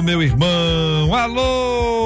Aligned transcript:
meu 0.00 0.22
irmão. 0.22 1.12
Alô, 1.14 2.01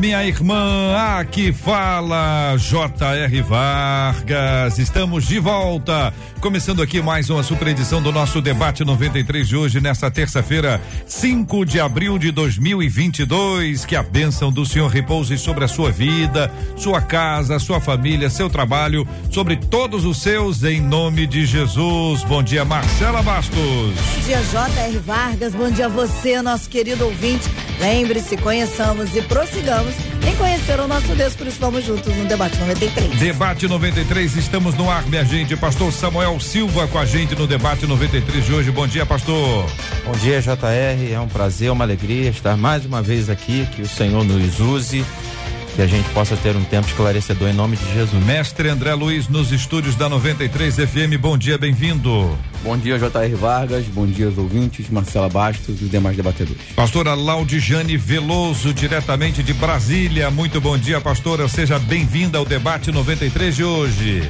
minha 0.00 0.24
irmã. 0.24 0.96
Aqui 1.18 1.52
fala 1.52 2.56
J.R. 2.56 3.42
Vargas. 3.42 4.78
Estamos 4.78 5.26
de 5.26 5.38
volta. 5.38 6.12
Começando 6.40 6.80
aqui 6.80 7.02
mais 7.02 7.28
uma 7.28 7.42
super 7.42 7.68
edição 7.68 8.00
do 8.02 8.10
nosso 8.10 8.40
debate 8.40 8.82
93 8.82 9.46
de 9.46 9.54
hoje, 9.54 9.78
nesta 9.78 10.10
terça-feira, 10.10 10.80
5 11.06 11.66
de 11.66 11.78
abril 11.78 12.18
de 12.18 12.30
2022. 12.30 13.84
Que 13.84 13.94
a 13.94 14.02
bênção 14.02 14.50
do 14.50 14.64
Senhor 14.64 14.88
repouse 14.88 15.36
sobre 15.36 15.66
a 15.66 15.68
sua 15.68 15.90
vida, 15.90 16.50
sua 16.76 17.02
casa, 17.02 17.58
sua 17.58 17.78
família, 17.78 18.30
seu 18.30 18.48
trabalho, 18.48 19.06
sobre 19.30 19.54
todos 19.56 20.06
os 20.06 20.22
seus, 20.22 20.64
em 20.64 20.80
nome 20.80 21.26
de 21.26 21.44
Jesus. 21.44 22.24
Bom 22.24 22.42
dia, 22.42 22.64
Marcela 22.64 23.22
Bastos. 23.22 23.58
Bom 23.58 24.24
dia, 24.24 24.42
J.R. 24.44 24.98
Vargas. 25.00 25.54
Bom 25.54 25.70
dia 25.70 25.86
a 25.86 25.90
você, 25.90 26.40
nosso 26.40 26.70
querido 26.70 27.04
ouvinte. 27.04 27.50
Lembre-se, 27.78 28.36
conheçamos 28.38 29.14
e 29.14 29.22
prossigamos 29.22 29.89
em 30.26 30.36
conhecer 30.36 30.78
o 30.80 30.86
nosso 30.86 31.14
Deus, 31.14 31.34
por 31.34 31.46
isso 31.46 31.58
vamos 31.60 31.84
juntos 31.84 32.14
no 32.14 32.24
Debate 32.26 32.58
93. 32.58 33.18
Debate 33.18 33.68
93, 33.68 34.36
estamos 34.36 34.74
no 34.74 34.90
ar, 34.90 35.06
minha 35.06 35.24
gente. 35.24 35.56
Pastor 35.56 35.92
Samuel 35.92 36.38
Silva 36.40 36.86
com 36.88 36.98
a 36.98 37.04
gente 37.04 37.34
no 37.34 37.46
Debate 37.46 37.86
93 37.86 38.44
de 38.44 38.52
hoje. 38.52 38.70
Bom 38.70 38.86
dia, 38.86 39.06
pastor. 39.06 39.66
Bom 40.04 40.12
dia, 40.12 40.40
JR. 40.40 41.12
É 41.12 41.20
um 41.20 41.28
prazer, 41.28 41.70
uma 41.70 41.84
alegria 41.84 42.30
estar 42.30 42.56
mais 42.56 42.84
uma 42.84 43.02
vez 43.02 43.28
aqui. 43.30 43.66
Que 43.74 43.82
o 43.82 43.88
Senhor 43.88 44.24
nos 44.24 44.60
use 44.60 45.04
que 45.74 45.82
a 45.82 45.86
gente 45.86 46.08
possa 46.10 46.36
ter 46.36 46.56
um 46.56 46.64
tempo 46.64 46.86
esclarecedor 46.88 47.48
em 47.48 47.52
nome 47.52 47.76
de 47.76 47.92
Jesus. 47.92 48.24
Mestre 48.24 48.68
André 48.68 48.94
Luiz 48.94 49.28
nos 49.28 49.52
estúdios 49.52 49.96
da 49.96 50.08
93 50.08 50.74
FM. 50.76 51.18
Bom 51.20 51.36
dia, 51.36 51.56
bem-vindo. 51.56 52.38
Bom 52.62 52.76
dia, 52.76 52.98
J.R. 52.98 53.34
Vargas. 53.34 53.86
Bom 53.86 54.06
dia 54.06 54.26
aos 54.26 54.38
ouvintes, 54.38 54.88
Marcela 54.90 55.28
Bastos 55.28 55.80
e 55.80 55.84
os 55.84 55.90
demais 55.90 56.16
debatedores. 56.16 56.60
Pastora 56.76 57.14
Laudijane 57.14 57.96
Veloso, 57.96 58.74
diretamente 58.74 59.42
de 59.42 59.52
Brasília. 59.52 60.30
Muito 60.30 60.60
bom 60.60 60.76
dia, 60.76 61.00
pastora. 61.00 61.48
Seja 61.48 61.78
bem-vinda 61.78 62.38
ao 62.38 62.44
debate 62.44 62.90
93 62.90 63.56
de 63.56 63.64
hoje 63.64 64.28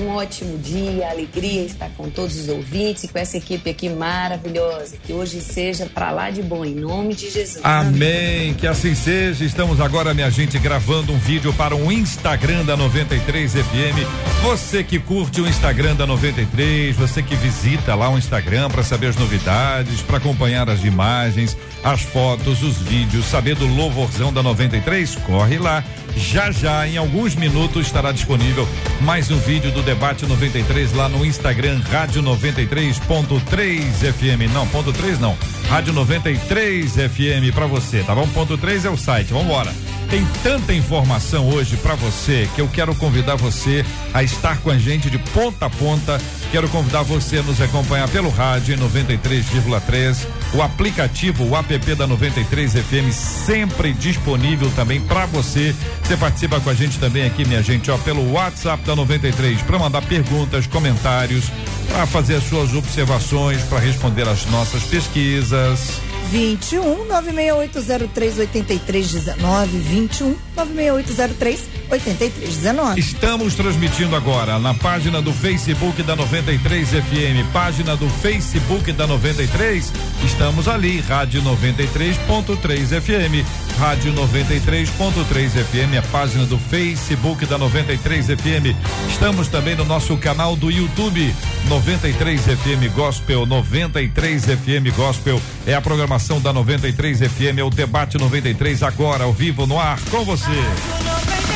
um 0.00 0.08
ótimo 0.08 0.58
dia, 0.58 1.10
alegria 1.10 1.64
estar 1.64 1.90
com 1.96 2.08
todos 2.08 2.36
os 2.36 2.48
ouvintes 2.48 3.04
e 3.04 3.08
com 3.08 3.18
essa 3.18 3.36
equipe 3.36 3.70
aqui 3.70 3.88
maravilhosa. 3.88 4.96
Que 4.96 5.12
hoje 5.12 5.40
seja 5.40 5.86
para 5.86 6.10
lá 6.10 6.30
de 6.30 6.42
bom, 6.42 6.64
em 6.64 6.74
nome 6.74 7.14
de 7.14 7.30
Jesus. 7.30 7.60
Amém. 7.64 8.54
Que 8.54 8.66
assim 8.66 8.94
seja. 8.94 9.44
Estamos 9.44 9.80
agora, 9.80 10.14
minha 10.14 10.30
gente, 10.30 10.58
gravando 10.58 11.12
um 11.12 11.18
vídeo 11.18 11.52
para 11.54 11.74
o 11.74 11.92
Instagram 11.92 12.64
da 12.64 12.76
93 12.76 13.52
FM. 13.52 14.42
Você 14.42 14.82
que 14.82 14.98
curte 14.98 15.40
o 15.40 15.48
Instagram 15.48 15.94
da 15.94 16.06
93, 16.06 16.96
você 16.96 17.22
que 17.22 17.34
visita 17.36 17.94
lá 17.94 18.10
o 18.10 18.18
Instagram 18.18 18.68
para 18.70 18.82
saber 18.82 19.08
as 19.08 19.16
novidades, 19.16 20.02
para 20.02 20.16
acompanhar 20.16 20.68
as 20.68 20.84
imagens, 20.84 21.56
as 21.84 22.02
fotos, 22.02 22.62
os 22.62 22.78
vídeos, 22.78 23.26
saber 23.26 23.54
do 23.54 23.66
louvorzão 23.66 24.32
da 24.32 24.42
93, 24.42 25.16
corre 25.16 25.58
lá 25.58 25.84
já 26.16 26.50
já, 26.50 26.86
em 26.86 26.96
alguns 26.96 27.34
minutos, 27.34 27.86
estará 27.86 28.12
disponível 28.12 28.68
mais 29.00 29.30
um 29.30 29.38
vídeo 29.38 29.70
do 29.70 29.82
Debate 29.82 30.26
93 30.26 30.92
lá 30.92 31.08
no 31.08 31.24
Instagram, 31.24 31.80
Rádio 31.80 32.22
93.3 32.22 34.12
FM. 34.12 34.52
Não, 34.52 34.66
ponto 34.68 34.92
3 34.92 35.18
não. 35.18 35.36
Rádio 35.68 35.92
93 35.92 36.92
FM 36.92 37.54
para 37.54 37.66
você, 37.66 38.02
tá 38.02 38.14
bom? 38.14 38.26
Ponto 38.28 38.56
3 38.58 38.84
é 38.84 38.90
o 38.90 38.96
site. 38.96 39.32
Vamos 39.32 39.46
embora. 39.46 39.72
Tem 40.12 40.26
tanta 40.42 40.74
informação 40.74 41.48
hoje 41.48 41.74
para 41.78 41.94
você 41.94 42.46
que 42.54 42.60
eu 42.60 42.68
quero 42.68 42.94
convidar 42.94 43.34
você 43.34 43.82
a 44.12 44.22
estar 44.22 44.58
com 44.58 44.68
a 44.68 44.76
gente 44.76 45.08
de 45.08 45.16
ponta 45.16 45.64
a 45.64 45.70
ponta. 45.70 46.20
Quero 46.50 46.68
convidar 46.68 47.00
você 47.00 47.38
a 47.38 47.42
nos 47.42 47.62
acompanhar 47.62 48.06
pelo 48.10 48.28
rádio 48.28 48.74
em 48.74 48.78
93,3, 48.78 50.26
o 50.52 50.60
aplicativo, 50.60 51.48
o 51.48 51.56
app 51.56 51.94
da 51.94 52.06
93 52.06 52.74
FM 52.74 53.10
sempre 53.10 53.94
disponível 53.94 54.70
também 54.76 55.00
para 55.00 55.24
você. 55.24 55.74
Você 56.02 56.14
participa 56.18 56.60
com 56.60 56.68
a 56.68 56.74
gente 56.74 56.98
também 56.98 57.24
aqui, 57.24 57.46
minha 57.46 57.62
gente, 57.62 57.90
ó, 57.90 57.96
pelo 57.96 58.32
WhatsApp 58.32 58.84
da 58.84 58.94
93 58.94 59.62
para 59.62 59.78
mandar 59.78 60.02
perguntas, 60.02 60.66
comentários, 60.66 61.46
para 61.88 62.04
fazer 62.04 62.34
as 62.34 62.44
suas 62.44 62.74
observações, 62.74 63.62
para 63.62 63.78
responder 63.78 64.28
às 64.28 64.44
nossas 64.44 64.82
pesquisas. 64.82 66.11
21 66.32 67.04
96803 67.08 68.40
8319 68.48 69.36
21 69.36 70.36
96803 70.56 71.81
8319. 71.92 72.98
Estamos 72.98 73.54
transmitindo 73.54 74.16
agora 74.16 74.58
na 74.58 74.72
página 74.72 75.20
do 75.20 75.32
Facebook 75.32 76.02
da 76.02 76.16
93 76.16 76.88
FM, 76.88 77.52
página 77.52 77.96
do 77.96 78.08
Facebook 78.08 78.90
da 78.92 79.06
93. 79.06 79.92
Estamos 80.24 80.68
ali, 80.68 81.00
Rádio 81.00 81.42
93.3 81.42 83.00
FM. 83.00 83.46
Rádio 83.78 84.12
93.3 84.14 85.50
FM, 85.50 85.98
a 85.98 86.02
página 86.10 86.46
do 86.46 86.58
Facebook 86.58 87.44
da 87.46 87.58
93 87.58 88.26
FM. 88.26 88.76
Estamos 89.08 89.48
também 89.48 89.74
no 89.74 89.84
nosso 89.84 90.16
canal 90.16 90.54
do 90.54 90.70
YouTube 90.70 91.34
93 91.68 92.40
FM 92.40 92.94
Gospel, 92.94 93.44
93 93.44 94.44
FM 94.44 94.94
Gospel. 94.96 95.40
É 95.66 95.74
a 95.74 95.80
programação 95.80 96.40
da 96.40 96.52
93 96.52 97.18
FM, 97.20 97.58
é 97.58 97.64
o 97.64 97.70
debate 97.70 98.18
93 98.18 98.82
agora 98.82 99.24
ao 99.24 99.32
vivo 99.32 99.66
no 99.66 99.78
ar 99.78 99.98
com 100.10 100.24
você. 100.24 101.51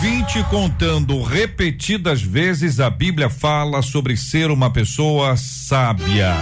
Ouvinte 0.00 0.44
contando 0.44 1.20
repetidas 1.24 2.22
vezes 2.22 2.78
a 2.78 2.88
Bíblia 2.88 3.28
fala 3.28 3.82
sobre 3.82 4.16
ser 4.16 4.48
uma 4.48 4.70
pessoa 4.70 5.36
sábia. 5.36 6.32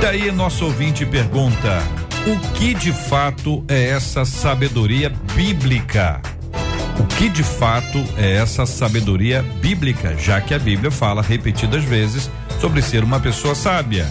Daí 0.00 0.32
nosso 0.32 0.64
ouvinte 0.64 1.06
pergunta: 1.06 1.80
o 2.26 2.54
que 2.58 2.74
de 2.74 2.92
fato 2.92 3.64
é 3.68 3.90
essa 3.90 4.24
sabedoria 4.24 5.10
bíblica? 5.36 6.20
O 6.98 7.04
que 7.04 7.28
de 7.28 7.44
fato 7.44 8.04
é 8.16 8.32
essa 8.32 8.66
sabedoria 8.66 9.42
bíblica, 9.60 10.16
já 10.18 10.40
que 10.40 10.52
a 10.52 10.58
Bíblia 10.58 10.90
fala 10.90 11.22
repetidas 11.22 11.84
vezes 11.84 12.28
sobre 12.62 12.80
ser 12.80 13.02
uma 13.02 13.18
pessoa 13.18 13.56
sábia. 13.56 14.06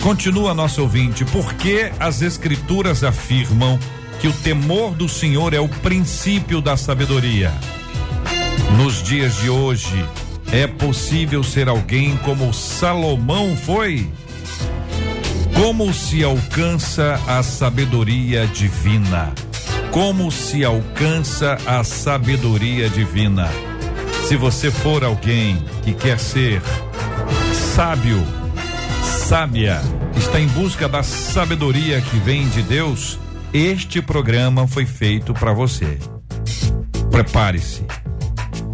Continua 0.00 0.54
nosso 0.54 0.80
ouvinte, 0.80 1.24
porque 1.24 1.90
as 1.98 2.22
escrituras 2.22 3.02
afirmam 3.02 3.76
que 4.20 4.28
o 4.28 4.32
temor 4.32 4.94
do 4.94 5.08
Senhor 5.08 5.52
é 5.52 5.58
o 5.58 5.68
princípio 5.68 6.60
da 6.60 6.76
sabedoria. 6.76 7.52
Nos 8.76 9.02
dias 9.02 9.34
de 9.38 9.50
hoje, 9.50 10.04
é 10.52 10.68
possível 10.68 11.42
ser 11.42 11.68
alguém 11.68 12.16
como 12.18 12.54
Salomão 12.54 13.56
foi? 13.56 14.08
Como 15.52 15.92
se 15.92 16.22
alcança 16.22 17.20
a 17.26 17.42
sabedoria 17.42 18.46
divina? 18.46 19.32
Como 19.90 20.30
se 20.30 20.64
alcança 20.64 21.58
a 21.66 21.82
sabedoria 21.82 22.88
divina? 22.88 23.48
Se 24.28 24.36
você 24.36 24.70
for 24.70 25.02
alguém 25.02 25.60
que 25.82 25.92
quer 25.92 26.20
ser 26.20 26.62
sábio, 27.74 28.20
sábia, 29.28 29.80
está 30.16 30.40
em 30.40 30.48
busca 30.48 30.88
da 30.88 31.04
sabedoria 31.04 32.00
que 32.00 32.18
vem 32.18 32.48
de 32.48 32.62
Deus, 32.62 33.16
este 33.52 34.02
programa 34.02 34.66
foi 34.66 34.84
feito 34.84 35.32
para 35.32 35.52
você. 35.52 35.96
Prepare-se. 37.12 37.84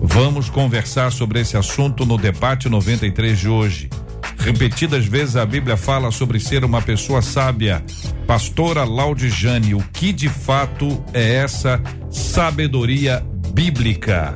Vamos 0.01 0.49
conversar 0.49 1.13
sobre 1.13 1.41
esse 1.41 1.59
assunto 1.59 2.07
no 2.07 2.17
debate 2.17 2.71
93 2.71 3.39
de 3.39 3.49
hoje. 3.49 3.91
Repetidas 4.39 5.05
vezes 5.05 5.37
a 5.37 5.45
Bíblia 5.45 5.77
fala 5.77 6.11
sobre 6.11 6.41
ser 6.41 6.65
uma 6.65 6.81
pessoa 6.81 7.21
sábia. 7.21 7.85
Pastora 8.27 8.85
Laudijane, 8.85 9.75
o 9.75 9.85
que 9.93 10.11
de 10.11 10.31
fato 10.31 11.05
é 11.13 11.35
essa 11.35 11.83
sabedoria 12.11 13.23
bíblica? 13.53 14.35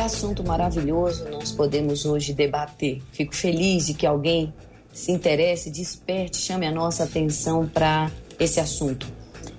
Assunto 0.00 0.42
maravilhoso 0.42 1.28
nós 1.28 1.52
podemos 1.52 2.06
hoje 2.06 2.32
debater. 2.32 3.02
Fico 3.12 3.34
feliz 3.34 3.86
de 3.86 3.94
que 3.94 4.06
alguém 4.06 4.52
se 4.92 5.12
interesse, 5.12 5.70
desperte, 5.70 6.38
chame 6.38 6.66
a 6.66 6.72
nossa 6.72 7.04
atenção 7.04 7.68
para 7.68 8.10
esse 8.38 8.58
assunto. 8.58 9.06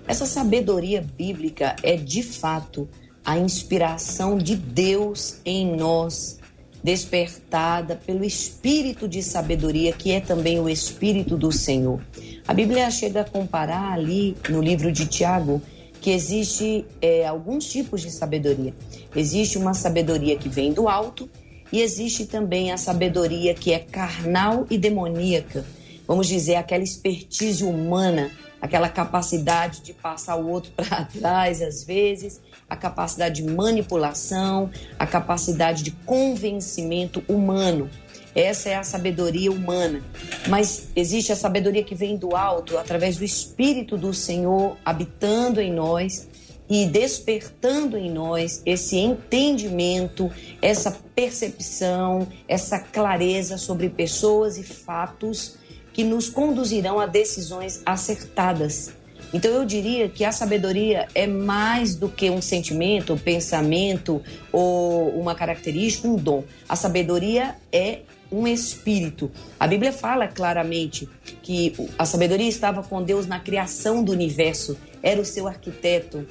Essa 0.07 0.25
sabedoria 0.25 1.05
bíblica 1.15 1.75
é 1.83 1.95
de 1.95 2.23
fato 2.23 2.89
a 3.23 3.37
inspiração 3.37 4.35
de 4.35 4.55
Deus 4.55 5.37
em 5.45 5.75
nós, 5.75 6.39
despertada 6.83 7.95
pelo 7.95 8.25
espírito 8.25 9.07
de 9.07 9.21
sabedoria, 9.21 9.93
que 9.93 10.11
é 10.11 10.19
também 10.19 10.59
o 10.59 10.67
espírito 10.67 11.37
do 11.37 11.51
Senhor. 11.51 12.03
A 12.47 12.53
Bíblia 12.53 12.89
chega 12.89 13.21
a 13.21 13.25
comparar 13.25 13.93
ali 13.93 14.35
no 14.49 14.59
livro 14.59 14.91
de 14.91 15.05
Tiago 15.05 15.61
que 16.01 16.09
existe 16.09 16.83
é, 16.99 17.27
alguns 17.27 17.69
tipos 17.69 18.01
de 18.01 18.09
sabedoria. 18.09 18.73
Existe 19.15 19.57
uma 19.57 19.73
sabedoria 19.73 20.37
que 20.37 20.47
vem 20.47 20.71
do 20.71 20.87
alto 20.87 21.29
e 21.71 21.81
existe 21.81 22.25
também 22.25 22.71
a 22.71 22.77
sabedoria 22.77 23.53
que 23.53 23.73
é 23.73 23.79
carnal 23.79 24.65
e 24.69 24.77
demoníaca. 24.77 25.65
Vamos 26.07 26.27
dizer, 26.27 26.55
aquela 26.55 26.83
expertise 26.83 27.63
humana, 27.63 28.29
aquela 28.61 28.89
capacidade 28.89 29.81
de 29.81 29.93
passar 29.93 30.35
o 30.35 30.49
outro 30.49 30.71
para 30.75 31.05
trás 31.05 31.61
às 31.61 31.83
vezes, 31.83 32.41
a 32.69 32.75
capacidade 32.75 33.41
de 33.41 33.49
manipulação, 33.49 34.69
a 34.99 35.07
capacidade 35.07 35.83
de 35.83 35.91
convencimento 35.91 37.23
humano. 37.27 37.89
Essa 38.33 38.69
é 38.69 38.75
a 38.75 38.83
sabedoria 38.83 39.51
humana. 39.51 40.01
Mas 40.47 40.87
existe 40.95 41.33
a 41.33 41.35
sabedoria 41.35 41.83
que 41.83 41.93
vem 41.93 42.15
do 42.15 42.35
alto, 42.35 42.77
através 42.77 43.17
do 43.17 43.25
Espírito 43.25 43.97
do 43.97 44.13
Senhor 44.13 44.77
habitando 44.85 45.59
em 45.59 45.71
nós 45.71 46.29
e 46.71 46.85
despertando 46.85 47.97
em 47.97 48.09
nós 48.09 48.61
esse 48.65 48.95
entendimento, 48.95 50.31
essa 50.61 50.97
percepção, 51.13 52.25
essa 52.47 52.79
clareza 52.79 53.57
sobre 53.57 53.89
pessoas 53.89 54.57
e 54.57 54.63
fatos 54.63 55.57
que 55.91 56.05
nos 56.05 56.29
conduzirão 56.29 56.97
a 56.97 57.05
decisões 57.05 57.81
acertadas. 57.85 58.93
Então 59.33 59.51
eu 59.51 59.65
diria 59.65 60.07
que 60.07 60.23
a 60.23 60.31
sabedoria 60.31 61.09
é 61.13 61.27
mais 61.27 61.93
do 61.93 62.07
que 62.07 62.29
um 62.29 62.41
sentimento, 62.41 63.13
um 63.13 63.17
pensamento 63.17 64.21
ou 64.49 65.09
uma 65.19 65.35
característica, 65.35 66.07
um 66.07 66.15
dom. 66.15 66.45
A 66.69 66.77
sabedoria 66.77 67.53
é 67.69 67.99
um 68.31 68.47
espírito. 68.47 69.29
A 69.59 69.67
Bíblia 69.67 69.91
fala 69.91 70.25
claramente 70.25 71.07
que 71.43 71.73
a 71.99 72.05
sabedoria 72.05 72.47
estava 72.47 72.81
com 72.81 73.03
Deus 73.03 73.27
na 73.27 73.41
criação 73.41 74.01
do 74.01 74.13
universo, 74.13 74.77
era 75.03 75.19
o 75.19 75.25
seu 75.25 75.49
arquiteto. 75.49 76.25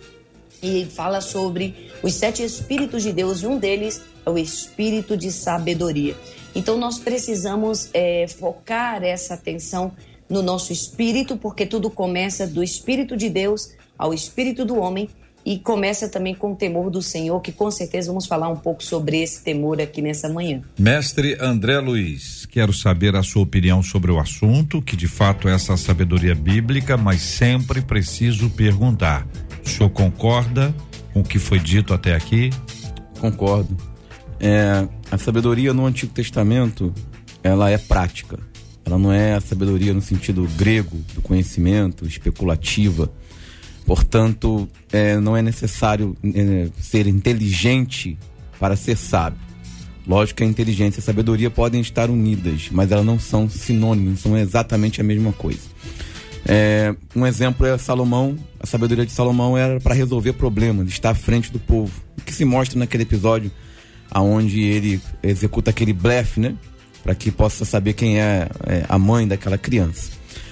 E 0.63 0.87
fala 0.87 1.21
sobre 1.21 1.91
os 2.03 2.15
sete 2.15 2.43
espíritos 2.43 3.03
de 3.03 3.13
Deus, 3.13 3.43
e 3.43 3.47
um 3.47 3.59
deles 3.59 4.01
é 4.25 4.31
o 4.31 4.39
espírito 4.39 5.17
de 5.17 5.33
sabedoria. 5.33 6.15
Então, 6.55 6.77
nós 6.79 6.99
precisamos 6.99 7.89
é, 7.95 8.27
focar 8.29 9.03
essa 9.03 9.35
atenção 9.35 9.93
no 10.29 10.43
nosso 10.43 10.73
espírito, 10.73 11.37
porque 11.37 11.67
tudo 11.67 11.91
começa 11.91 12.47
do 12.47 12.63
espírito 12.63 13.17
de 13.17 13.29
Deus 13.29 13.71
ao 13.99 14.15
espírito 14.15 14.65
do 14.65 14.77
homem 14.77 15.09
e 15.45 15.59
começa 15.59 16.09
também 16.09 16.35
com 16.35 16.53
o 16.53 16.57
temor 16.57 16.91
do 16.91 17.01
Senhor, 17.01 17.41
que 17.41 17.53
com 17.53 17.71
certeza 17.71 18.09
vamos 18.09 18.27
falar 18.27 18.49
um 18.49 18.57
pouco 18.57 18.85
sobre 18.85 19.23
esse 19.23 19.43
temor 19.43 19.81
aqui 19.81 20.03
nessa 20.03 20.29
manhã. 20.29 20.63
Mestre 20.79 21.37
André 21.41 21.79
Luiz, 21.79 22.47
quero 22.47 22.73
saber 22.73 23.17
a 23.17 23.23
sua 23.23 23.43
opinião 23.43 23.83
sobre 23.83 24.11
o 24.11 24.19
assunto, 24.19 24.83
que 24.83 24.97
de 24.97 25.09
fato 25.09 25.49
é 25.49 25.55
essa 25.55 25.77
sabedoria 25.77 26.35
bíblica, 26.35 26.97
mas 26.97 27.23
sempre 27.23 27.81
preciso 27.81 28.51
perguntar. 28.51 29.27
O 29.65 29.69
senhor 29.69 29.91
concorda 29.91 30.75
com 31.13 31.21
o 31.21 31.25
que 31.25 31.39
foi 31.39 31.59
dito 31.59 31.93
até 31.95 32.15
aqui? 32.15 32.51
Concordo. 33.21 33.77
É, 34.39 34.87
a 35.11 35.19
sabedoria 35.19 35.75
no 35.75 35.87
Antigo 35.87 36.13
Testamento, 36.13 36.93
ela 37.43 37.71
é 37.71 37.79
prática. 37.79 38.39
Ela 38.85 38.99
não 38.99 39.13
é 39.13 39.35
a 39.35 39.41
sabedoria 39.41 39.93
no 39.93 40.01
sentido 40.01 40.49
grego, 40.57 40.97
do 41.15 41.21
conhecimento, 41.21 42.07
especulativa 42.07 43.11
Portanto, 43.91 44.69
é, 44.93 45.19
não 45.19 45.37
é 45.37 45.43
necessário 45.43 46.17
é, 46.23 46.69
ser 46.81 47.09
inteligente 47.09 48.17
para 48.61 48.77
ser 48.77 48.97
sábio. 48.97 49.41
Lógico 50.07 50.39
que 50.39 50.45
a 50.45 50.47
inteligência 50.47 51.01
e 51.01 51.03
a 51.03 51.05
sabedoria 51.05 51.51
podem 51.51 51.81
estar 51.81 52.09
unidas, 52.09 52.69
mas 52.71 52.93
elas 52.93 53.05
não 53.05 53.19
são 53.19 53.49
sinônimos, 53.51 54.21
são 54.21 54.39
exatamente 54.39 55.01
a 55.01 55.05
mesma 55.05 55.33
coisa. 55.33 55.63
É, 56.47 56.95
um 57.15 57.27
exemplo 57.27 57.67
é 57.67 57.77
Salomão. 57.79 58.37
A 58.59 58.67
sabedoria 58.67 59.07
de 59.07 59.13
Salomão 59.13 59.57
era 59.57 59.81
para 59.81 59.95
resolver 59.95 60.33
problemas, 60.35 60.89
estar 60.89 61.11
à 61.11 61.15
frente 61.15 61.53
do 61.53 61.59
povo. 61.59 62.03
O 62.19 62.23
que 62.23 62.35
se 62.35 62.45
mostra 62.45 62.79
naquele 62.79 63.03
episódio 63.03 63.51
aonde 64.11 64.61
ele 64.61 65.01
executa 65.23 65.71
aquele 65.71 65.93
blefe, 65.93 66.41
né? 66.41 66.55
Para 67.03 67.15
que 67.15 67.31
possa 67.31 67.65
saber 67.65 67.95
quem 67.95 68.21
é, 68.21 68.49
é 68.67 68.85
a 68.89 68.99
mãe 68.99 69.27
daquela 69.27 69.57
criança. 69.57 70.11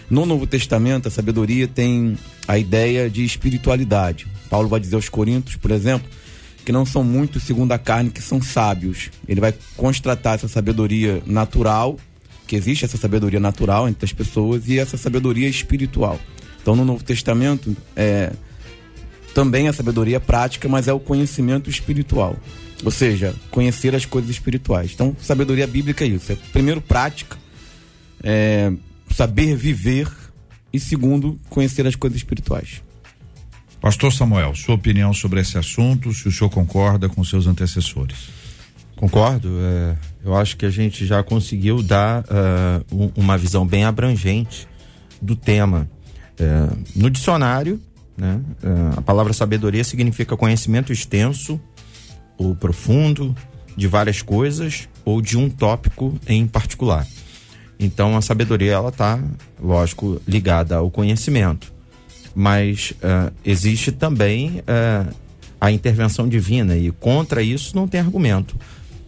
No 0.09 0.25
Novo 0.25 0.47
Testamento, 0.47 1.09
a 1.09 1.11
sabedoria 1.11 1.69
tem 1.69 2.17
a 2.47 2.57
ideia 2.57 3.11
de 3.11 3.25
espiritualidade. 3.25 4.27
Paulo 4.49 4.69
vai 4.69 4.81
dizer 4.81 4.97
aos 4.97 5.09
Coríntios, 5.09 5.57
por 5.57 5.71
exemplo, 5.71 6.09
que 6.65 6.73
não 6.73 6.87
são 6.87 7.05
muitos 7.05 7.43
segundo 7.43 7.73
a 7.73 7.79
carne 7.79 8.11
que 8.11 8.23
são 8.23 8.41
sábios. 8.41 9.11
Ele 9.27 9.41
vai 9.41 9.55
constatar 9.77 10.35
essa 10.35 10.49
sabedoria 10.49 11.23
natural, 11.27 11.99
que 12.49 12.57
existe 12.57 12.85
essa 12.85 12.97
sabedoria 12.97 13.39
natural 13.39 13.89
entre 13.89 14.05
as 14.07 14.13
pessoas 14.13 14.67
e 14.67 14.79
essa 14.79 14.97
sabedoria 14.97 15.49
espiritual. 15.49 16.19
Então, 16.61 16.75
no 16.75 16.85
Novo 16.85 17.05
Testamento, 17.05 17.77
é, 17.95 18.33
também 19.35 19.69
a 19.69 19.73
sabedoria 19.73 20.19
prática, 20.19 20.69
mas 20.69 20.89
é 20.89 20.93
o 20.93 20.99
conhecimento 20.99 21.69
espiritual. 21.71 22.37
Ou 22.85 22.91
seja, 22.91 23.35
conhecer 23.51 23.95
as 23.95 24.07
coisas 24.07 24.31
espirituais. 24.31 24.93
Então, 24.95 25.15
sabedoria 25.21 25.67
bíblica 25.67 26.05
é 26.05 26.09
isso. 26.09 26.33
É, 26.33 26.37
primeiro, 26.53 26.81
prática. 26.81 27.37
É, 28.23 28.73
saber 29.11 29.55
viver 29.55 30.09
e 30.73 30.81
segundo, 30.81 31.39
conhecer 31.51 31.87
as 31.87 31.95
coisas 31.95 32.17
espirituais. 32.17 32.83
Pastor 33.81 34.13
Samuel, 34.13 34.55
sua 34.55 34.75
opinião 34.75 35.13
sobre 35.13 35.41
esse 35.41 35.57
assunto, 35.57 36.13
se 36.13 36.27
o 36.27 36.33
senhor 36.33 36.51
concorda 36.51 37.09
com 37.09 37.23
seus 37.23 37.47
antecessores? 37.47 38.29
Concordo. 38.97 39.49
É, 39.61 39.97
eu 40.29 40.37
acho 40.37 40.59
que 40.59 40.67
a 40.67 40.71
gente 40.71 41.07
já 41.07 41.23
conseguiu 41.23 41.83
dar 41.83 42.23
uh, 42.23 42.95
um, 42.95 43.11
uma 43.17 43.39
visão 43.39 43.67
bem 43.67 43.85
abrangente 43.85 44.69
do 45.23 45.35
tema. 45.35 45.89
É, 46.39 46.69
no 46.95 47.09
dicionário, 47.09 47.81
né, 48.15 48.39
uh, 48.63 48.99
a 48.99 49.01
palavra 49.01 49.33
sabedoria 49.33 49.83
significa 49.83 50.37
conhecimento 50.37 50.93
extenso 50.93 51.59
ou 52.37 52.55
profundo 52.55 53.35
de 53.75 53.89
várias 53.89 54.21
coisas 54.21 54.87
ou 55.03 55.23
de 55.23 55.39
um 55.39 55.49
tópico 55.49 56.21
em 56.27 56.47
particular. 56.47 57.07
Então 57.81 58.15
a 58.15 58.21
sabedoria 58.21 58.73
ela 58.73 58.91
está, 58.91 59.19
lógico, 59.59 60.21
ligada 60.29 60.77
ao 60.77 60.91
conhecimento, 60.91 61.73
mas 62.35 62.93
uh, 62.97 63.33
existe 63.43 63.93
também 63.93 64.59
uh, 64.61 65.11
a 65.59 65.73
intervenção 65.73 66.29
divina 66.29 66.77
e 66.77 66.91
contra 66.91 67.43
isso 67.43 67.75
não 67.75 67.89
tem 67.89 67.99
argumento. 67.99 68.55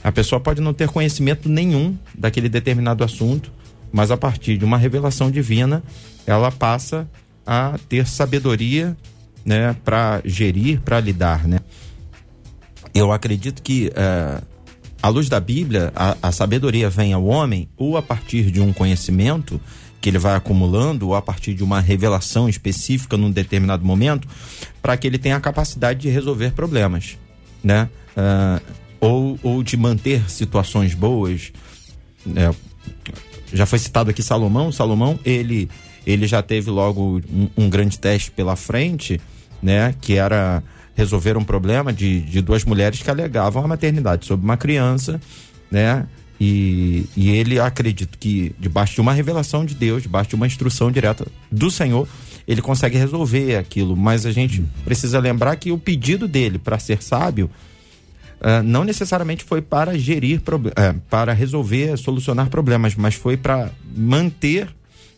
A 0.03 0.11
pessoa 0.11 0.41
pode 0.41 0.61
não 0.61 0.73
ter 0.73 0.89
conhecimento 0.89 1.49
nenhum 1.49 1.97
daquele 2.15 2.49
determinado 2.49 3.05
assunto, 3.05 3.53
mas 3.93 4.11
a 4.11 4.17
partir 4.17 4.57
de 4.57 4.65
uma 4.65 4.79
revelação 4.79 5.31
divina 5.31 5.83
ela 6.27 6.51
passa 6.51 7.09
a 7.47 7.79
ter 7.89 8.07
sabedoria, 8.07 8.97
né, 9.45 9.75
para 9.85 10.21
gerir, 10.25 10.81
para 10.81 11.01
lidar, 11.01 11.47
né? 11.47 11.59
Eu 12.95 13.11
acredito 13.13 13.63
que 13.63 13.89
uh, 13.89 14.45
à 15.03 15.09
luz 15.09 15.29
da 15.29 15.41
Bíblia, 15.41 15.93
a, 15.95 16.17
a 16.23 16.33
sabedoria 16.33 16.91
vem 16.91 17.13
ao 17.13 17.25
homem 17.25 17.69
ou 17.77 17.97
a 17.97 18.03
partir 18.03 18.51
de 18.51 18.61
um 18.61 18.73
conhecimento 18.73 19.61
que 20.01 20.09
ele 20.09 20.19
vai 20.19 20.35
acumulando 20.35 21.09
ou 21.09 21.15
a 21.15 21.23
partir 21.23 21.55
de 21.55 21.63
uma 21.63 21.81
revelação 21.81 22.49
específica 22.49 23.17
num 23.17 23.31
determinado 23.31 23.85
momento, 23.85 24.27
para 24.81 24.97
que 24.97 25.07
ele 25.07 25.19
tenha 25.19 25.37
a 25.37 25.41
capacidade 25.41 26.01
de 26.01 26.09
resolver 26.09 26.53
problemas, 26.53 27.19
né? 27.63 27.89
Uh, 28.17 28.61
ou, 29.01 29.39
ou 29.43 29.63
de 29.63 29.77
manter 29.77 30.29
situações 30.31 30.95
boas. 30.95 31.53
É, 32.37 32.55
já 33.53 33.67
foi 33.67 33.79
citado 33.79 34.11
aqui 34.11 34.23
Salomão. 34.23 34.71
Salomão, 34.71 35.19
ele, 35.25 35.69
ele 36.07 36.27
já 36.27 36.43
teve 36.43 36.71
logo 36.71 37.21
um, 37.33 37.49
um 37.57 37.71
grande 37.71 37.99
teste 37.99 38.31
pela 38.31 38.57
frente, 38.57 39.21
né? 39.63 39.95
Que 40.01 40.15
era 40.15 40.63
resolver 40.95 41.37
um 41.37 41.45
problema 41.45 41.93
de, 41.93 42.21
de 42.21 42.43
duas 42.43 42.65
mulheres 42.65 43.03
que 43.03 43.11
alegavam 43.11 43.65
a 43.65 43.69
maternidade 43.69 44.27
sobre 44.27 44.45
uma 44.45 44.57
criança, 44.57 45.21
né? 45.71 46.07
E, 46.41 47.07
e 47.15 47.31
ele 47.31 47.61
acredita 47.61 48.17
que, 48.19 48.55
debaixo 48.59 48.95
de 48.95 49.01
uma 49.03 49.13
revelação 49.13 49.65
de 49.65 49.75
Deus, 49.75 50.03
debaixo 50.03 50.31
de 50.31 50.37
uma 50.37 50.47
instrução 50.47 50.91
direta 50.91 51.27
do 51.53 51.71
Senhor, 51.71 52.09
ele 52.49 52.63
consegue 52.63 52.97
resolver 52.97 53.57
aquilo. 53.57 53.95
Mas 53.95 54.25
a 54.25 54.33
gente 54.33 54.65
precisa 54.83 55.19
lembrar 55.19 55.57
que 55.57 55.71
o 55.71 55.77
pedido 55.77 56.27
dele 56.27 56.59
para 56.59 56.79
ser 56.79 57.03
sábio 57.03 57.51
uh, 58.41 58.63
não 58.63 58.85
necessariamente 58.85 59.45
foi 59.45 59.63
para 59.63 59.99
gerir, 59.99 60.41
uh, 60.41 61.01
para 61.09 61.33
resolver, 61.33 61.97
solucionar 61.97 62.49
problemas, 62.49 62.95
mas 62.95 63.15
foi 63.15 63.37
para 63.37 63.71
manter 63.95 64.69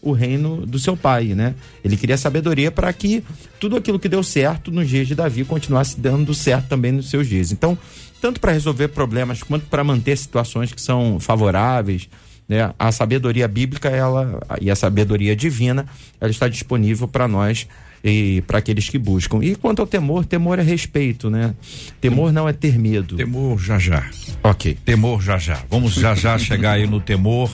o 0.02 0.12
reino 0.12 0.66
do 0.66 0.78
seu 0.80 0.96
pai, 0.96 1.26
né? 1.26 1.54
Ele 1.84 1.96
queria 1.96 2.16
sabedoria 2.16 2.72
para 2.72 2.92
que 2.92 3.22
tudo 3.60 3.76
aquilo 3.76 4.00
que 4.00 4.08
deu 4.08 4.22
certo 4.22 4.72
nos 4.72 4.88
dias 4.88 5.06
de 5.06 5.14
Davi 5.14 5.44
continuasse 5.44 5.98
dando 5.98 6.34
certo 6.34 6.68
também 6.68 6.90
nos 6.90 7.08
seus 7.08 7.28
dias. 7.28 7.52
Então, 7.52 7.78
tanto 8.20 8.40
para 8.40 8.50
resolver 8.50 8.88
problemas 8.88 9.44
quanto 9.44 9.66
para 9.66 9.84
manter 9.84 10.18
situações 10.18 10.72
que 10.72 10.82
são 10.82 11.20
favoráveis, 11.20 12.08
né? 12.48 12.74
A 12.76 12.90
sabedoria 12.90 13.46
bíblica 13.46 13.88
ela 13.88 14.40
e 14.60 14.70
a 14.70 14.76
sabedoria 14.76 15.36
divina, 15.36 15.86
ela 16.20 16.30
está 16.30 16.48
disponível 16.48 17.06
para 17.06 17.28
nós 17.28 17.68
e 18.04 18.42
para 18.46 18.58
aqueles 18.58 18.88
que 18.88 18.98
buscam. 18.98 19.38
E 19.42 19.54
quanto 19.54 19.80
ao 19.80 19.86
temor, 19.86 20.24
temor 20.24 20.58
é 20.58 20.62
respeito, 20.62 21.30
né? 21.30 21.54
Temor 22.00 22.32
não 22.32 22.48
é 22.48 22.52
ter 22.52 22.78
medo. 22.78 23.16
Temor 23.16 23.58
já 23.58 23.78
já. 23.78 24.08
Ok. 24.42 24.76
Temor 24.84 25.22
já 25.22 25.38
já. 25.38 25.62
Vamos 25.70 25.94
já 25.94 26.14
já 26.14 26.38
chegar 26.38 26.72
aí 26.72 26.86
no 26.86 27.00
temor. 27.00 27.50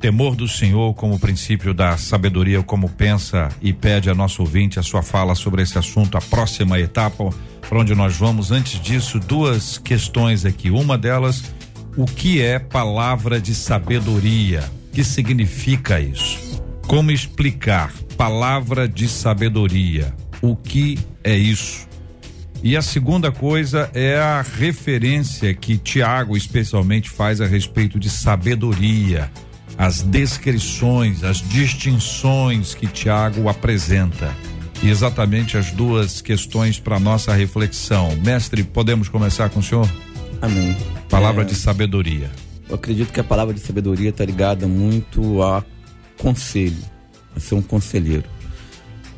Temor 0.00 0.36
do 0.36 0.46
Senhor 0.46 0.92
como 0.94 1.18
princípio 1.18 1.72
da 1.72 1.96
sabedoria, 1.96 2.62
como 2.62 2.90
pensa 2.90 3.48
e 3.62 3.72
pede 3.72 4.10
a 4.10 4.14
nosso 4.14 4.42
ouvinte 4.42 4.78
a 4.78 4.82
sua 4.82 5.02
fala 5.02 5.34
sobre 5.34 5.62
esse 5.62 5.78
assunto, 5.78 6.18
a 6.18 6.20
próxima 6.20 6.78
etapa 6.78 7.30
para 7.66 7.78
onde 7.78 7.94
nós 7.94 8.14
vamos. 8.14 8.50
Antes 8.50 8.78
disso, 8.78 9.18
duas 9.18 9.78
questões 9.78 10.44
aqui. 10.44 10.70
Uma 10.70 10.98
delas, 10.98 11.42
o 11.96 12.04
que 12.04 12.42
é 12.42 12.58
palavra 12.58 13.40
de 13.40 13.54
sabedoria? 13.54 14.62
O 14.88 14.94
que 14.94 15.02
significa 15.02 15.98
isso? 15.98 16.62
Como 16.86 17.10
explicar 17.10 17.92
palavra 18.16 18.86
de 18.86 19.08
sabedoria? 19.08 20.14
O 20.42 20.54
que 20.54 20.98
é 21.24 21.34
isso? 21.34 21.88
E 22.62 22.76
a 22.76 22.82
segunda 22.82 23.32
coisa 23.32 23.90
é 23.94 24.18
a 24.18 24.42
referência 24.42 25.52
que 25.54 25.78
Tiago 25.78 26.36
especialmente 26.36 27.10
faz 27.10 27.40
a 27.40 27.46
respeito 27.46 27.98
de 27.98 28.10
sabedoria, 28.10 29.30
as 29.76 30.02
descrições, 30.02 31.24
as 31.24 31.38
distinções 31.38 32.74
que 32.74 32.86
Tiago 32.86 33.48
apresenta. 33.48 34.34
E 34.82 34.90
exatamente 34.90 35.56
as 35.56 35.70
duas 35.70 36.20
questões 36.20 36.78
para 36.78 37.00
nossa 37.00 37.32
reflexão. 37.32 38.14
Mestre, 38.22 38.62
podemos 38.62 39.08
começar 39.08 39.48
com 39.48 39.60
o 39.60 39.62
senhor? 39.62 39.88
Amém. 40.40 40.76
Palavra 41.08 41.42
é, 41.42 41.46
de 41.46 41.54
sabedoria. 41.54 42.30
Eu 42.68 42.74
acredito 42.74 43.12
que 43.12 43.20
a 43.20 43.24
palavra 43.24 43.54
de 43.54 43.60
sabedoria 43.60 44.10
está 44.10 44.24
ligada 44.24 44.66
muito 44.68 45.42
a 45.42 45.64
conselho, 46.24 46.82
a 47.36 47.40
ser 47.40 47.54
um 47.54 47.60
conselheiro. 47.60 48.24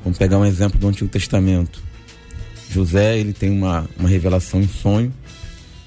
Vamos 0.02 0.18
pegar 0.18 0.38
um 0.38 0.44
exemplo 0.44 0.76
do 0.76 0.88
Antigo 0.88 1.08
Testamento. 1.08 1.80
José, 2.68 3.16
ele 3.16 3.32
tem 3.32 3.48
uma, 3.48 3.88
uma 3.96 4.08
revelação 4.08 4.60
em 4.60 4.66
sonho 4.66 5.14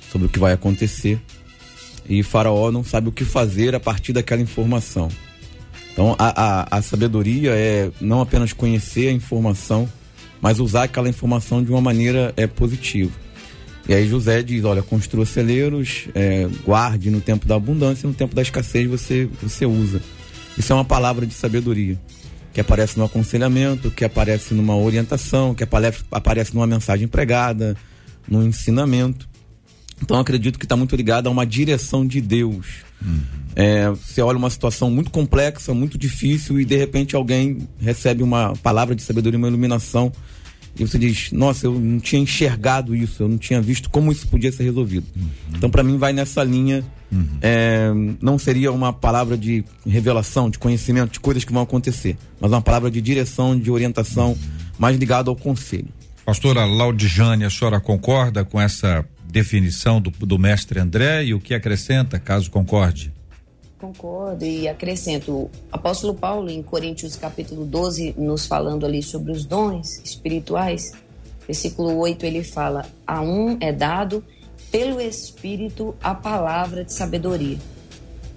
sobre 0.10 0.28
o 0.28 0.30
que 0.30 0.40
vai 0.40 0.54
acontecer. 0.54 1.22
E 2.08 2.24
Faraó 2.24 2.72
não 2.72 2.86
sabe 2.86 3.10
o 3.10 3.12
que 3.12 3.26
fazer 3.26 3.76
a 3.76 3.82
partir 3.82 4.14
daquela 4.14 4.42
informação. 4.42 5.10
Então, 5.92 6.16
a, 6.18 6.62
a, 6.62 6.78
a 6.78 6.82
sabedoria 6.82 7.52
é 7.52 7.92
não 8.00 8.22
apenas 8.22 8.54
conhecer 8.54 9.10
a 9.10 9.12
informação, 9.12 9.90
mas 10.40 10.58
usar 10.62 10.84
aquela 10.84 11.10
informação 11.10 11.62
de 11.62 11.70
uma 11.70 11.82
maneira 11.82 12.34
é, 12.38 12.48
positiva. 12.48 13.12
E 13.90 13.94
aí 13.94 14.08
José 14.08 14.42
diz, 14.42 14.64
olha, 14.64 14.82
construa 14.82 15.26
celeiros, 15.26 16.08
é, 16.16 16.48
guarde 16.66 17.12
no 17.12 17.20
tempo 17.20 17.46
da 17.46 17.56
abundância, 17.56 18.08
no 18.08 18.16
tempo 18.16 18.34
da 18.34 18.42
escassez 18.42 18.88
você, 18.88 19.28
você 19.42 19.66
usa. 19.66 20.02
Isso 20.60 20.74
é 20.74 20.76
uma 20.76 20.86
palavra 20.86 21.26
de 21.26 21.34
sabedoria, 21.34 21.98
que 22.54 22.60
aparece 22.60 23.00
no 23.00 23.06
aconselhamento, 23.06 23.90
que 23.90 24.04
aparece 24.04 24.54
numa 24.54 24.76
orientação, 24.76 25.56
que 25.56 25.64
aparece, 25.64 26.54
numa 26.54 26.68
mensagem 26.68 27.08
pregada, 27.08 27.76
no 28.28 28.44
ensinamento. 28.44 29.28
Então 30.02 30.20
acredito 30.20 30.60
que 30.60 30.66
está 30.66 30.76
muito 30.76 30.96
ligado 30.96 31.28
a 31.28 31.30
uma 31.30 31.46
direção 31.46 32.06
de 32.06 32.22
Deus. 32.22 32.68
Uhum. 33.02 33.22
É, 33.56 33.90
você 33.90 34.22
olha 34.22 34.38
uma 34.38 34.50
situação 34.50 34.92
muito 34.92 35.10
complexa, 35.10 35.74
muito 35.74 35.98
difícil, 35.98 36.60
e 36.60 36.66
de 36.66 36.76
repente 36.76 37.16
alguém 37.16 37.68
recebe 37.80 38.22
uma 38.22 38.54
palavra 38.62 38.94
de 38.94 39.02
sabedoria, 39.02 39.38
uma 39.38 39.48
iluminação 39.48 40.12
e 40.78 40.86
você 40.86 40.98
diz, 40.98 41.32
nossa, 41.32 41.66
eu 41.66 41.78
não 41.78 42.00
tinha 42.00 42.22
enxergado 42.22 42.96
isso, 42.96 43.24
eu 43.24 43.28
não 43.28 43.38
tinha 43.38 43.62
visto 43.62 43.90
como 43.90 44.12
isso 44.12 44.28
podia 44.28 44.52
ser 44.52 44.64
resolvido. 44.64 45.06
Uhum. 45.16 45.30
Então, 45.56 45.70
para 45.70 45.84
mim, 45.84 45.98
vai 45.98 46.14
nessa 46.14 46.44
linha. 46.44 46.86
Uhum. 47.12 47.28
É, 47.42 47.90
não 48.22 48.38
seria 48.38 48.72
uma 48.72 48.94
palavra 48.94 49.38
de 49.38 49.64
revelação, 49.86 50.50
de 50.50 50.60
conhecimento, 50.60 51.14
de 51.14 51.20
coisas 51.20 51.44
que 51.44 51.52
vão 51.52 51.64
acontecer, 51.64 52.18
mas 52.40 52.52
uma 52.52 52.62
palavra 52.62 52.92
de 52.92 53.02
direção, 53.02 53.58
de 53.58 53.72
orientação, 53.72 54.32
uhum. 54.32 54.38
mais 54.78 54.98
ligado 54.98 55.30
ao 55.30 55.36
conselho. 55.36 55.88
Pastora 56.26 56.66
Laudijane, 56.66 57.46
a 57.46 57.50
senhora 57.50 57.80
concorda 57.80 58.46
com 58.46 58.62
essa 58.62 59.04
definição 59.26 60.00
do, 60.00 60.12
do 60.12 60.38
mestre 60.38 60.80
André 60.80 61.26
e 61.26 61.34
o 61.34 61.40
que 61.40 61.54
acrescenta, 61.54 62.20
caso 62.20 62.52
concorde? 62.52 63.12
Concordo 63.80 64.44
e 64.44 64.68
acrescento. 64.68 65.32
O 65.32 65.52
apóstolo 65.72 66.14
Paulo, 66.14 66.50
em 66.50 66.62
Coríntios 66.62 67.16
capítulo 67.16 67.66
12, 67.66 68.16
nos 68.18 68.46
falando 68.46 68.86
ali 68.86 69.02
sobre 69.02 69.32
os 69.32 69.46
dons 69.46 70.02
espirituais, 70.04 70.92
versículo 71.48 71.96
8, 71.98 72.26
ele 72.26 72.44
fala: 72.44 72.86
A 73.08 73.22
um 73.22 73.58
é 73.62 73.72
dado 73.72 74.24
pelo 74.72 75.00
Espírito 75.02 75.96
a 76.02 76.14
palavra 76.14 76.84
de 76.84 76.94
sabedoria. 76.94 77.58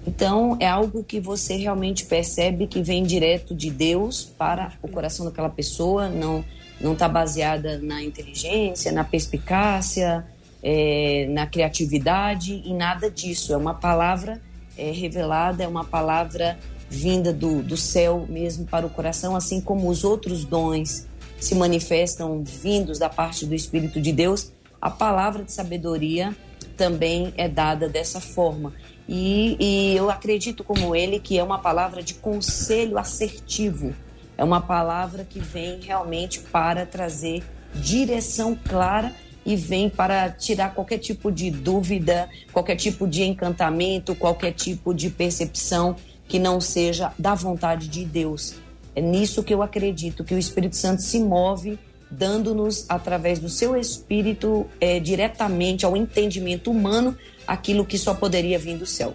Então, 0.05 0.57
é 0.59 0.67
algo 0.67 1.03
que 1.03 1.19
você 1.19 1.55
realmente 1.55 2.05
percebe 2.05 2.67
que 2.67 2.81
vem 2.81 3.03
direto 3.03 3.55
de 3.55 3.69
Deus 3.69 4.23
para 4.23 4.73
o 4.81 4.87
coração 4.87 5.25
daquela 5.25 5.49
pessoa, 5.49 6.09
não 6.09 6.43
não 6.81 6.93
está 6.93 7.07
baseada 7.07 7.79
na 7.79 8.03
inteligência, 8.03 8.91
na 8.91 9.05
perspicácia, 9.05 10.25
é, 10.61 11.27
na 11.29 11.47
criatividade 11.47 12.61
e 12.65 12.73
nada 12.73 13.09
disso. 13.09 13.53
É 13.53 13.57
uma 13.57 13.73
palavra 13.73 14.41
é, 14.77 14.91
revelada, 14.91 15.63
é 15.63 15.67
uma 15.67 15.85
palavra 15.85 16.59
vinda 16.89 17.31
do, 17.31 17.63
do 17.63 17.77
céu 17.77 18.25
mesmo 18.27 18.65
para 18.65 18.85
o 18.85 18.89
coração, 18.89 19.35
assim 19.35 19.61
como 19.61 19.89
os 19.89 20.03
outros 20.03 20.43
dons 20.43 21.07
se 21.39 21.55
manifestam 21.55 22.43
vindos 22.43 22.99
da 22.99 23.09
parte 23.09 23.45
do 23.45 23.55
Espírito 23.55 23.99
de 24.01 24.11
Deus, 24.11 24.51
a 24.83 24.89
palavra 24.89 25.45
de 25.45 25.51
sabedoria 25.53 26.35
também 26.75 27.33
é 27.37 27.47
dada 27.47 27.87
dessa 27.87 28.19
forma. 28.19 28.73
E, 29.07 29.55
e, 29.57 29.95
eu 29.95 30.11
acredito, 30.11 30.61
como 30.61 30.93
ele, 30.93 31.19
que 31.19 31.39
é 31.39 31.43
uma 31.43 31.57
palavra 31.57 32.03
de 32.03 32.15
conselho 32.15 32.97
assertivo. 32.97 33.95
É 34.37 34.43
uma 34.43 34.59
palavra 34.59 35.23
que 35.23 35.39
vem 35.39 35.79
realmente 35.79 36.41
para 36.41 36.85
trazer 36.85 37.41
direção 37.73 38.59
clara 38.61 39.13
e 39.45 39.55
vem 39.55 39.89
para 39.89 40.29
tirar 40.29 40.73
qualquer 40.73 40.97
tipo 40.97 41.31
de 41.31 41.49
dúvida, 41.49 42.29
qualquer 42.51 42.75
tipo 42.75 43.07
de 43.07 43.23
encantamento, 43.23 44.13
qualquer 44.13 44.51
tipo 44.51 44.93
de 44.93 45.09
percepção 45.09 45.95
que 46.27 46.39
não 46.39 46.59
seja 46.59 47.13
da 47.17 47.33
vontade 47.33 47.87
de 47.87 48.03
Deus. 48.03 48.55
É 48.93 49.01
nisso 49.01 49.43
que 49.43 49.53
eu 49.53 49.63
acredito, 49.63 50.25
que 50.25 50.35
o 50.35 50.37
Espírito 50.37 50.75
Santo 50.75 51.01
se 51.01 51.21
move, 51.21 51.79
dando-nos, 52.17 52.85
através 52.87 53.39
do 53.39 53.49
seu 53.49 53.75
Espírito, 53.75 54.65
é, 54.79 54.99
diretamente 54.99 55.85
ao 55.85 55.97
entendimento 55.97 56.71
humano, 56.71 57.17
aquilo 57.47 57.85
que 57.85 57.97
só 57.97 58.13
poderia 58.13 58.57
vir 58.57 58.77
do 58.77 58.85
céu. 58.85 59.13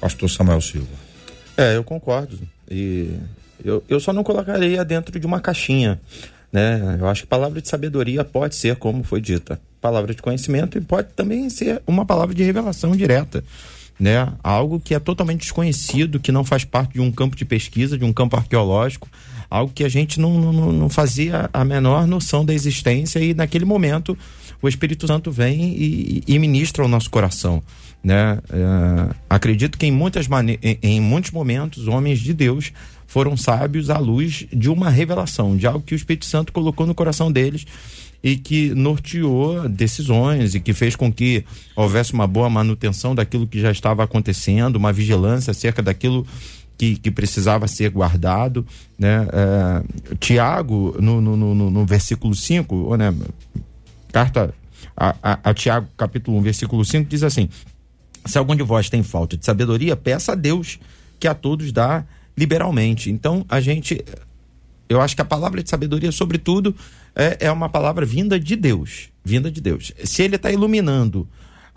Pastor 0.00 0.30
Samuel 0.30 0.60
Silva. 0.60 0.88
É, 1.56 1.76
eu 1.76 1.82
concordo. 1.82 2.38
E 2.70 3.14
eu, 3.64 3.82
eu 3.88 3.98
só 3.98 4.12
não 4.12 4.22
colocaria 4.22 4.84
dentro 4.84 5.18
de 5.18 5.26
uma 5.26 5.40
caixinha. 5.40 6.00
Né? 6.52 6.96
Eu 7.00 7.08
acho 7.08 7.22
que 7.22 7.26
palavra 7.26 7.60
de 7.60 7.68
sabedoria 7.68 8.24
pode 8.24 8.54
ser, 8.54 8.76
como 8.76 9.02
foi 9.02 9.20
dita, 9.20 9.60
palavra 9.80 10.14
de 10.14 10.22
conhecimento 10.22 10.78
e 10.78 10.80
pode 10.80 11.08
também 11.14 11.50
ser 11.50 11.82
uma 11.86 12.06
palavra 12.06 12.34
de 12.34 12.42
revelação 12.42 12.96
direta. 12.96 13.44
Né? 13.98 14.32
Algo 14.42 14.78
que 14.78 14.94
é 14.94 15.00
totalmente 15.00 15.40
desconhecido, 15.40 16.20
que 16.20 16.30
não 16.30 16.44
faz 16.44 16.64
parte 16.64 16.94
de 16.94 17.00
um 17.00 17.10
campo 17.10 17.36
de 17.36 17.44
pesquisa, 17.44 17.98
de 17.98 18.04
um 18.04 18.12
campo 18.12 18.36
arqueológico, 18.36 19.08
algo 19.50 19.72
que 19.72 19.84
a 19.84 19.88
gente 19.88 20.20
não, 20.20 20.40
não, 20.40 20.72
não 20.72 20.88
fazia 20.88 21.48
a 21.52 21.64
menor 21.64 22.06
noção 22.06 22.44
da 22.44 22.52
existência 22.52 23.18
e 23.18 23.34
naquele 23.34 23.64
momento 23.64 24.16
o 24.60 24.68
Espírito 24.68 25.06
Santo 25.06 25.30
vem 25.30 25.74
e, 25.76 26.22
e 26.26 26.38
ministra 26.38 26.84
o 26.84 26.88
nosso 26.88 27.10
coração. 27.10 27.62
Né? 28.02 28.38
É, 28.50 29.14
acredito 29.28 29.78
que 29.78 29.86
em, 29.86 29.92
muitas 29.92 30.26
em, 30.62 30.78
em 30.82 31.00
muitos 31.00 31.30
momentos, 31.30 31.88
homens 31.88 32.20
de 32.20 32.32
Deus 32.32 32.72
foram 33.06 33.36
sábios 33.36 33.90
à 33.90 33.98
luz 33.98 34.46
de 34.52 34.68
uma 34.68 34.90
revelação, 34.90 35.56
de 35.56 35.66
algo 35.66 35.80
que 35.80 35.94
o 35.94 35.96
Espírito 35.96 36.26
Santo 36.26 36.52
colocou 36.52 36.86
no 36.86 36.94
coração 36.94 37.32
deles 37.32 37.66
e 38.22 38.36
que 38.36 38.74
norteou 38.74 39.68
decisões 39.68 40.54
e 40.54 40.60
que 40.60 40.72
fez 40.72 40.96
com 40.96 41.12
que 41.12 41.44
houvesse 41.76 42.12
uma 42.12 42.26
boa 42.26 42.50
manutenção 42.50 43.14
daquilo 43.14 43.46
que 43.46 43.60
já 43.60 43.70
estava 43.70 44.02
acontecendo, 44.02 44.76
uma 44.76 44.92
vigilância 44.92 45.52
acerca 45.52 45.80
daquilo 45.80 46.26
que, 46.78 46.96
que 46.96 47.10
precisava 47.10 47.66
ser 47.66 47.90
guardado. 47.90 48.64
Né? 48.96 49.28
É, 49.32 50.14
Tiago, 50.20 50.96
no, 51.00 51.20
no, 51.20 51.36
no, 51.36 51.70
no 51.70 51.84
versículo 51.84 52.34
5, 52.34 52.96
né? 52.96 53.12
carta 54.12 54.54
a, 54.96 55.14
a, 55.22 55.50
a 55.50 55.54
Tiago, 55.54 55.88
capítulo 55.96 56.38
1, 56.38 56.42
versículo 56.42 56.84
5, 56.84 57.10
diz 57.10 57.22
assim: 57.22 57.48
Se 58.24 58.38
algum 58.38 58.54
de 58.54 58.62
vós 58.62 58.88
tem 58.88 59.02
falta 59.02 59.36
de 59.36 59.44
sabedoria, 59.44 59.96
peça 59.96 60.32
a 60.32 60.34
Deus 60.34 60.78
que 61.18 61.26
a 61.26 61.34
todos 61.34 61.72
dá 61.72 62.04
liberalmente. 62.36 63.10
Então, 63.10 63.44
a 63.48 63.60
gente. 63.60 64.04
Eu 64.88 65.02
acho 65.02 65.14
que 65.14 65.20
a 65.20 65.24
palavra 65.24 65.62
de 65.62 65.68
sabedoria, 65.68 66.10
sobretudo, 66.10 66.74
é, 67.14 67.36
é 67.40 67.52
uma 67.52 67.68
palavra 67.68 68.06
vinda 68.06 68.40
de 68.40 68.56
Deus. 68.56 69.10
Vinda 69.22 69.50
de 69.50 69.60
Deus. 69.60 69.92
Se 70.04 70.22
ele 70.22 70.36
está 70.36 70.50
iluminando 70.50 71.28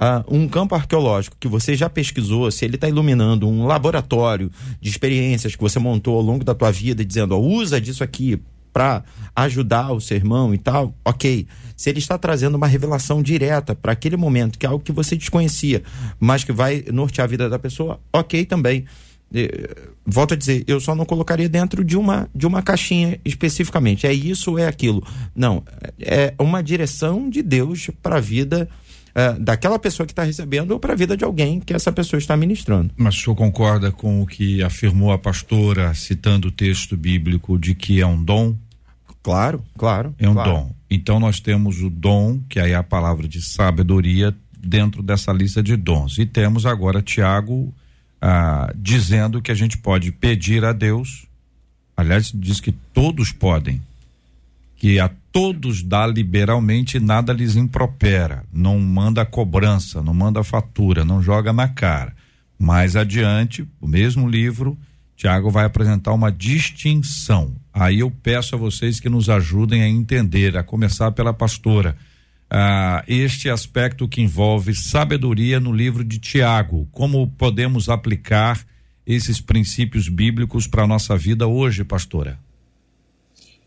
uh, 0.02 0.36
um 0.36 0.48
campo 0.48 0.74
arqueológico 0.74 1.38
que 1.40 1.48
você 1.48 1.76
já 1.76 1.90
pesquisou, 1.90 2.50
se 2.52 2.66
ele 2.66 2.76
está 2.76 2.90
iluminando 2.90 3.48
um 3.48 3.68
laboratório 3.68 4.52
de 4.82 4.90
experiências 4.90 5.56
que 5.56 5.62
você 5.62 5.78
montou 5.78 6.16
ao 6.16 6.22
longo 6.22 6.44
da 6.44 6.56
tua 6.56 6.72
vida, 6.72 7.06
dizendo, 7.06 7.36
ó, 7.36 7.40
usa 7.40 7.80
disso 7.80 8.04
aqui 8.04 8.42
para 8.74 9.04
ajudar 9.36 9.92
o 9.92 10.00
seu 10.00 10.18
irmão 10.18 10.54
e 10.54 10.58
tal, 10.58 10.96
ok. 11.04 11.46
Se 11.76 11.90
ele 11.90 12.00
está 12.00 12.18
trazendo 12.18 12.56
uma 12.56 12.68
revelação 12.68 13.22
direta 13.22 13.76
para 13.76 13.92
aquele 13.92 14.16
momento, 14.16 14.58
que 14.58 14.66
é 14.66 14.70
algo 14.70 14.84
que 14.84 14.92
você 14.92 15.16
desconhecia, 15.16 15.84
mas 16.20 16.44
que 16.44 16.54
vai 16.54 16.86
nortear 16.92 17.26
a 17.26 17.28
vida 17.28 17.50
da 17.50 17.60
pessoa, 17.60 18.00
ok 18.14 18.46
também. 18.46 18.86
eh, 19.34 19.76
volto 20.06 20.34
a 20.34 20.38
dizer, 20.38 20.64
eu 20.68 20.80
só 20.80 20.96
não 20.96 21.06
colocaria 21.06 21.50
dentro 21.50 21.84
de 21.84 21.98
uma, 21.98 22.30
de 22.34 22.46
uma 22.46 22.62
caixinha 22.62 23.20
especificamente. 23.26 24.06
É 24.08 24.14
isso 24.14 24.52
ou 24.52 24.60
é 24.60 24.68
aquilo. 24.68 25.04
Não, 25.36 25.64
é 26.00 26.34
uma 26.40 26.62
direção 26.62 27.30
de 27.30 27.42
Deus 27.42 27.90
para 28.02 28.18
a 28.18 28.22
vida 28.22 28.70
uh, 29.16 29.40
daquela 29.40 29.80
pessoa 29.80 30.06
que 30.06 30.14
está 30.14 30.24
recebendo 30.24 30.72
ou 30.72 30.80
para 30.80 30.94
a 30.94 30.96
vida 30.96 31.16
de 31.16 31.24
alguém 31.24 31.60
que 31.60 31.74
essa 31.74 31.92
pessoa 31.92 32.18
está 32.18 32.36
ministrando. 32.36 32.92
Mas 32.98 33.16
o 33.16 33.20
senhor 33.20 33.36
concorda 33.36 33.92
com 33.92 34.22
o 34.22 34.28
que 34.28 34.64
afirmou 34.64 35.12
a 35.12 35.18
pastora, 35.18 35.94
citando 35.94 36.48
o 36.50 36.52
texto 36.52 36.98
bíblico, 36.98 37.58
de 37.58 37.76
que 37.76 38.02
é 38.02 38.06
um 38.06 38.22
dom? 38.22 38.56
Claro, 39.24 39.64
claro. 39.78 40.16
É 40.18 40.28
um 40.28 40.34
claro. 40.34 40.52
dom. 40.52 40.76
Então 40.90 41.20
nós 41.20 41.40
temos 41.40 41.82
o 41.82 41.90
dom, 41.90 42.40
que 42.50 42.60
aí 42.60 42.72
é 42.72 42.76
a 42.76 42.84
palavra 42.84 43.28
de 43.28 43.42
sabedoria, 43.42 44.36
dentro 44.58 45.02
dessa 45.02 45.32
lista 45.32 45.62
de 45.62 45.76
dons. 45.76 46.18
E 46.18 46.26
temos 46.26 46.66
agora 46.66 47.02
Tiago 47.02 47.74
ah, 48.22 48.72
dizendo 48.76 49.42
que 49.42 49.52
a 49.52 49.56
gente 49.56 49.78
pode 49.78 50.12
pedir 50.12 50.64
a 50.64 50.72
Deus, 50.72 51.26
aliás, 51.98 52.32
diz 52.34 52.60
que 52.60 52.72
todos 52.72 53.32
podem, 53.32 53.82
que 54.82 55.00
a 55.00 55.12
todos 55.32 55.84
dá 55.84 56.08
liberalmente 56.08 57.00
nada 57.00 57.32
lhes 57.32 57.56
impropera, 57.56 58.44
não 58.52 58.80
manda 58.80 59.24
cobrança, 59.24 60.02
não 60.02 60.12
manda 60.12 60.44
fatura, 60.44 61.06
não 61.06 61.22
joga 61.22 61.54
na 61.54 61.68
cara. 61.68 62.16
Mais 62.58 62.96
adiante, 62.96 63.64
o 63.80 63.88
mesmo 63.88 64.28
livro, 64.28 64.76
Tiago 65.16 65.52
vai 65.52 65.66
apresentar 65.66 66.14
uma 66.14 66.32
distinção. 66.32 67.54
Aí 67.72 68.00
eu 68.00 68.10
peço 68.10 68.56
a 68.56 68.58
vocês 68.58 69.00
que 69.00 69.08
nos 69.08 69.30
ajudem 69.30 69.84
a 69.84 69.88
entender, 69.88 70.58
a 70.58 70.64
começar 70.64 71.12
pela 71.12 71.32
pastora 71.32 71.96
ah, 72.50 73.04
este 73.08 73.52
aspecto 73.52 74.08
que 74.08 74.20
envolve 74.20 74.74
sabedoria 74.74 75.60
no 75.60 75.72
livro 75.72 76.04
de 76.04 76.18
Tiago. 76.18 76.88
Como 76.92 77.28
podemos 77.28 77.88
aplicar 77.88 78.60
esses 79.06 79.40
princípios 79.40 80.10
bíblicos 80.10 80.66
para 80.66 80.86
a 80.86 80.88
nossa 80.88 81.16
vida 81.16 81.46
hoje, 81.46 81.84
pastora? 81.84 82.40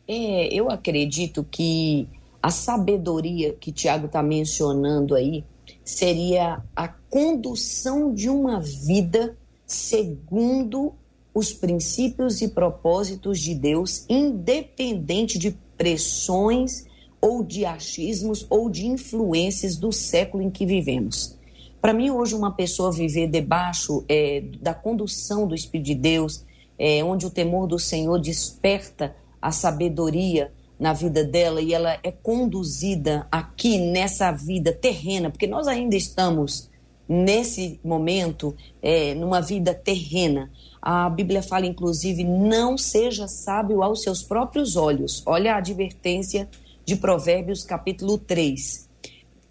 É, 0.06 0.52
eu 0.52 0.70
acredito 0.70 1.44
que 1.50 2.08
a 2.42 2.50
sabedoria 2.50 3.54
que 3.54 3.72
Tiago 3.72 4.06
está 4.06 4.22
mencionando 4.22 5.14
aí 5.14 5.44
seria 5.82 6.62
a 6.76 6.88
condução 6.88 8.12
de 8.12 8.28
uma 8.28 8.60
vida 8.60 9.36
segundo 9.66 10.92
os 11.34 11.52
princípios 11.52 12.40
e 12.42 12.48
propósitos 12.48 13.40
de 13.40 13.54
Deus, 13.54 14.04
independente 14.08 15.38
de 15.38 15.50
pressões 15.76 16.86
ou 17.20 17.42
de 17.42 17.64
achismos 17.64 18.46
ou 18.48 18.70
de 18.70 18.86
influências 18.86 19.76
do 19.76 19.90
século 19.90 20.42
em 20.42 20.50
que 20.50 20.64
vivemos. 20.64 21.36
Para 21.80 21.92
mim, 21.92 22.10
hoje, 22.10 22.34
uma 22.34 22.52
pessoa 22.52 22.92
viver 22.92 23.26
debaixo 23.26 24.04
é, 24.08 24.42
da 24.60 24.72
condução 24.72 25.46
do 25.46 25.54
Espírito 25.54 25.86
de 25.86 25.94
Deus, 25.94 26.44
é, 26.78 27.02
onde 27.02 27.26
o 27.26 27.30
temor 27.30 27.66
do 27.66 27.78
Senhor 27.78 28.18
desperta 28.20 29.14
a 29.44 29.52
sabedoria 29.52 30.50
na 30.80 30.94
vida 30.94 31.22
dela 31.22 31.60
e 31.60 31.74
ela 31.74 31.98
é 32.02 32.10
conduzida 32.10 33.28
aqui 33.30 33.78
nessa 33.78 34.32
vida 34.32 34.72
terrena, 34.72 35.30
porque 35.30 35.46
nós 35.46 35.68
ainda 35.68 35.94
estamos 35.94 36.70
nesse 37.06 37.78
momento 37.84 38.56
é, 38.80 39.14
numa 39.14 39.42
vida 39.42 39.74
terrena. 39.74 40.50
A 40.80 41.10
Bíblia 41.10 41.42
fala, 41.42 41.66
inclusive, 41.66 42.24
não 42.24 42.78
seja 42.78 43.28
sábio 43.28 43.82
aos 43.82 44.00
seus 44.00 44.22
próprios 44.22 44.76
olhos. 44.76 45.22
Olha 45.26 45.52
a 45.52 45.58
advertência 45.58 46.48
de 46.86 46.96
Provérbios, 46.96 47.64
capítulo 47.64 48.16
3. 48.16 48.88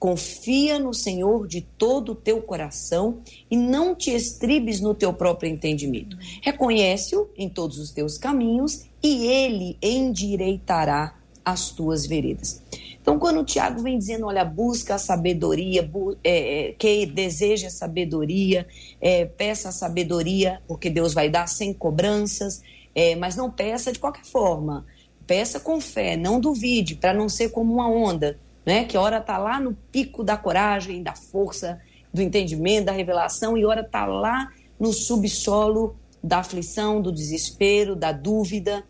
Confia 0.03 0.77
no 0.79 0.93
Senhor 0.93 1.47
de 1.47 1.61
todo 1.61 2.11
o 2.11 2.15
teu 2.15 2.41
coração 2.41 3.19
e 3.49 3.55
não 3.55 3.95
te 3.95 4.11
estribes 4.13 4.81
no 4.81 4.93
teu 4.93 5.13
próprio 5.13 5.49
entendimento. 5.49 6.17
Reconhece-o 6.41 7.29
em 7.37 7.47
todos 7.47 7.79
os 7.79 7.89
teus 7.89 8.17
caminhos 8.17 8.83
e 9.01 9.25
ele 9.25 9.77
endireitará 9.81 11.15
as 11.45 11.69
tuas 11.69 12.05
veredas. 12.05 12.61
Então, 13.01 13.17
quando 13.17 13.39
o 13.39 13.45
Tiago 13.45 13.81
vem 13.81 13.97
dizendo, 13.97 14.25
olha, 14.25 14.43
busca 14.43 14.95
a 14.95 14.99
sabedoria, 14.99 15.81
bu 15.81 16.17
é, 16.21 16.71
é, 16.71 16.71
que 16.73 17.05
deseja 17.05 17.69
sabedoria, 17.69 18.67
é, 18.99 19.23
peça 19.23 19.69
a 19.69 19.71
sabedoria, 19.71 20.61
porque 20.67 20.89
Deus 20.89 21.13
vai 21.13 21.29
dar 21.29 21.47
sem 21.47 21.73
cobranças, 21.73 22.61
é, 22.93 23.15
mas 23.15 23.37
não 23.37 23.49
peça 23.49 23.89
de 23.89 23.99
qualquer 23.99 24.25
forma. 24.25 24.85
Peça 25.25 25.61
com 25.61 25.79
fé, 25.79 26.17
não 26.17 26.41
duvide, 26.41 26.93
para 26.93 27.13
não 27.13 27.29
ser 27.29 27.51
como 27.51 27.71
uma 27.71 27.87
onda, 27.87 28.37
né? 28.65 28.85
Que 28.85 28.97
hora 28.97 29.17
está 29.17 29.37
lá 29.37 29.59
no 29.59 29.73
pico 29.91 30.23
da 30.23 30.37
coragem, 30.37 31.03
da 31.03 31.15
força, 31.15 31.79
do 32.13 32.21
entendimento, 32.21 32.85
da 32.85 32.91
revelação, 32.91 33.57
e 33.57 33.65
hora 33.65 33.81
está 33.81 34.05
lá 34.05 34.51
no 34.79 34.93
subsolo 34.93 35.95
da 36.23 36.39
aflição, 36.39 37.01
do 37.01 37.11
desespero, 37.11 37.95
da 37.95 38.11
dúvida. 38.11 38.83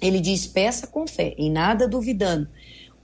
Ele 0.00 0.20
diz: 0.20 0.46
peça 0.46 0.86
com 0.86 1.06
fé, 1.06 1.34
em 1.36 1.50
nada 1.50 1.86
duvidando. 1.86 2.48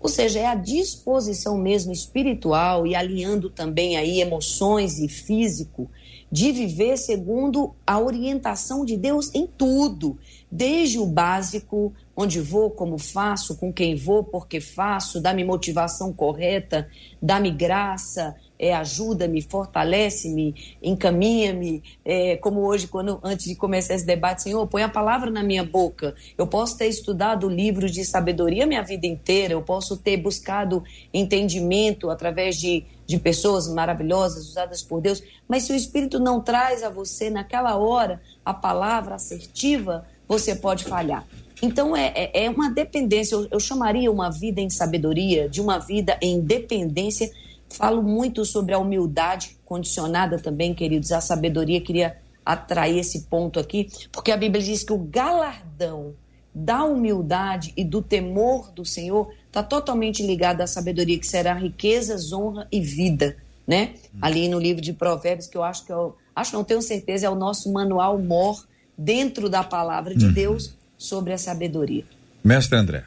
Ou 0.01 0.09
seja, 0.09 0.38
é 0.38 0.47
a 0.47 0.55
disposição 0.55 1.59
mesmo 1.59 1.92
espiritual 1.92 2.87
e 2.87 2.94
alinhando 2.94 3.51
também 3.51 3.97
aí 3.97 4.21
emoções 4.21 4.99
e 5.01 5.09
físico 5.09 5.90
de 6.31 6.53
viver 6.53 6.97
segundo 6.97 7.75
a 7.87 7.99
orientação 7.99 8.85
de 8.85 8.97
Deus 8.97 9.35
em 9.35 9.47
tudo, 9.47 10.18
desde 10.51 10.99
o 10.99 11.07
básico 11.07 11.93
onde 12.17 12.41
vou, 12.41 12.71
como 12.71 12.99
faço, 12.99 13.57
com 13.57 13.73
quem 13.73 13.95
vou, 13.95 14.25
porque 14.25 14.61
faço, 14.61 15.21
dá-me 15.21 15.45
motivação 15.45 16.13
correta, 16.13 16.89
dá-me 17.23 17.51
graça, 17.51 18.35
é, 18.59 18.75
ajuda-me, 18.75 19.41
fortalece-me, 19.41 20.77
encaminha-me, 20.83 21.81
é, 22.05 22.37
como 22.39 22.63
hoje, 22.63 22.89
quando 22.89 23.21
antes 23.23 23.47
de 23.47 23.55
começar 23.55 23.95
esse 23.95 24.05
debate, 24.05 24.43
Senhor, 24.43 24.67
põe 24.67 24.83
a 24.83 24.89
palavra 24.89 25.31
na 25.31 25.45
minha 25.45 25.63
boca. 25.63 26.15
Eu 26.37 26.47
posso 26.47 26.77
ter 26.77 26.89
estudado 26.89 27.49
livros 27.49 27.93
de 27.93 28.05
sabedoria 28.05 28.67
minha 28.67 28.83
vida 28.83 29.07
inteira, 29.07 29.55
eu 29.55 29.63
posso 29.63 29.97
ter 29.97 30.17
buscado 30.17 30.83
entendimento 31.15 32.11
através 32.11 32.57
de, 32.57 32.85
de 33.07 33.17
pessoas 33.19 33.69
maravilhosas 33.69 34.49
usadas 34.49 34.83
por 34.83 35.01
Deus, 35.01 35.23
mas 35.47 35.63
se 35.63 35.73
o 35.73 35.77
Espírito 35.77 36.19
não 36.19 36.41
traz 36.41 36.83
a 36.83 36.91
você 36.91 37.31
naquela 37.31 37.77
hora 37.77 38.21
a 38.45 38.53
palavra 38.53 39.15
assertiva, 39.15 40.05
você 40.29 40.55
pode 40.55 40.85
falhar. 40.85 41.27
Então 41.61 41.97
é, 41.97 42.12
é, 42.14 42.45
é 42.45 42.51
uma 42.51 42.71
dependência, 42.71 43.35
eu, 43.35 43.49
eu 43.51 43.59
chamaria 43.59 44.11
uma 44.11 44.31
vida 44.31 44.61
em 44.61 44.71
sabedoria, 44.71 45.49
de 45.49 45.61
uma 45.61 45.79
vida 45.79 46.17
em 46.21 46.41
dependência. 46.41 47.31
Falo 47.71 48.03
muito 48.03 48.45
sobre 48.45 48.75
a 48.75 48.79
humildade 48.79 49.57
condicionada 49.64 50.38
também, 50.38 50.75
queridos, 50.75 51.11
a 51.12 51.21
sabedoria. 51.21 51.81
Queria 51.81 52.17
atrair 52.45 52.99
esse 52.99 53.23
ponto 53.23 53.59
aqui, 53.59 53.88
porque 54.11 54.31
a 54.31 54.37
Bíblia 54.37 54.62
diz 54.62 54.83
que 54.83 54.93
o 54.93 54.99
galardão 54.99 56.14
da 56.55 56.85
humildade 56.85 57.73
e 57.77 57.85
do 57.85 58.01
temor 58.01 58.71
do 58.73 58.85
Senhor 58.85 59.31
está 59.47 59.62
totalmente 59.62 60.23
ligado 60.23 60.61
à 60.61 60.67
sabedoria, 60.67 61.19
que 61.19 61.27
será 61.27 61.55
riquezas, 61.55 62.33
honra 62.33 62.67
e 62.73 62.81
vida, 62.81 63.37
né? 63.67 63.95
Hum. 64.14 64.19
Ali 64.23 64.49
no 64.49 64.59
livro 64.59 64.81
de 64.81 64.93
Provérbios, 64.93 65.47
que 65.47 65.57
eu 65.57 65.62
acho 65.62 65.85
que 65.85 65.93
eu 65.93 66.17
é 66.19 66.41
acho, 66.41 66.55
não 66.55 66.64
tenho 66.64 66.81
certeza, 66.81 67.27
é 67.27 67.31
o 67.31 67.35
nosso 67.35 67.71
manual 67.73 68.19
mor 68.19 68.64
dentro 68.99 69.49
da 69.49 69.63
palavra 69.63 70.15
de 70.15 70.27
uhum. 70.27 70.33
Deus 70.33 70.75
sobre 70.97 71.33
a 71.33 71.39
sabedoria. 71.39 72.05
Mestre 72.43 72.77
André. 72.77 73.05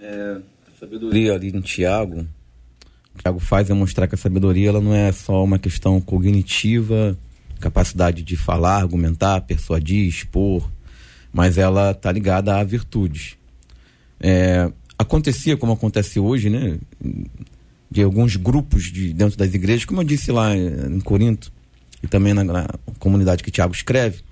É, 0.00 0.38
a 0.66 0.80
sabedoria 0.80 1.32
ali 1.32 1.48
em 1.48 1.60
Tiago, 1.60 2.26
o 3.14 3.22
Tiago 3.22 3.38
faz 3.38 3.70
é 3.70 3.74
mostrar 3.74 4.08
que 4.08 4.16
a 4.16 4.18
sabedoria 4.18 4.70
ela 4.70 4.80
não 4.80 4.92
é 4.92 5.12
só 5.12 5.44
uma 5.44 5.58
questão 5.58 6.00
cognitiva, 6.00 7.16
capacidade 7.60 8.22
de 8.22 8.36
falar, 8.36 8.76
argumentar, 8.76 9.40
persuadir, 9.42 10.08
expor, 10.08 10.68
mas 11.32 11.56
ela 11.56 11.92
está 11.92 12.10
ligada 12.10 12.56
à 12.56 12.64
virtude. 12.64 13.38
É, 14.20 14.70
acontecia 14.98 15.56
como 15.56 15.72
acontece 15.72 16.18
hoje, 16.18 16.50
né? 16.50 16.78
De 17.90 18.02
alguns 18.02 18.36
grupos 18.36 18.84
de 18.84 19.12
dentro 19.12 19.38
das 19.38 19.54
igrejas, 19.54 19.84
como 19.84 20.00
eu 20.00 20.04
disse 20.04 20.32
lá 20.32 20.56
em 20.56 21.00
Corinto 21.00 21.52
e 22.02 22.08
também 22.08 22.34
na, 22.34 22.42
na 22.42 22.66
comunidade 22.98 23.42
que 23.42 23.50
Tiago 23.50 23.72
escreve, 23.72 24.22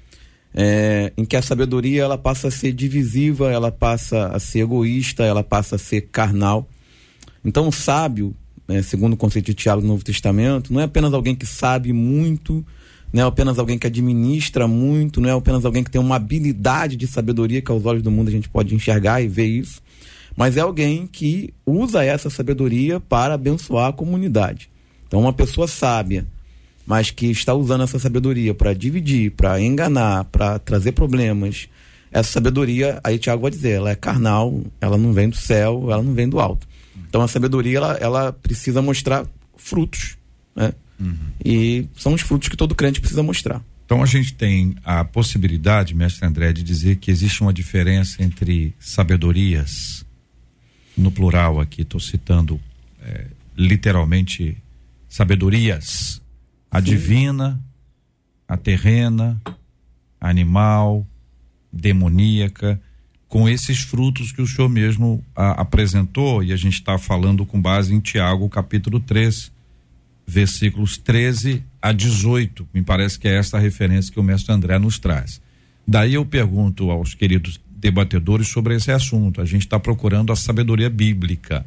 é, 0.55 1.13
em 1.17 1.25
que 1.25 1.37
a 1.37 1.43
sabedoria 1.43 2.03
ela 2.03 2.19
passa 2.19 2.49
a 2.49 2.51
ser 2.51 2.73
divisiva, 2.73 3.51
ela 3.51 3.73
passa 3.73 4.27
a 4.29 4.39
ser 4.39 4.61
egoísta, 4.61 5.25
ela 5.25 5.43
passa 5.43 5.77
a 5.77 5.79
ser 5.79 6.03
carnal. 6.03 6.69
Então, 7.45 7.69
o 7.69 7.73
sábio, 7.73 8.35
né, 8.69 8.83
segundo 8.83 9.15
o 9.15 9.17
conceito 9.17 9.47
de 9.47 9.55
Tiago 9.55 9.81
no 9.81 9.89
Novo 9.89 10.05
Testamento, 10.05 10.73
não 10.73 10.81
é 10.81 10.85
apenas 10.85 11.13
alguém 11.13 11.35
que 11.35 11.47
sabe 11.47 11.93
muito, 11.93 12.65
não 13.13 13.23
é 13.23 13.27
apenas 13.27 13.59
alguém 13.59 13.79
que 13.79 13.87
administra 13.87 14.67
muito, 14.69 15.21
não 15.21 15.29
é 15.29 15.33
apenas 15.33 15.65
alguém 15.65 15.83
que 15.83 15.91
tem 15.91 16.01
uma 16.01 16.17
habilidade 16.17 16.97
de 16.97 17.07
sabedoria 17.07 17.61
que 17.61 17.71
aos 17.71 17.85
olhos 17.85 18.03
do 18.03 18.11
mundo 18.11 18.29
a 18.29 18.33
gente 18.33 18.49
pode 18.49 18.75
enxergar 18.75 19.21
e 19.21 19.29
ver 19.29 19.47
isso, 19.47 19.83
mas 20.37 20.57
é 20.57 20.61
alguém 20.61 21.07
que 21.07 21.53
usa 21.67 22.05
essa 22.05 22.31
sabedoria 22.31 23.01
para 23.01 23.35
abençoar 23.35 23.89
a 23.89 23.93
comunidade. 23.93 24.71
Então, 25.07 25.21
uma 25.21 25.33
pessoa 25.33 25.69
sábia, 25.69 26.27
mas 26.87 27.11
que 27.11 27.27
está 27.27 27.55
usando 27.55 27.85
essa 27.85 27.99
sabedoria 27.99 28.55
para 28.55 28.75
dividir, 28.75 29.33
para 29.33 29.61
enganar, 29.61 30.25
para 30.25 30.59
trazer 30.59 30.93
problemas. 30.93 31.69
Essa 32.11 32.33
sabedoria, 32.33 33.01
aí 33.03 33.19
Tiago 33.19 33.43
vai 33.43 33.51
dizer, 33.51 33.73
ela 33.73 33.91
é 33.91 33.95
carnal, 33.95 34.63
ela 34.81 34.99
não 34.99 35.13
vem 35.13 35.29
do 35.29 35.37
céu, 35.37 35.91
ela 35.91 36.03
não 36.03 36.13
vem 36.13 36.29
do 36.29 36.41
alto. 36.41 36.67
Então 37.09 37.23
a 37.23 37.29
sabedoria, 37.29 37.79
ela, 37.79 37.93
ela 38.01 38.33
precisa 38.33 38.83
mostrar 38.83 39.27
frutos, 39.57 40.17
né? 40.55 40.73
Uhum. 41.01 41.17
E 41.45 41.87
são 41.97 42.15
os 42.15 42.21
frutos 42.21 42.49
que 42.49 42.57
todo 42.57 42.75
crente 42.75 43.01
precisa 43.01 43.23
mostrar. 43.23 43.63
Então 43.85 44.03
a 44.03 44.07
gente 44.07 44.35
tem 44.35 44.75
a 44.85 45.05
possibilidade, 45.05 45.95
mestre 45.95 46.27
André, 46.27 46.53
de 46.53 46.63
dizer 46.63 46.97
que 46.97 47.11
existe 47.11 47.43
uma 47.43 47.53
diferença 47.53 48.23
entre 48.23 48.75
sabedorias, 48.79 50.05
no 50.97 51.11
plural 51.11 51.61
aqui, 51.61 51.83
estou 51.83 52.01
citando 52.01 52.61
é, 53.03 53.27
literalmente 53.57 54.57
sabedorias, 55.09 56.21
a 56.73 56.81
Sim. 56.81 56.87
divina, 56.87 57.61
a 58.49 58.57
terrena, 58.57 59.39
a 60.19 60.31
animal, 60.31 61.07
demoníaca, 61.71 62.81
com 63.29 63.47
esses 63.47 63.81
frutos 63.81 64.33
que 64.33 64.41
o 64.41 64.47
senhor 64.47 64.71
mesmo 64.71 65.23
a, 65.37 65.61
apresentou, 65.61 66.43
e 66.43 66.51
a 66.51 66.57
gente 66.57 66.75
está 66.75 66.97
falando 66.97 67.45
com 67.45 67.61
base 67.61 67.95
em 67.95 68.01
Tiago, 68.01 68.49
capítulo 68.49 68.99
3, 68.99 69.53
versículos 70.27 70.97
13 70.97 71.63
a 71.81 71.93
18. 71.93 72.67
Me 72.73 72.81
parece 72.81 73.19
que 73.19 73.29
é 73.29 73.37
esta 73.37 73.59
a 73.59 73.61
referência 73.61 74.11
que 74.11 74.21
o 74.21 74.23
mestre 74.23 74.55
André 74.55 74.79
nos 74.79 74.99
traz. 74.99 75.43
Daí 75.87 76.15
eu 76.15 76.25
pergunto 76.25 76.91
aos 76.91 77.13
queridos 77.15 77.61
debatedores 77.71 78.49
sobre 78.49 78.77
esse 78.77 78.91
assunto. 78.91 79.43
A 79.43 79.45
gente 79.45 79.63
está 79.63 79.79
procurando 79.79 80.33
a 80.33 80.37
sabedoria 80.37 80.89
bíblica. 80.89 81.67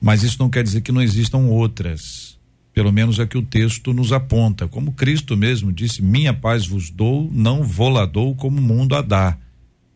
Mas 0.00 0.24
isso 0.24 0.38
não 0.40 0.50
quer 0.50 0.64
dizer 0.64 0.80
que 0.80 0.90
não 0.90 1.02
existam 1.02 1.38
outras. 1.38 2.31
Pelo 2.72 2.92
menos 2.92 3.18
é 3.18 3.26
que 3.26 3.36
o 3.36 3.42
texto 3.42 3.92
nos 3.92 4.12
aponta. 4.12 4.66
Como 4.66 4.92
Cristo 4.92 5.36
mesmo 5.36 5.70
disse: 5.72 6.02
Minha 6.02 6.32
paz 6.32 6.66
vos 6.66 6.90
dou, 6.90 7.28
não 7.30 7.62
vou 7.62 8.06
dou 8.06 8.34
como 8.34 8.58
o 8.58 8.62
mundo 8.62 8.94
a 8.94 9.02
dá. 9.02 9.36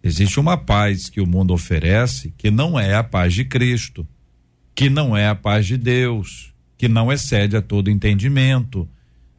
Existe 0.02 0.38
uma 0.38 0.56
paz 0.56 1.08
que 1.08 1.20
o 1.20 1.26
mundo 1.26 1.52
oferece 1.52 2.32
que 2.36 2.50
não 2.50 2.78
é 2.78 2.94
a 2.94 3.02
paz 3.02 3.34
de 3.34 3.44
Cristo, 3.44 4.06
que 4.74 4.88
não 4.90 5.16
é 5.16 5.26
a 5.26 5.34
paz 5.34 5.66
de 5.66 5.76
Deus, 5.76 6.52
que 6.76 6.86
não 6.86 7.10
excede 7.10 7.56
a 7.56 7.62
todo 7.62 7.90
entendimento. 7.90 8.88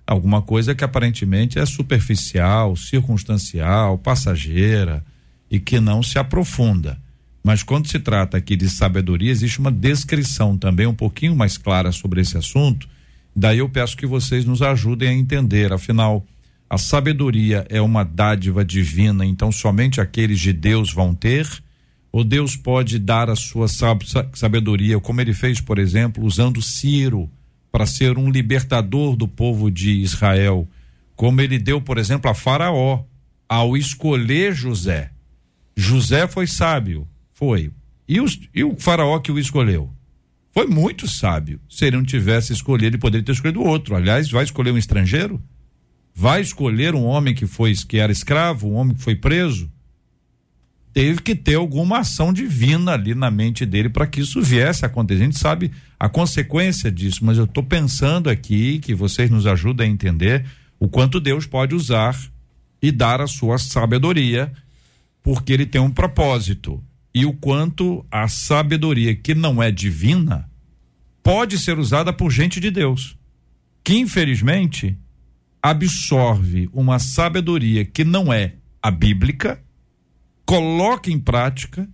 Alguma 0.06 0.42
coisa 0.42 0.74
que 0.74 0.84
aparentemente 0.84 1.60
é 1.60 1.66
superficial, 1.66 2.76
circunstancial, 2.76 3.98
passageira 3.98 5.06
e 5.50 5.60
que 5.60 5.80
não 5.80 6.02
se 6.02 6.18
aprofunda. 6.18 7.00
Mas 7.44 7.64
quando 7.64 7.88
se 7.88 8.00
trata 8.00 8.36
aqui 8.36 8.56
de 8.58 8.70
sabedoria, 8.70 9.32
existe 9.32 9.60
uma 9.60 9.72
descrição 9.72 10.58
também 10.58 10.88
um 10.88 10.94
pouquinho 10.94 11.36
mais 11.36 11.58
clara 11.58 11.92
sobre 11.94 12.20
esse 12.20 12.38
assunto. 12.38 12.90
Daí 13.40 13.60
eu 13.60 13.70
peço 13.70 13.96
que 13.96 14.08
vocês 14.08 14.46
nos 14.46 14.64
ajudem 14.64 15.10
a 15.10 15.14
entender. 15.14 15.72
Afinal, 15.72 16.26
a 16.68 16.76
sabedoria 16.76 17.68
é 17.70 17.80
uma 17.80 18.04
dádiva 18.04 18.66
divina, 18.66 19.24
então 19.24 19.52
somente 19.52 20.02
aqueles 20.02 20.40
de 20.40 20.52
Deus 20.52 20.92
vão 20.92 21.14
ter? 21.14 21.48
Ou 22.12 22.24
Deus 22.24 22.56
pode 22.56 22.98
dar 22.98 23.30
a 23.30 23.36
sua 23.36 23.68
sabedoria, 24.34 25.00
como 25.00 25.22
ele 25.22 25.36
fez, 25.36 25.62
por 25.62 25.78
exemplo, 25.78 26.26
usando 26.26 26.64
Ciro 26.64 27.30
para 27.72 27.86
ser 27.86 28.18
um 28.18 28.32
libertador 28.32 29.16
do 29.16 29.28
povo 29.28 29.70
de 29.70 29.92
Israel, 29.92 30.68
como 31.16 31.40
ele 31.40 31.60
deu, 31.60 31.80
por 31.80 32.00
exemplo, 32.00 32.32
a 32.32 32.34
Faraó 32.34 33.04
ao 33.48 33.78
escolher 33.78 34.56
José? 34.56 35.12
José 35.76 36.28
foi 36.28 36.48
sábio, 36.48 37.08
foi. 37.36 37.70
E, 38.08 38.20
os, 38.20 38.40
e 38.52 38.64
o 38.64 38.76
faraó 38.80 39.20
que 39.20 39.32
o 39.32 39.38
escolheu? 39.38 39.92
Foi 40.58 40.66
muito 40.66 41.08
sábio. 41.08 41.62
Se 41.70 41.86
ele 41.86 41.98
não 41.98 42.04
tivesse 42.04 42.52
escolhido, 42.52 42.96
ele 42.96 42.98
poderia 42.98 43.24
ter 43.24 43.32
escolhido 43.32 43.62
outro. 43.62 43.96
Aliás, 43.96 44.32
vai 44.32 44.44
escolher 44.44 44.72
um 44.72 44.78
estrangeiro? 44.80 45.40
Vai 46.16 46.42
escolher 46.42 46.96
um 46.96 47.04
homem 47.04 47.36
que 47.36 47.46
foi 47.46 47.76
que 47.76 48.00
era 48.00 48.12
escravo, 48.12 48.68
um 48.68 48.74
homem 48.74 48.96
que 48.96 49.04
foi 49.04 49.16
preso? 49.16 49.72
Teve 50.92 51.22
que 51.22 51.36
ter 51.36 51.54
alguma 51.54 52.00
ação 52.00 52.34
divina 52.34 52.94
ali 52.94 53.14
na 53.14 53.30
mente 53.30 53.68
dele 53.68 53.88
para 53.88 54.08
que 54.08 54.22
isso 54.22 54.42
viesse 54.42 54.84
a 54.84 54.88
acontecer. 54.88 55.22
A 55.22 55.26
gente 55.26 55.38
sabe 55.38 55.72
a 56.00 56.10
consequência 56.10 56.92
disso, 56.92 57.24
mas 57.24 57.38
eu 57.38 57.44
estou 57.44 57.64
pensando 57.64 58.28
aqui 58.28 58.80
que 58.80 58.96
vocês 58.96 59.30
nos 59.30 59.46
ajudem 59.46 59.88
a 59.88 59.94
entender 59.94 60.44
o 60.80 60.88
quanto 60.88 61.20
Deus 61.20 61.46
pode 61.46 61.76
usar 61.76 62.20
e 62.82 62.92
dar 62.92 63.22
a 63.22 63.28
sua 63.28 63.60
sabedoria, 63.60 64.52
porque 65.22 65.54
ele 65.54 65.68
tem 65.68 65.80
um 65.80 65.92
propósito 65.92 66.84
e 67.18 67.26
o 67.26 67.34
quanto 67.34 68.06
a 68.12 68.28
sabedoria 68.28 69.16
que 69.16 69.34
não 69.34 69.62
é 69.62 69.72
divina 69.72 70.48
pode 71.24 71.58
ser 71.58 71.80
usada 71.80 72.14
por 72.14 72.30
gente 72.30 72.60
de 72.60 72.70
Deus, 72.70 73.18
que 73.84 73.98
infelizmente 73.98 74.96
absorve 75.60 76.70
uma 76.72 77.00
sabedoria 77.00 77.84
que 77.84 78.04
não 78.04 78.32
é 78.32 78.54
a 78.80 78.92
bíblica, 78.92 79.60
coloca 80.46 81.10
em 81.10 81.20
prática 81.20 81.90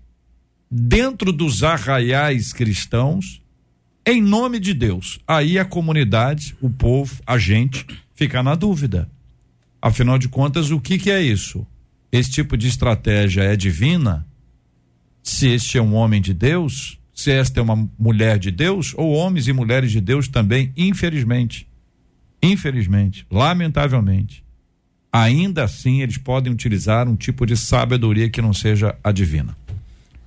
dentro 0.70 1.32
dos 1.32 1.64
arraiais 1.64 2.52
cristãos 2.52 3.42
em 4.06 4.22
nome 4.22 4.60
de 4.60 4.74
Deus. 4.74 5.22
Aí 5.26 5.58
a 5.58 5.64
comunidade, 5.64 6.54
o 6.60 6.70
povo, 6.70 7.22
a 7.26 7.38
gente 7.38 7.86
fica 8.14 8.44
na 8.44 8.56
dúvida. 8.56 9.10
Afinal 9.82 10.20
de 10.20 10.28
contas, 10.28 10.70
o 10.70 10.82
que 10.82 10.98
que 10.98 11.10
é 11.10 11.22
isso? 11.22 11.66
Esse 12.12 12.30
tipo 12.30 12.58
de 12.58 12.68
estratégia 12.68 13.44
é 13.44 13.56
divina? 13.56 14.28
Se 15.24 15.48
este 15.48 15.78
é 15.78 15.82
um 15.82 15.96
homem 15.96 16.22
de 16.22 16.34
Deus, 16.34 17.00
se 17.16 17.32
esta 17.32 17.60
é 17.60 17.64
uma 17.64 17.90
mulher 17.98 18.38
de 18.38 18.52
Deus, 18.52 18.94
ou 18.98 19.14
homens 19.14 19.48
e 19.48 19.54
mulheres 19.54 19.92
de 19.92 20.02
Deus 20.02 20.28
também, 20.28 20.74
infelizmente, 20.76 21.68
infelizmente, 22.42 23.26
lamentavelmente, 23.32 24.44
ainda 25.12 25.64
assim 25.64 26.02
eles 26.02 26.18
podem 26.18 26.52
utilizar 26.52 27.08
um 27.08 27.16
tipo 27.16 27.46
de 27.46 27.56
sabedoria 27.56 28.30
que 28.30 28.42
não 28.42 28.54
seja 28.54 28.96
a 29.02 29.12
divina. 29.12 29.56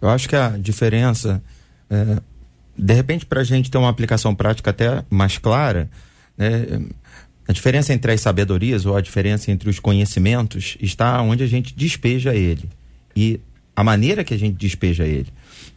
Eu 0.01 0.09
acho 0.09 0.29
que 0.29 0.37
a 0.37 0.51
diferença, 0.51 1.43
é, 1.91 2.21
de 2.79 2.95
repente, 2.95 3.27
para 3.27 3.43
a 3.43 3.45
gente 3.45 3.71
ter 3.71 3.77
uma 3.77 3.91
aplicação 3.91 4.35
prática 4.35 4.71
até 4.71 5.05
mais 5.11 5.37
clara, 5.37 5.91
né, 6.39 6.81
a 7.49 7.53
diferença 7.53 7.93
entre 7.93 8.13
as 8.13 8.21
sabedorias 8.21 8.87
ou 8.87 8.97
a 8.97 9.01
diferença 9.01 9.51
entre 9.51 9.69
os 9.69 9.79
conhecimentos 9.79 10.77
está 10.81 11.21
onde 11.21 11.43
a 11.43 11.47
gente 11.47 11.75
despeja 11.77 12.35
ele. 12.35 12.69
E 13.15 13.41
a 13.77 13.85
maneira 13.85 14.25
que 14.25 14.33
a 14.33 14.39
gente 14.39 14.57
despeja 14.57 15.05
ele. 15.05 15.29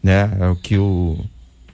Né? 0.02 0.32
É 0.40 0.48
o 0.48 0.56
que 0.56 0.78
o, 0.78 1.20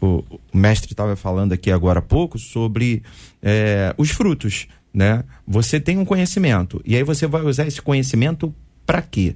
o, 0.01 0.23
o 0.51 0.57
mestre 0.57 0.91
estava 0.91 1.15
falando 1.15 1.53
aqui 1.53 1.71
agora 1.71 1.99
há 1.99 2.01
pouco 2.01 2.39
sobre 2.39 3.03
é, 3.41 3.93
os 3.97 4.09
frutos. 4.09 4.67
Né? 4.91 5.23
Você 5.47 5.79
tem 5.79 5.99
um 5.99 6.05
conhecimento, 6.05 6.81
e 6.83 6.95
aí 6.95 7.03
você 7.03 7.27
vai 7.27 7.43
usar 7.43 7.67
esse 7.67 7.81
conhecimento 7.81 8.53
para 8.85 9.01
quê? 9.01 9.35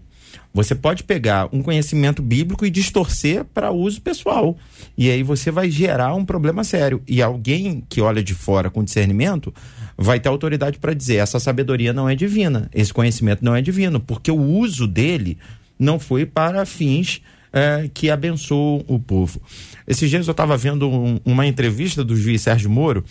Você 0.54 0.74
pode 0.74 1.04
pegar 1.04 1.48
um 1.52 1.62
conhecimento 1.62 2.24
bíblico 2.24 2.66
e 2.66 2.72
distorcer 2.72 3.46
para 3.46 3.72
uso 3.72 4.02
pessoal. 4.02 4.58
E 4.98 5.10
aí 5.10 5.22
você 5.22 5.52
vai 5.52 5.70
gerar 5.70 6.16
um 6.16 6.26
problema 6.26 6.64
sério. 6.64 7.02
E 7.08 7.22
alguém 7.22 7.84
que 7.88 8.02
olha 8.02 8.24
de 8.24 8.34
fora 8.34 8.70
com 8.70 8.84
discernimento 8.84 9.54
vai 9.96 10.20
ter 10.20 10.28
autoridade 10.28 10.80
para 10.80 10.94
dizer: 10.94 11.18
essa 11.18 11.40
sabedoria 11.40 11.94
não 11.94 12.10
é 12.10 12.16
divina, 12.16 12.70
esse 12.74 12.94
conhecimento 12.94 13.46
não 13.46 13.56
é 13.56 13.62
divino, 13.62 14.00
porque 14.00 14.32
o 14.32 14.42
uso 14.42 14.88
dele 14.88 15.38
não 15.80 15.98
foi 15.98 16.26
para 16.26 16.66
fins 16.66 17.22
é, 17.52 17.90
que 17.94 18.10
abençoam 18.10 18.84
o 18.88 19.00
povo. 19.00 19.42
Esses 19.88 20.10
dias 20.10 20.28
eu 20.28 20.32
estava 20.32 20.58
vendo 20.58 20.90
um, 20.90 21.20
uma 21.26 21.48
entrevista 21.48 22.04
do 22.04 22.16
juiz 22.16 22.42
Sérgio 22.42 22.70
Moro 22.70 23.04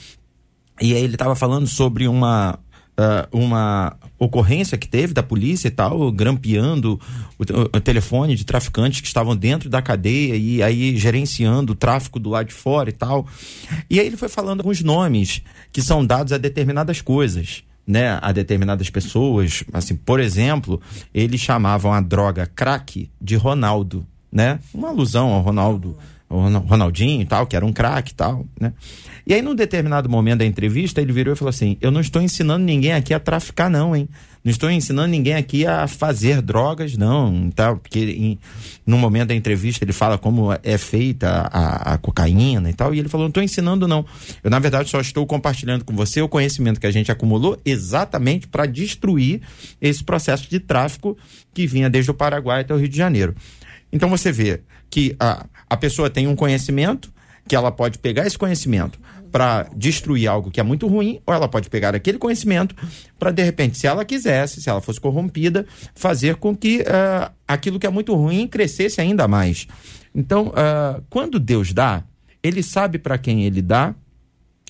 e 0.81 0.95
aí 0.95 1.03
ele 1.03 1.15
estava 1.15 1.35
falando 1.35 1.67
sobre 1.67 2.07
uma 2.07 2.59
Uh, 2.99 3.45
uma 3.45 3.97
ocorrência 4.19 4.77
que 4.77 4.89
teve 4.89 5.15
da 5.15 5.23
polícia 5.23 5.69
e 5.69 5.71
tal, 5.71 6.11
grampeando 6.11 7.01
o, 7.39 7.77
o, 7.77 7.81
telefone 7.81 8.35
de 8.35 8.45
traficantes 8.45 9.01
que 9.01 9.07
estavam 9.07 9.37
dentro 9.37 9.71
da 9.71 9.81
cadeia 9.81 10.35
e 10.35 10.61
aí 10.61 10.97
gerenciando 10.97 11.75
o 11.75 11.77
tráfico 11.77 12.19
do 12.19 12.29
lado 12.29 12.49
de 12.49 12.55
fora 12.55 12.91
e 12.91 12.93
tal. 12.93 13.25
E 13.89 14.01
aí 14.01 14.07
ele 14.09 14.17
foi 14.17 14.29
falando 14.29 14.63
alguns 14.63 14.83
nomes 14.83 15.43
que 15.71 15.81
são 15.81 16.05
dados 16.05 16.33
a 16.33 16.39
determinadas 16.39 17.01
coisas 17.01 17.63
né, 17.89 18.19
a 18.21 18.31
determinadas 18.31 18.91
pessoas. 18.91 19.65
Assim, 19.73 19.97
por 19.97 20.21
exemplo, 20.21 20.79
eles 21.15 21.41
chamavam 21.41 21.91
a 21.91 22.03
droga 22.03 22.47
crack 22.47 23.11
de 23.19 23.35
Ronaldo, 23.35 24.07
né? 24.31 24.61
Uma 24.75 24.91
alusão 24.91 25.33
ao 25.33 25.41
Ronaldo, 25.41 25.97
ao 26.29 26.39
Ronaldinho 26.61 27.23
e 27.23 27.25
tal, 27.25 27.47
que 27.47 27.57
era 27.57 27.65
um 27.65 27.73
craque 27.73 28.13
e 28.13 28.15
tal, 28.15 28.45
né? 28.61 28.75
E 29.27 29.33
aí, 29.33 29.41
num 29.41 29.55
determinado 29.55 30.09
momento 30.09 30.41
da 30.41 30.45
entrevista, 30.45 31.01
ele 31.01 31.13
virou 31.13 31.33
e 31.33 31.37
falou 31.37 31.49
assim: 31.49 31.79
Eu 31.81 31.91
não 31.91 32.03
estou 32.03 32.21
ensinando 32.21 32.65
ninguém 32.65 32.93
aqui 32.93 33.15
a 33.15 33.21
traficar, 33.21 33.71
não, 33.71 33.97
hein? 33.97 34.07
Não 34.49 34.51
estou 34.51 34.71
ensinando 34.71 35.09
ninguém 35.09 35.35
aqui 35.35 35.67
a 35.67 35.87
fazer 35.87 36.41
drogas, 36.41 36.97
não. 36.97 37.51
Tá? 37.51 37.77
Porque 37.77 37.99
em, 37.99 38.39
no 38.87 38.97
momento 38.97 39.29
da 39.29 39.35
entrevista 39.35 39.85
ele 39.85 39.93
fala 39.93 40.17
como 40.17 40.49
é 40.63 40.79
feita 40.79 41.51
a, 41.53 41.93
a 41.93 41.99
cocaína 41.99 42.71
e 42.71 42.73
tal. 42.73 42.95
E 42.95 42.99
ele 42.99 43.11
falou: 43.11 43.25
Não 43.25 43.29
estou 43.29 43.43
ensinando, 43.43 43.87
não. 43.87 44.07
Eu, 44.43 44.51
na 44.51 44.59
verdade, 44.59 44.89
só 44.89 45.03
estou 45.03 45.27
compartilhando 45.27 45.85
com 45.85 45.95
você 45.95 46.23
o 46.23 46.29
conhecimento 46.31 46.81
que 46.81 46.87
a 46.87 46.91
gente 46.91 47.13
acumulou 47.13 47.61
exatamente 47.63 48.49
para 48.49 48.65
destruir 48.65 49.43
esse 49.83 50.03
processo 50.03 50.49
de 50.49 50.59
tráfico 50.59 51.15
que 51.53 51.67
vinha 51.67 51.91
desde 51.91 52.11
o 52.11 52.15
Paraguai 52.15 52.63
até 52.63 52.73
o 52.73 52.79
Rio 52.79 52.89
de 52.89 52.97
Janeiro. 52.97 53.35
Então 53.93 54.09
você 54.09 54.33
vê 54.33 54.63
que 54.89 55.15
a, 55.21 55.45
a 55.69 55.77
pessoa 55.77 56.09
tem 56.09 56.27
um 56.27 56.35
conhecimento, 56.35 57.13
que 57.47 57.55
ela 57.55 57.71
pode 57.71 57.99
pegar 57.99 58.27
esse 58.27 58.39
conhecimento 58.39 58.99
para 59.31 59.69
destruir 59.75 60.27
algo 60.29 60.51
que 60.51 60.61
é 60.61 60.63
muito 60.63 60.87
ruim, 60.87 61.21
ou 61.27 61.35
ela 61.35 61.49
pode 61.49 61.69
pegar 61.71 61.95
aquele 61.95 62.19
conhecimento 62.19 62.75
para, 63.19 63.31
de 63.31 63.43
repente, 63.43 63.79
se 63.79 63.87
ela 63.87 64.05
quisesse, 64.05 64.61
se 64.61 64.69
ela 64.69 64.81
fosse 64.81 65.01
corrompida, 65.01 65.67
fazer 65.95 66.37
com 66.37 66.57
que 66.57 66.81
uh, 66.81 67.31
aquilo 67.47 67.79
que 67.79 67.87
é 67.87 67.91
muito 67.91 68.15
ruim 68.15 68.47
crescesse 68.47 69.01
ainda 69.01 69.29
mais. 69.29 69.67
Então, 70.15 70.49
uh, 70.49 71.03
quando 71.09 71.39
Deus 71.39 71.73
dá, 71.73 72.05
ele 72.43 72.63
sabe 72.63 72.99
para 72.99 73.19
quem 73.19 73.45
ele 73.45 73.63
dá 73.63 73.95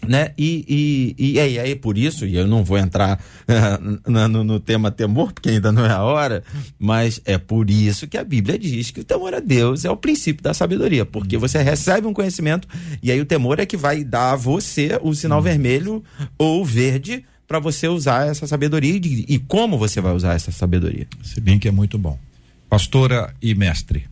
né? 0.06 0.32
E, 0.38 1.14
e, 1.18 1.32
e, 1.32 1.40
aí, 1.40 1.58
aí 1.58 1.74
por 1.74 1.98
isso, 1.98 2.26
e 2.26 2.36
eu 2.36 2.46
não 2.46 2.62
vou 2.62 2.78
entrar 2.78 3.18
uh, 3.48 4.10
no, 4.28 4.44
no, 4.44 4.60
tema 4.60 4.90
temor, 4.90 5.32
porque 5.32 5.50
ainda 5.50 5.72
não 5.72 5.84
é 5.84 5.90
a 5.90 6.02
hora, 6.02 6.42
mas 6.78 7.20
é 7.24 7.38
por 7.38 7.70
isso 7.70 8.06
que 8.06 8.16
a 8.16 8.24
Bíblia 8.24 8.58
diz 8.58 8.90
que 8.90 9.00
o 9.00 9.04
temor 9.04 9.34
a 9.34 9.40
Deus 9.40 9.84
é 9.84 9.90
o 9.90 9.96
princípio 9.96 10.42
da 10.42 10.54
sabedoria, 10.54 11.04
porque 11.04 11.36
uhum. 11.36 11.40
você 11.40 11.62
recebe 11.62 12.06
um 12.06 12.12
conhecimento 12.12 12.68
e 13.02 13.10
aí 13.10 13.20
o 13.20 13.26
temor 13.26 13.58
é 13.58 13.66
que 13.66 13.76
vai 13.76 14.04
dar 14.04 14.32
a 14.32 14.36
você 14.36 14.98
o 15.02 15.14
sinal 15.14 15.38
uhum. 15.38 15.44
vermelho 15.44 16.04
ou 16.38 16.64
verde 16.64 17.24
para 17.46 17.58
você 17.58 17.88
usar 17.88 18.28
essa 18.28 18.46
sabedoria 18.46 18.94
e, 18.94 19.24
e, 19.26 19.38
como 19.38 19.78
você 19.78 20.00
vai 20.02 20.12
usar 20.12 20.34
essa 20.34 20.52
sabedoria. 20.52 21.06
Esse 21.24 21.40
link 21.40 21.66
é 21.66 21.70
muito 21.70 21.98
bom. 21.98 22.18
Pastora 22.68 23.34
e 23.40 23.54
mestre. 23.54 24.06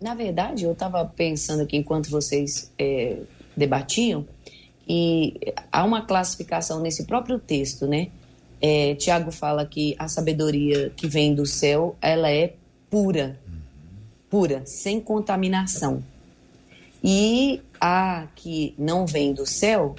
Na 0.00 0.14
verdade, 0.14 0.64
eu 0.64 0.72
estava 0.72 1.04
pensando 1.04 1.62
aqui 1.62 1.76
enquanto 1.76 2.10
vocês 2.10 2.72
é, 2.76 3.18
debatiam, 3.60 4.26
e 4.92 5.54
há 5.70 5.84
uma 5.84 6.04
classificação 6.04 6.80
nesse 6.80 7.04
próprio 7.04 7.38
texto, 7.38 7.86
né? 7.86 8.08
É, 8.60 8.96
Tiago 8.96 9.30
fala 9.30 9.64
que 9.64 9.94
a 9.96 10.08
sabedoria 10.08 10.90
que 10.96 11.06
vem 11.06 11.32
do 11.32 11.46
céu, 11.46 11.96
ela 12.02 12.28
é 12.28 12.54
pura, 12.90 13.38
pura, 14.28 14.62
sem 14.66 15.00
contaminação. 15.00 16.02
E 17.04 17.62
a 17.80 18.26
que 18.34 18.74
não 18.76 19.06
vem 19.06 19.32
do 19.32 19.46
céu, 19.46 19.94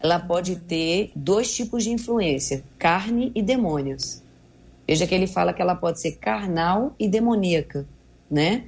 ela 0.00 0.18
pode 0.18 0.56
ter 0.56 1.12
dois 1.14 1.54
tipos 1.54 1.84
de 1.84 1.90
influência, 1.90 2.64
carne 2.78 3.30
e 3.34 3.42
demônios. 3.42 4.22
Veja 4.88 5.06
que 5.06 5.14
ele 5.14 5.26
fala 5.26 5.52
que 5.52 5.60
ela 5.60 5.74
pode 5.74 6.00
ser 6.00 6.12
carnal 6.12 6.96
e 6.98 7.06
demoníaca, 7.06 7.86
né? 8.30 8.64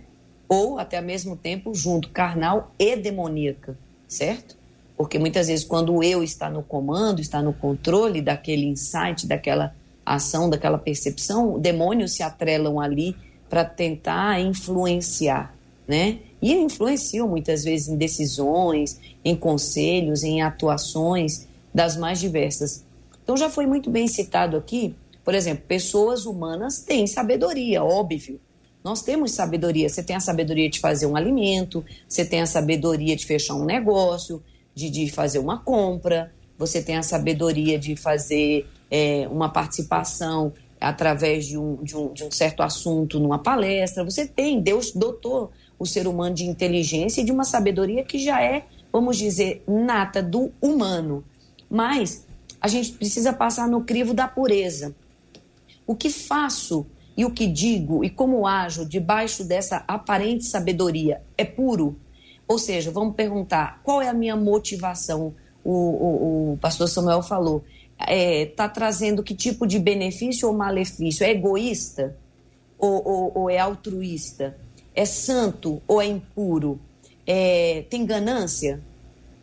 Ou 0.47 0.79
até 0.79 0.99
ao 0.99 1.03
mesmo 1.03 1.37
tempo 1.37 1.75
junto, 1.75 2.11
carnal 2.11 2.75
e 2.79 2.95
demoníaca 2.97 3.79
certo? 4.09 4.57
Porque 4.97 5.19
muitas 5.19 5.49
vezes, 5.49 5.65
quando 5.65 5.95
o 5.95 6.03
eu 6.03 6.23
está 6.23 6.49
no 6.49 6.63
comando, 6.63 7.21
está 7.21 7.43
no 7.43 7.53
controle 7.53 8.21
daquele 8.21 8.67
insight, 8.67 9.27
daquela 9.27 9.75
ação, 10.07 10.49
daquela 10.49 10.79
percepção, 10.79 11.59
demônios 11.59 12.13
se 12.13 12.23
atrelam 12.23 12.81
ali 12.81 13.17
para 13.49 13.65
tentar 13.65 14.41
influenciar, 14.41 15.55
né? 15.87 16.19
E 16.41 16.53
influenciam 16.53 17.27
muitas 17.27 17.65
vezes 17.65 17.89
em 17.89 17.97
decisões, 17.97 19.01
em 19.25 19.35
conselhos, 19.35 20.23
em 20.23 20.43
atuações 20.43 21.49
das 21.73 21.97
mais 21.97 22.21
diversas. 22.21 22.85
Então 23.23 23.37
já 23.37 23.49
foi 23.49 23.67
muito 23.67 23.91
bem 23.91 24.07
citado 24.07 24.57
aqui, 24.57 24.95
por 25.25 25.35
exemplo, 25.35 25.65
pessoas 25.67 26.27
humanas 26.27 26.81
têm 26.81 27.07
sabedoria, 27.07 27.83
óbvio, 27.83 28.39
nós 28.85 29.01
temos 29.01 29.33
sabedoria. 29.33 29.89
Você 29.89 30.03
tem 30.03 30.15
a 30.15 30.21
sabedoria 30.21 30.69
de 30.69 30.79
fazer 30.79 31.07
um 31.07 31.17
alimento, 31.17 31.83
você 32.07 32.23
tem 32.23 32.43
a 32.43 32.47
sabedoria 32.47 33.17
de 33.17 33.25
fechar 33.25 33.55
um 33.55 33.65
negócio, 33.65 34.43
de, 34.75 34.91
de 34.91 35.11
fazer 35.11 35.39
uma 35.39 35.59
compra, 35.59 36.31
você 36.59 36.83
tem 36.83 36.97
a 36.97 37.03
sabedoria 37.03 37.79
de 37.79 37.97
fazer 37.97 38.69
é, 38.91 39.27
uma 39.31 39.49
participação 39.49 40.53
através 40.79 41.47
de 41.47 41.57
um, 41.57 41.83
de, 41.83 41.97
um, 41.97 42.13
de 42.13 42.25
um 42.25 42.31
certo 42.31 42.63
assunto 42.63 43.19
numa 43.19 43.39
palestra. 43.39 44.05
Você 44.05 44.27
tem, 44.27 44.61
Deus 44.61 44.93
dotou 44.93 45.51
o 45.79 45.87
ser 45.87 46.07
humano 46.07 46.35
de 46.35 46.45
inteligência 46.45 47.23
e 47.23 47.25
de 47.25 47.33
uma 47.33 47.45
sabedoria 47.45 48.05
que 48.05 48.19
já 48.19 48.43
é, 48.43 48.67
vamos 48.93 49.17
dizer, 49.17 49.65
nata 49.67 50.23
do 50.23 50.53
humano. 50.61 51.25
Mas 51.71 52.27
a 52.61 52.69
gente 52.69 52.93
precisa 52.93 53.33
passar 53.33 53.67
no 53.67 53.83
crivo 53.83 54.13
da 54.13 54.29
pureza. 54.29 54.95
O 55.87 55.95
que 55.95 56.11
faço 56.11 56.87
e 57.17 57.25
o 57.25 57.31
que 57.31 57.47
digo 57.47 58.05
e 58.05 58.11
como 58.11 58.47
ajo 58.47 58.85
debaixo 58.85 59.45
dessa 59.45 59.85
aparente 59.87 60.45
sabedoria 60.45 61.23
é 61.39 61.45
puro? 61.45 61.97
Ou 62.47 62.59
seja, 62.59 62.91
vamos 62.91 63.15
perguntar 63.15 63.81
qual 63.83 64.03
é 64.03 64.09
a 64.09 64.15
minha 64.15 64.37
motivação? 64.37 65.35
O, 65.65 65.73
o, 65.73 66.53
o 66.53 66.59
pastor 66.59 66.89
Samuel 66.89 67.23
falou. 67.23 67.65
Está 67.99 68.13
é, 68.13 68.47
tá 68.47 68.69
trazendo 68.69 69.23
que 69.23 69.35
tipo 69.35 69.67
de 69.67 69.79
benefício 69.79 70.49
ou 70.49 70.55
malefício? 70.55 71.25
É 71.25 71.31
egoísta 71.31 72.17
ou, 72.79 73.07
ou, 73.07 73.33
ou 73.35 73.51
é 73.51 73.59
altruísta? 73.59 74.59
É 74.95 75.05
santo 75.05 75.81
ou 75.87 76.03
é 76.03 76.07
impuro? 76.07 76.79
É, 77.27 77.85
tem 77.89 78.05
ganância? 78.05 78.83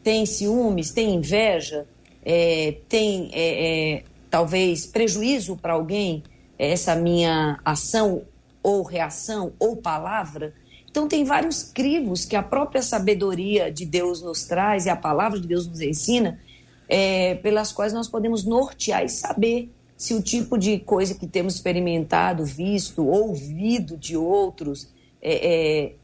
Tem 0.04 0.26
ciúmes? 0.26 0.92
Tem 0.92 1.16
inveja? 1.16 1.88
É, 2.24 2.76
tem 2.88 3.32
é, 3.34 3.96
é, 3.96 4.04
talvez 4.30 4.86
prejuízo 4.86 5.58
para 5.58 5.74
alguém? 5.74 6.24
Essa 6.70 6.96
minha 6.96 7.60
ação 7.66 8.22
ou 8.62 8.84
reação 8.84 9.54
ou 9.58 9.78
palavra. 9.78 10.54
Então, 10.90 11.08
tem 11.08 11.24
vários 11.24 11.64
crivos 11.64 12.26
que 12.26 12.36
a 12.36 12.44
própria 12.44 12.84
sabedoria 12.84 13.72
de 13.72 13.86
Deus 13.86 14.22
nos 14.22 14.44
traz 14.44 14.86
e 14.86 14.90
a 14.90 14.96
palavra 14.96 15.40
de 15.40 15.48
Deus 15.48 15.66
nos 15.66 15.82
ensina, 15.82 16.40
é, 16.88 17.36
pelas 17.36 17.72
quais 17.72 17.94
nós 17.94 18.08
podemos 18.08 18.44
nortear 18.44 19.04
e 19.04 19.10
saber 19.10 19.72
se 19.98 20.14
o 20.14 20.22
tipo 20.22 20.58
de 20.58 20.80
coisa 20.80 21.16
que 21.16 21.26
temos 21.26 21.56
experimentado, 21.56 22.46
visto, 22.46 23.08
ouvido 23.08 23.98
de 23.98 24.16
outros, 24.18 24.90
é, 25.22 25.54
é, 25.54 25.96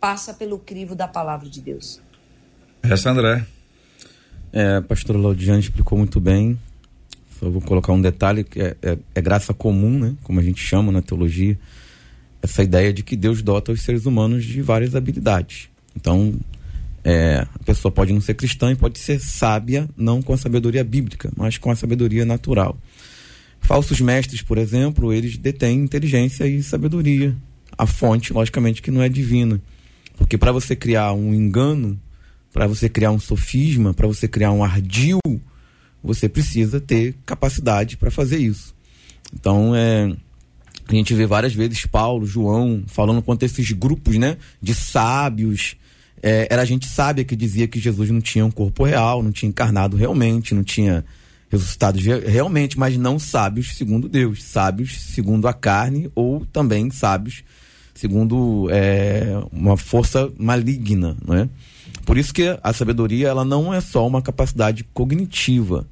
passa 0.00 0.32
pelo 0.32 0.58
crivo 0.58 0.94
da 0.94 1.08
palavra 1.08 1.48
de 1.48 1.60
Deus. 1.60 2.00
Essa, 2.82 3.10
André. 3.10 3.44
É, 4.52 4.76
a 4.76 4.82
pastora 4.82 5.18
Laudiane 5.18 5.60
explicou 5.60 5.98
muito 5.98 6.20
bem. 6.20 6.58
Só 7.38 7.48
vou 7.48 7.60
colocar 7.60 7.92
um 7.92 8.00
detalhe 8.00 8.42
que 8.42 8.60
é, 8.60 8.76
é, 8.82 8.98
é, 9.14 9.20
graça 9.20 9.54
comum, 9.54 9.98
né? 9.98 10.14
Como 10.22 10.40
a 10.40 10.42
gente 10.42 10.60
chama 10.60 10.90
na 10.90 11.00
teologia, 11.00 11.58
essa 12.42 12.62
ideia 12.62 12.92
de 12.92 13.02
que 13.02 13.16
Deus 13.16 13.42
dota 13.42 13.70
os 13.72 13.82
seres 13.82 14.06
humanos 14.06 14.44
de 14.44 14.60
várias 14.60 14.96
habilidades. 14.96 15.68
Então, 15.94 16.34
é, 17.04 17.46
a 17.54 17.64
pessoa 17.64 17.92
pode 17.92 18.12
não 18.12 18.20
ser 18.20 18.34
cristã 18.34 18.72
e 18.72 18.76
pode 18.76 18.98
ser 18.98 19.20
sábia, 19.20 19.88
não 19.96 20.20
com 20.20 20.32
a 20.32 20.36
sabedoria 20.36 20.82
bíblica, 20.82 21.30
mas 21.36 21.58
com 21.58 21.70
a 21.70 21.76
sabedoria 21.76 22.24
natural. 22.24 22.76
Falsos 23.60 24.00
mestres, 24.00 24.42
por 24.42 24.58
exemplo, 24.58 25.12
eles 25.12 25.36
detêm 25.36 25.78
inteligência 25.80 26.46
e 26.46 26.62
sabedoria. 26.62 27.36
A 27.76 27.86
fonte, 27.86 28.32
logicamente, 28.32 28.82
que 28.82 28.90
não 28.90 29.02
é 29.02 29.08
divina. 29.08 29.60
Porque 30.16 30.36
para 30.36 30.50
você 30.50 30.74
criar 30.74 31.12
um 31.12 31.32
engano, 31.32 31.98
para 32.52 32.66
você 32.66 32.88
criar 32.88 33.12
um 33.12 33.20
sofisma, 33.20 33.94
para 33.94 34.06
você 34.06 34.26
criar 34.26 34.50
um 34.50 34.64
ardil, 34.64 35.20
você 36.02 36.28
precisa 36.28 36.80
ter 36.80 37.16
capacidade 37.26 37.96
para 37.96 38.10
fazer 38.10 38.38
isso. 38.38 38.74
Então, 39.32 39.74
é, 39.74 40.14
a 40.88 40.94
gente 40.94 41.14
vê 41.14 41.26
várias 41.26 41.54
vezes 41.54 41.84
Paulo, 41.86 42.26
João, 42.26 42.82
falando 42.86 43.22
quanto 43.22 43.42
esses 43.42 43.70
grupos 43.72 44.16
né, 44.16 44.36
de 44.60 44.74
sábios. 44.74 45.76
É, 46.22 46.48
era 46.50 46.64
gente 46.64 46.86
sábia 46.86 47.24
que 47.24 47.36
dizia 47.36 47.68
que 47.68 47.78
Jesus 47.78 48.10
não 48.10 48.20
tinha 48.20 48.44
um 48.44 48.50
corpo 48.50 48.84
real, 48.84 49.22
não 49.22 49.30
tinha 49.30 49.48
encarnado 49.48 49.96
realmente, 49.96 50.54
não 50.54 50.64
tinha 50.64 51.04
ressuscitado 51.50 51.98
realmente, 51.98 52.78
mas 52.78 52.96
não 52.96 53.18
sábios 53.18 53.76
segundo 53.76 54.08
Deus, 54.08 54.42
sábios 54.42 55.00
segundo 55.00 55.48
a 55.48 55.52
carne 55.52 56.10
ou 56.14 56.44
também 56.46 56.90
sábios 56.90 57.42
segundo 57.94 58.68
é, 58.70 59.24
uma 59.50 59.76
força 59.76 60.30
maligna, 60.38 61.16
não 61.26 61.34
é? 61.34 61.48
Por 62.08 62.16
isso 62.16 62.32
que 62.32 62.58
a 62.62 62.72
sabedoria 62.72 63.28
ela 63.28 63.44
não 63.44 63.72
é 63.72 63.82
só 63.82 64.06
uma 64.06 64.22
capacidade 64.22 64.82
cognitiva. 64.94 65.86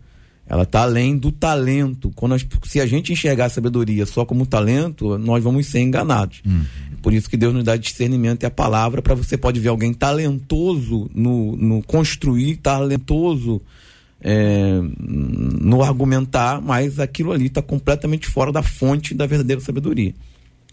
Ela 0.47 0.63
está 0.63 0.81
além 0.81 1.15
do 1.15 1.31
talento. 1.31 2.11
Quando 2.17 2.35
se 2.65 2.81
a 2.81 2.87
gente 2.87 3.13
enxergar 3.13 3.45
a 3.45 3.49
sabedoria 3.51 4.07
só 4.07 4.25
como 4.25 4.47
talento, 4.47 5.19
nós 5.19 5.45
vamos 5.45 5.67
ser 5.67 5.81
enganados. 5.81 6.41
Uhum. 6.47 6.65
Por 7.03 7.13
isso 7.13 7.29
que 7.29 7.37
Deus 7.37 7.53
nos 7.53 7.65
dá 7.65 7.77
discernimento 7.77 8.45
e 8.45 8.47
a 8.47 8.51
palavra 8.51 9.03
para 9.03 9.15
você 9.15 9.37
pode 9.37 9.61
ver 9.61 9.69
alguém 9.69 9.93
talentoso 9.93 11.11
no, 11.15 11.55
no 11.55 11.83
construir, 11.83 12.57
talentoso 12.57 13.61
é, 14.19 14.81
no 14.99 15.83
argumentar, 15.83 16.63
mas 16.63 16.99
aquilo 16.99 17.31
ali 17.31 17.49
está 17.49 17.61
completamente 17.61 18.27
fora 18.27 18.51
da 18.51 18.63
fonte 18.63 19.13
da 19.13 19.27
verdadeira 19.27 19.61
sabedoria. 19.61 20.15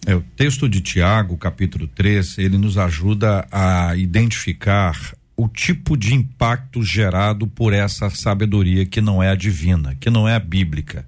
É, 0.06 0.16
o 0.16 0.24
texto 0.38 0.70
de 0.70 0.80
Tiago, 0.80 1.36
capítulo 1.36 1.86
3, 1.86 2.38
ele 2.38 2.58
nos 2.58 2.78
ajuda 2.78 3.46
a 3.52 3.94
identificar 3.98 5.14
o 5.36 5.48
tipo 5.48 5.98
de 5.98 6.14
impacto 6.14 6.84
gerado 6.84 7.48
por 7.48 7.74
essa 7.74 8.10
sabedoria 8.10 8.86
que 8.86 9.02
não 9.02 9.22
é 9.22 9.30
a 9.30 9.36
divina, 9.36 9.96
que 10.00 10.10
não 10.10 10.28
é 10.28 10.36
a 10.36 10.40
bíblica. 10.40 11.06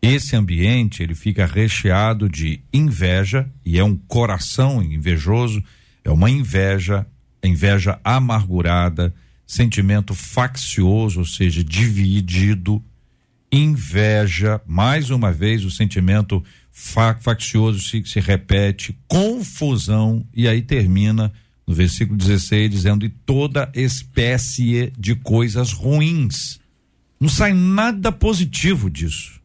Esse 0.00 0.34
ambiente 0.36 1.02
ele 1.02 1.14
fica 1.14 1.46
recheado 1.46 2.28
de 2.28 2.60
inveja 2.72 3.48
e 3.64 3.78
é 3.78 3.84
um 3.84 3.96
coração 3.96 4.82
invejoso, 4.82 5.62
é 6.04 6.10
uma 6.10 6.28
inveja, 6.28 7.06
inveja 7.42 7.98
amargurada, 8.02 9.14
sentimento 9.46 10.14
faccioso, 10.14 11.20
ou 11.20 11.26
seja, 11.26 11.62
dividido, 11.62 12.82
inveja, 13.50 14.60
mais 14.66 15.10
uma 15.10 15.30
vez 15.32 15.64
o 15.64 15.70
sentimento 15.70 16.42
faccioso 16.70 17.80
se, 17.80 18.02
se 18.04 18.18
repete, 18.18 18.98
confusão 19.06 20.26
e 20.34 20.48
aí 20.48 20.62
termina 20.62 21.32
no 21.66 21.74
versículo 21.74 22.16
16, 22.16 22.70
dizendo: 22.70 23.04
e 23.04 23.08
toda 23.08 23.70
espécie 23.74 24.92
de 24.98 25.14
coisas 25.14 25.72
ruins. 25.72 26.60
Não 27.20 27.28
sai 27.28 27.52
nada 27.52 28.10
positivo 28.10 28.90
disso. 28.90 29.40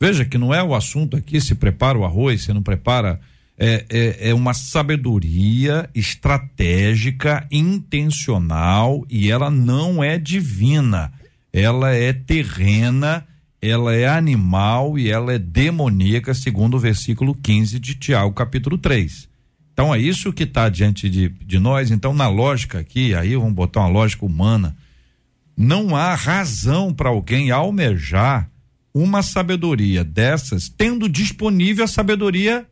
Veja 0.00 0.24
que 0.24 0.36
não 0.36 0.52
é 0.52 0.62
o 0.62 0.74
assunto 0.74 1.16
aqui 1.16 1.40
se 1.40 1.54
prepara 1.54 1.96
o 1.96 2.04
arroz, 2.04 2.42
se 2.42 2.52
não 2.52 2.62
prepara 2.62 3.20
é, 3.58 3.86
é, 3.88 4.30
é 4.30 4.34
uma 4.34 4.52
sabedoria 4.52 5.88
estratégica, 5.94 7.46
intencional 7.50 9.06
e 9.08 9.30
ela 9.30 9.50
não 9.50 10.04
é 10.04 10.18
divina. 10.18 11.12
Ela 11.52 11.94
é 11.94 12.12
terrena, 12.12 13.26
ela 13.62 13.94
é 13.94 14.06
animal 14.06 14.98
e 14.98 15.10
ela 15.10 15.32
é 15.32 15.38
demoníaca, 15.38 16.34
segundo 16.34 16.74
o 16.74 16.80
versículo 16.80 17.34
15 17.34 17.78
de 17.78 17.94
Tiago, 17.94 18.32
capítulo 18.32 18.76
3. 18.76 19.28
Então 19.76 19.94
é 19.94 19.98
isso 19.98 20.32
que 20.32 20.44
está 20.44 20.70
diante 20.70 21.10
de, 21.10 21.28
de 21.28 21.58
nós. 21.58 21.90
Então, 21.90 22.14
na 22.14 22.28
lógica 22.28 22.78
aqui, 22.78 23.14
aí 23.14 23.36
vamos 23.36 23.52
botar 23.52 23.80
uma 23.80 23.88
lógica 23.88 24.24
humana, 24.24 24.74
não 25.54 25.94
há 25.94 26.14
razão 26.14 26.94
para 26.94 27.10
alguém 27.10 27.50
almejar 27.50 28.50
uma 28.94 29.22
sabedoria 29.22 30.02
dessas, 30.02 30.70
tendo 30.70 31.10
disponível 31.10 31.84
a 31.84 31.88
sabedoria 31.88 32.66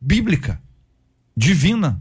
bíblica, 0.00 0.62
divina. 1.36 2.00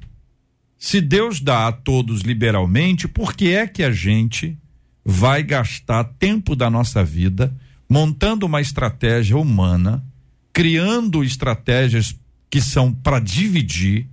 Se 0.77 1.01
Deus 1.01 1.41
dá 1.41 1.67
a 1.67 1.71
todos 1.71 2.21
liberalmente, 2.21 3.08
por 3.08 3.34
que 3.34 3.51
é 3.51 3.65
que 3.65 3.81
a 3.81 3.91
gente 3.91 4.55
vai 5.03 5.41
gastar 5.41 6.03
tempo 6.03 6.55
da 6.55 6.69
nossa 6.69 7.03
vida 7.03 7.51
montando 7.89 8.45
uma 8.45 8.62
estratégia 8.62 9.38
humana, 9.38 10.05
criando 10.53 11.23
estratégias 11.23 12.15
que 12.47 12.62
são 12.62 12.93
para 12.93 13.19
dividir, 13.19 14.08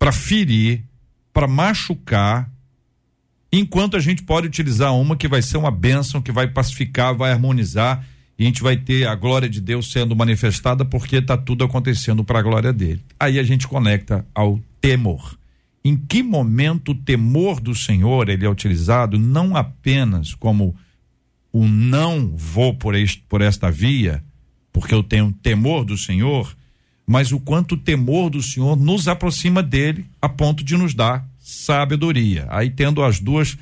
para 0.00 0.12
ferir, 0.12 0.82
para 1.30 1.46
machucar, 1.46 2.50
enquanto 3.52 3.98
a 3.98 4.00
gente 4.00 4.22
pode 4.22 4.46
utilizar 4.46 4.94
uma 4.94 5.14
que 5.14 5.28
vai 5.28 5.42
ser 5.42 5.58
uma 5.58 5.70
bênção, 5.70 6.22
que 6.22 6.32
vai 6.32 6.48
pacificar, 6.48 7.14
vai 7.14 7.32
harmonizar 7.32 8.02
e 8.38 8.44
a 8.44 8.46
gente 8.46 8.62
vai 8.62 8.78
ter 8.78 9.06
a 9.06 9.14
glória 9.14 9.46
de 9.46 9.60
Deus 9.60 9.92
sendo 9.92 10.16
manifestada 10.16 10.86
porque 10.86 11.16
está 11.16 11.36
tudo 11.36 11.64
acontecendo 11.64 12.24
para 12.24 12.38
a 12.38 12.42
glória 12.42 12.72
dele. 12.72 13.04
Aí 13.20 13.38
a 13.38 13.42
gente 13.42 13.68
conecta 13.68 14.26
ao 14.34 14.58
temor. 14.80 15.38
Em 15.84 15.94
que 15.98 16.22
momento 16.22 16.92
o 16.92 16.94
temor 16.94 17.60
do 17.60 17.74
Senhor 17.74 18.30
ele 18.30 18.46
é 18.46 18.48
utilizado 18.48 19.18
não 19.18 19.54
apenas 19.54 20.34
como 20.34 20.74
o 21.52 21.66
não 21.66 22.34
vou 22.34 22.72
por, 22.72 22.94
este, 22.94 23.22
por 23.28 23.42
esta 23.42 23.70
via, 23.70 24.24
porque 24.72 24.94
eu 24.94 25.02
tenho 25.02 25.30
temor 25.30 25.84
do 25.84 25.98
Senhor, 25.98 26.56
mas 27.10 27.32
o 27.32 27.40
quanto 27.40 27.72
o 27.72 27.76
temor 27.76 28.30
do 28.30 28.40
Senhor 28.40 28.76
nos 28.76 29.08
aproxima 29.08 29.64
dele 29.64 30.06
a 30.22 30.28
ponto 30.28 30.62
de 30.62 30.76
nos 30.76 30.94
dar 30.94 31.26
sabedoria. 31.40 32.46
Aí 32.48 32.70
tendo 32.70 33.02
as 33.02 33.18
duas 33.18 33.58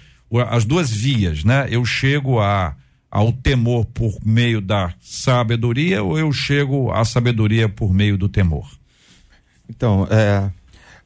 as 0.50 0.66
duas 0.66 0.90
vias, 0.90 1.44
né? 1.44 1.66
Eu 1.70 1.82
chego 1.82 2.40
a 2.40 2.76
ao 3.10 3.32
temor 3.32 3.86
por 3.86 4.18
meio 4.22 4.60
da 4.60 4.92
sabedoria 5.00 6.02
ou 6.02 6.18
eu 6.18 6.30
chego 6.30 6.92
à 6.92 7.06
sabedoria 7.06 7.70
por 7.70 7.90
meio 7.90 8.18
do 8.18 8.28
temor? 8.28 8.70
Então, 9.66 10.06
é, 10.10 10.50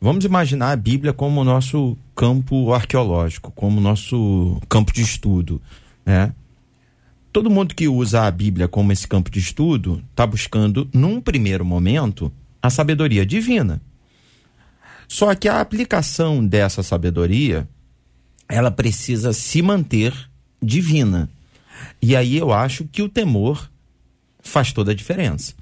vamos 0.00 0.24
imaginar 0.24 0.72
a 0.72 0.76
Bíblia 0.76 1.12
como 1.12 1.42
o 1.42 1.44
nosso 1.44 1.96
campo 2.12 2.74
arqueológico, 2.74 3.52
como 3.52 3.78
o 3.78 3.80
nosso 3.80 4.60
campo 4.68 4.92
de 4.92 5.02
estudo, 5.02 5.62
né? 6.04 6.32
Todo 7.32 7.50
mundo 7.50 7.74
que 7.74 7.88
usa 7.88 8.26
a 8.26 8.30
Bíblia 8.30 8.68
como 8.68 8.92
esse 8.92 9.08
campo 9.08 9.30
de 9.30 9.38
estudo 9.38 10.04
está 10.10 10.26
buscando, 10.26 10.86
num 10.92 11.18
primeiro 11.18 11.64
momento, 11.64 12.30
a 12.60 12.68
sabedoria 12.68 13.24
divina. 13.24 13.80
Só 15.08 15.34
que 15.34 15.48
a 15.48 15.60
aplicação 15.60 16.46
dessa 16.46 16.82
sabedoria, 16.82 17.66
ela 18.46 18.70
precisa 18.70 19.32
se 19.32 19.62
manter 19.62 20.14
divina. 20.62 21.28
E 22.02 22.14
aí 22.14 22.36
eu 22.36 22.52
acho 22.52 22.84
que 22.84 23.00
o 23.00 23.08
temor 23.08 23.70
faz 24.42 24.70
toda 24.70 24.92
a 24.92 24.94
diferença. 24.94 25.54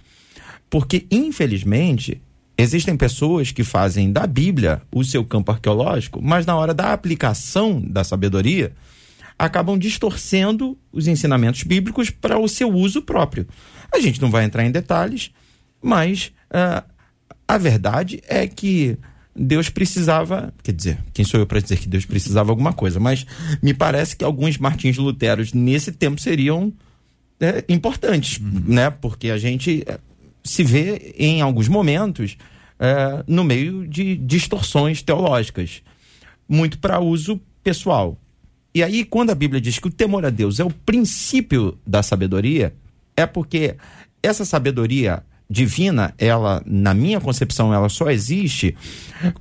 Porque, 0.68 1.06
infelizmente, 1.09 2.20
existem 2.59 2.96
pessoas 2.96 3.52
que 3.52 3.62
fazem 3.62 4.12
da 4.12 4.26
Bíblia 4.26 4.83
o 4.92 5.04
seu 5.04 5.24
campo 5.24 5.52
arqueológico, 5.52 6.20
mas 6.20 6.44
na 6.44 6.56
hora 6.56 6.74
da 6.74 6.92
aplicação 6.92 7.80
da 7.80 8.02
sabedoria, 8.02 8.72
acabam 9.40 9.79
distorcendo 9.79 10.76
os 10.92 11.09
ensinamentos 11.09 11.62
bíblicos 11.62 12.11
para 12.11 12.38
o 12.38 12.46
seu 12.46 12.70
uso 12.70 13.00
próprio. 13.00 13.48
A 13.90 13.98
gente 13.98 14.20
não 14.20 14.31
vai 14.31 14.44
entrar 14.44 14.66
em 14.66 14.70
detalhes, 14.70 15.31
mas 15.83 16.31
uh, 16.50 16.87
a 17.48 17.57
verdade 17.57 18.20
é 18.29 18.46
que 18.46 18.98
Deus 19.35 19.70
precisava, 19.70 20.53
quer 20.62 20.72
dizer, 20.72 20.98
quem 21.14 21.24
sou 21.24 21.40
eu 21.40 21.46
para 21.46 21.59
dizer 21.59 21.79
que 21.79 21.88
Deus 21.88 22.05
precisava 22.05 22.50
alguma 22.50 22.74
coisa, 22.74 23.00
mas 23.00 23.24
me 23.62 23.72
parece 23.72 24.14
que 24.14 24.24
alguns 24.24 24.59
Martins 24.59 24.98
Luteros 24.98 25.55
nesse 25.55 25.90
tempo 25.90 26.20
seriam 26.20 26.70
é, 27.40 27.64
importantes, 27.66 28.38
uhum. 28.38 28.62
né? 28.66 28.90
Porque 28.90 29.31
a 29.31 29.38
gente 29.38 29.83
é, 29.87 29.98
se 30.44 30.62
vê 30.62 31.14
em 31.16 31.40
alguns 31.40 31.66
momentos 31.66 32.37
é, 32.79 33.24
no 33.26 33.42
meio 33.42 33.88
de 33.88 34.16
distorções 34.16 35.00
teológicas, 35.00 35.83
muito 36.46 36.79
para 36.79 37.00
uso 37.00 37.40
pessoal. 37.64 38.18
E 38.74 38.83
aí, 38.83 39.04
quando 39.04 39.30
a 39.30 39.35
Bíblia 39.35 39.61
diz 39.61 39.78
que 39.78 39.88
o 39.88 39.92
temor 39.92 40.24
a 40.24 40.30
Deus 40.30 40.61
é 40.61 40.64
o 40.64 40.70
princípio 40.70 41.76
da 41.87 42.02
sabedoria, 42.02 42.72
é 43.16 43.26
porque 43.26 43.76
essa 44.22 44.44
sabedoria 44.44 45.22
divina, 45.50 46.14
ela, 46.16 46.62
na 46.64 46.94
minha 46.94 47.20
concepção, 47.20 47.74
ela 47.74 47.88
só 47.88 48.09
existe 48.09 48.76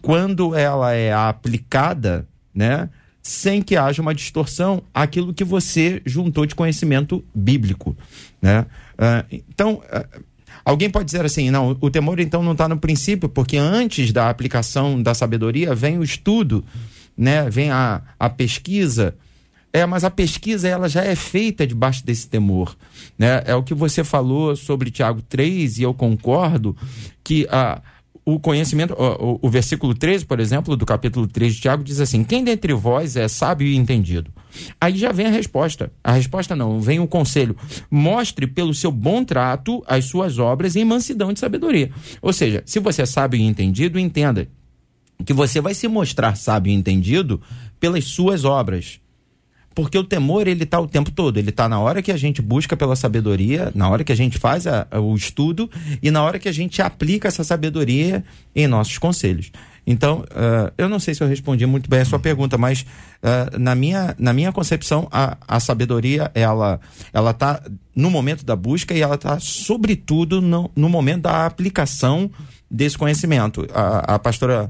quando 0.01 0.55
ela 0.55 0.93
é 0.93 1.13
aplicada, 1.13 2.27
né? 2.53 2.89
Sem 3.21 3.61
que 3.61 3.75
haja 3.75 4.01
uma 4.01 4.15
distorção 4.15 4.81
aquilo 4.91 5.33
que 5.33 5.43
você 5.43 6.01
juntou 6.03 6.47
de 6.47 6.55
conhecimento 6.55 7.23
bíblico, 7.35 7.95
né? 8.41 8.65
Uh, 8.97 9.41
então, 9.49 9.73
uh, 9.73 10.23
alguém 10.65 10.89
pode 10.89 11.05
dizer 11.05 11.23
assim, 11.23 11.51
não, 11.51 11.77
o 11.79 11.91
temor 11.91 12.19
então 12.19 12.41
não 12.41 12.53
está 12.53 12.67
no 12.67 12.77
princípio, 12.77 13.29
porque 13.29 13.57
antes 13.57 14.11
da 14.11 14.29
aplicação 14.31 14.99
da 15.01 15.13
sabedoria 15.13 15.75
vem 15.75 15.99
o 15.99 16.03
estudo, 16.03 16.65
né? 17.19 17.49
Vem 17.49 17.69
a, 17.69 18.01
a 18.17 18.29
pesquisa, 18.29 19.13
é, 19.73 19.85
mas 19.85 20.05
a 20.05 20.09
pesquisa 20.09 20.69
ela 20.69 20.87
já 20.87 21.03
é 21.03 21.15
feita 21.15 21.67
debaixo 21.67 22.05
desse 22.05 22.29
temor. 22.29 22.77
Né? 23.17 23.43
É 23.45 23.53
o 23.53 23.61
que 23.61 23.73
você 23.73 24.05
falou 24.05 24.55
sobre 24.55 24.89
Tiago 24.89 25.21
3, 25.23 25.79
e 25.79 25.83
eu 25.83 25.93
concordo 25.93 26.77
que 27.21 27.45
a, 27.51 27.81
o 28.23 28.39
conhecimento, 28.39 28.93
o, 28.97 29.33
o, 29.33 29.39
o 29.41 29.49
versículo 29.49 29.93
13, 29.93 30.25
por 30.25 30.39
exemplo, 30.39 30.77
do 30.77 30.85
capítulo 30.85 31.27
3 31.27 31.55
de 31.55 31.61
Tiago, 31.61 31.83
diz 31.83 31.99
assim: 31.99 32.23
Quem 32.23 32.41
dentre 32.41 32.73
vós 32.73 33.17
é 33.17 33.27
sábio 33.27 33.67
e 33.67 33.75
entendido? 33.75 34.31
Aí 34.79 34.97
já 34.97 35.11
vem 35.11 35.27
a 35.27 35.31
resposta. 35.31 35.91
A 36.01 36.13
resposta 36.13 36.55
não, 36.55 36.79
vem 36.79 37.01
o 37.01 37.07
conselho. 37.07 37.55
Mostre 37.91 38.47
pelo 38.47 38.73
seu 38.73 38.93
bom 38.93 39.25
trato 39.25 39.83
as 39.85 40.05
suas 40.05 40.39
obras 40.39 40.77
em 40.77 40.85
mansidão 40.85 41.33
de 41.33 41.39
sabedoria. 41.39 41.91
Ou 42.21 42.31
seja, 42.31 42.63
se 42.65 42.79
você 42.79 43.01
é 43.01 43.05
sábio 43.05 43.37
e 43.37 43.43
entendido, 43.43 43.99
entenda 43.99 44.47
que 45.25 45.33
você 45.33 45.59
vai 45.59 45.73
se 45.73 45.87
mostrar 45.87 46.35
sábio 46.35 46.71
e 46.71 46.75
entendido 46.75 47.41
pelas 47.79 48.05
suas 48.05 48.45
obras. 48.45 48.99
Porque 49.75 49.97
o 49.97 50.03
temor, 50.03 50.47
ele 50.47 50.63
está 50.63 50.79
o 50.79 50.87
tempo 50.87 51.11
todo. 51.11 51.37
Ele 51.37 51.51
está 51.51 51.69
na 51.69 51.79
hora 51.79 52.01
que 52.01 52.11
a 52.11 52.17
gente 52.17 52.41
busca 52.41 52.75
pela 52.75 52.95
sabedoria, 52.95 53.71
na 53.73 53.89
hora 53.89 54.03
que 54.03 54.11
a 54.11 54.15
gente 54.15 54.37
faz 54.37 54.67
a, 54.67 54.87
o 54.99 55.15
estudo 55.15 55.69
e 56.01 56.11
na 56.11 56.23
hora 56.23 56.39
que 56.39 56.49
a 56.49 56.51
gente 56.51 56.81
aplica 56.81 57.27
essa 57.27 57.43
sabedoria 57.43 58.23
em 58.55 58.67
nossos 58.67 58.97
conselhos. 58.97 59.51
Então, 59.87 60.19
uh, 60.19 60.71
eu 60.77 60.89
não 60.89 60.99
sei 60.99 61.13
se 61.15 61.23
eu 61.23 61.27
respondi 61.27 61.65
muito 61.65 61.89
bem 61.89 62.01
a 62.01 62.05
sua 62.05 62.19
pergunta, 62.19 62.57
mas 62.57 62.81
uh, 62.81 63.57
na, 63.57 63.73
minha, 63.73 64.15
na 64.19 64.33
minha 64.33 64.51
concepção, 64.51 65.07
a, 65.11 65.37
a 65.47 65.59
sabedoria, 65.59 66.29
ela 66.35 66.79
ela 67.13 67.31
está 67.31 67.63
no 67.95 68.09
momento 68.09 68.45
da 68.45 68.55
busca 68.55 68.93
e 68.93 69.01
ela 69.01 69.15
está, 69.15 69.39
sobretudo, 69.39 70.41
no, 70.41 70.69
no 70.75 70.89
momento 70.89 71.23
da 71.23 71.45
aplicação 71.45 72.29
desse 72.69 72.97
conhecimento. 72.97 73.65
A, 73.73 74.15
a 74.15 74.19
pastora 74.19 74.69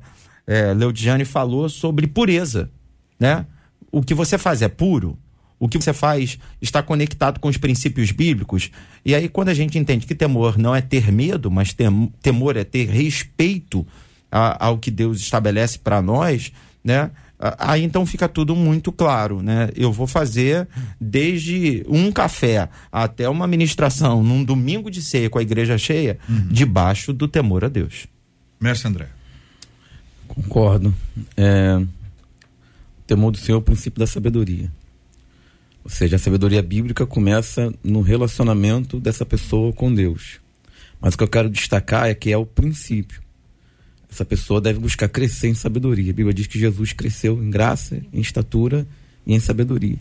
é, 0.49 0.73
Leudiane 0.73 1.23
falou 1.23 1.69
sobre 1.69 2.07
pureza, 2.07 2.71
né? 3.19 3.45
o 3.91 4.01
que 4.01 4.13
você 4.13 4.37
faz 4.37 4.61
é 4.61 4.67
puro, 4.67 5.17
o 5.59 5.67
que 5.67 5.77
você 5.77 5.93
faz 5.93 6.39
está 6.61 6.81
conectado 6.81 7.39
com 7.39 7.47
os 7.47 7.57
princípios 7.57 8.11
bíblicos. 8.11 8.71
E 9.03 9.13
aí, 9.13 9.27
quando 9.27 9.49
a 9.49 9.53
gente 9.53 9.77
entende 9.77 10.07
que 10.07 10.15
temor 10.15 10.57
não 10.57 10.75
é 10.75 10.81
ter 10.81 11.11
medo, 11.11 11.51
mas 11.51 11.75
temor 12.21 12.55
é 12.55 12.63
ter 12.63 12.87
respeito 12.89 13.85
a, 14.31 14.67
ao 14.67 14.77
que 14.77 14.89
Deus 14.89 15.19
estabelece 15.19 15.77
para 15.79 16.01
nós, 16.01 16.51
né? 16.83 17.11
Aí 17.57 17.83
então 17.83 18.05
fica 18.05 18.27
tudo 18.27 18.53
muito 18.53 18.91
claro, 18.91 19.41
né? 19.41 19.69
Eu 19.73 19.93
vou 19.93 20.05
fazer 20.05 20.67
desde 20.99 21.85
um 21.87 22.11
café 22.11 22.67
até 22.91 23.29
uma 23.29 23.47
ministração 23.47 24.21
num 24.21 24.43
domingo 24.43 24.91
de 24.91 25.01
ceia 25.01 25.29
com 25.29 25.39
a 25.39 25.41
igreja 25.41 25.77
cheia, 25.77 26.19
uhum. 26.27 26.47
debaixo 26.49 27.13
do 27.13 27.29
temor 27.29 27.63
a 27.63 27.69
Deus. 27.69 28.07
Mestre 28.59 28.89
André. 28.89 29.18
Concordo. 30.29 30.93
É, 31.35 31.81
temor 33.05 33.31
do 33.31 33.37
Senhor 33.37 33.57
é 33.57 33.59
o 33.59 33.63
princípio 33.63 33.99
da 33.99 34.07
sabedoria. 34.07 34.71
Ou 35.83 35.89
seja, 35.89 36.17
a 36.17 36.19
sabedoria 36.19 36.61
bíblica 36.61 37.05
começa 37.05 37.73
no 37.83 38.01
relacionamento 38.01 38.99
dessa 38.99 39.25
pessoa 39.25 39.73
com 39.73 39.93
Deus. 39.93 40.39
Mas 41.01 41.13
o 41.13 41.17
que 41.17 41.23
eu 41.23 41.27
quero 41.27 41.49
destacar 41.49 42.07
é 42.07 42.13
que 42.13 42.31
é 42.31 42.37
o 42.37 42.45
princípio. 42.45 43.21
Essa 44.11 44.25
pessoa 44.25 44.61
deve 44.61 44.79
buscar 44.79 45.07
crescer 45.07 45.47
em 45.47 45.53
sabedoria. 45.53 46.11
A 46.11 46.15
Bíblia 46.15 46.33
diz 46.33 46.47
que 46.47 46.59
Jesus 46.59 46.93
cresceu 46.93 47.43
em 47.43 47.49
graça, 47.49 48.01
em 48.13 48.19
estatura 48.19 48.87
e 49.25 49.33
em 49.33 49.39
sabedoria. 49.39 49.97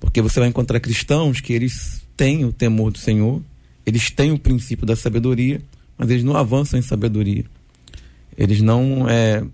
Porque 0.00 0.20
você 0.20 0.40
vai 0.40 0.48
encontrar 0.48 0.80
cristãos 0.80 1.40
que 1.40 1.52
eles 1.52 2.02
têm 2.16 2.44
o 2.44 2.52
temor 2.52 2.90
do 2.90 2.98
Senhor, 2.98 3.42
eles 3.86 4.10
têm 4.10 4.32
o 4.32 4.38
princípio 4.38 4.86
da 4.86 4.96
sabedoria, 4.96 5.60
mas 5.96 6.10
eles 6.10 6.24
não 6.24 6.36
avançam 6.36 6.78
em 6.78 6.82
sabedoria. 6.82 7.44
Eles 8.36 8.60
não 8.60 9.08
é, 9.08 9.44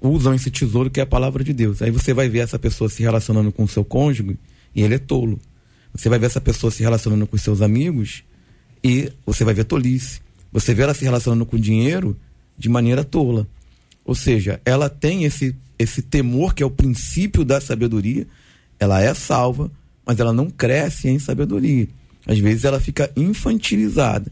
usam 0.00 0.34
esse 0.34 0.50
tesouro 0.50 0.90
que 0.90 1.00
é 1.00 1.02
a 1.02 1.06
palavra 1.06 1.44
de 1.44 1.52
Deus. 1.52 1.82
Aí 1.82 1.90
você 1.90 2.12
vai 2.12 2.28
ver 2.28 2.40
essa 2.40 2.58
pessoa 2.58 2.88
se 2.88 3.02
relacionando 3.02 3.52
com 3.52 3.64
o 3.64 3.68
seu 3.68 3.84
cônjuge 3.84 4.38
e 4.74 4.82
ele 4.82 4.94
é 4.94 4.98
tolo. 4.98 5.38
Você 5.92 6.08
vai 6.08 6.18
ver 6.18 6.26
essa 6.26 6.40
pessoa 6.40 6.70
se 6.70 6.82
relacionando 6.82 7.26
com 7.26 7.36
seus 7.36 7.60
amigos 7.60 8.22
e 8.82 9.12
você 9.26 9.44
vai 9.44 9.54
ver 9.54 9.64
tolice. 9.64 10.20
Você 10.52 10.74
vê 10.74 10.82
ela 10.82 10.94
se 10.94 11.04
relacionando 11.04 11.44
com 11.44 11.56
dinheiro 11.56 12.16
de 12.56 12.68
maneira 12.68 13.04
tola. 13.04 13.46
Ou 14.04 14.14
seja, 14.14 14.60
ela 14.64 14.88
tem 14.88 15.24
esse, 15.24 15.54
esse 15.78 16.02
temor 16.02 16.54
que 16.54 16.62
é 16.62 16.66
o 16.66 16.70
princípio 16.70 17.44
da 17.44 17.60
sabedoria, 17.60 18.26
ela 18.78 19.00
é 19.00 19.12
salva, 19.14 19.70
mas 20.04 20.18
ela 20.18 20.32
não 20.32 20.50
cresce 20.50 21.08
em 21.08 21.18
sabedoria. 21.18 21.86
Às 22.26 22.38
vezes 22.38 22.64
ela 22.64 22.80
fica 22.80 23.10
infantilizada. 23.16 24.30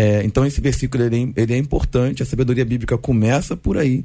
É, 0.00 0.22
então 0.24 0.46
esse 0.46 0.62
versículo 0.62 1.04
ele 1.04 1.34
é, 1.36 1.42
ele 1.42 1.52
é 1.52 1.58
importante, 1.58 2.22
a 2.22 2.26
sabedoria 2.26 2.64
bíblica 2.64 2.96
começa 2.96 3.54
por 3.54 3.76
aí, 3.76 4.02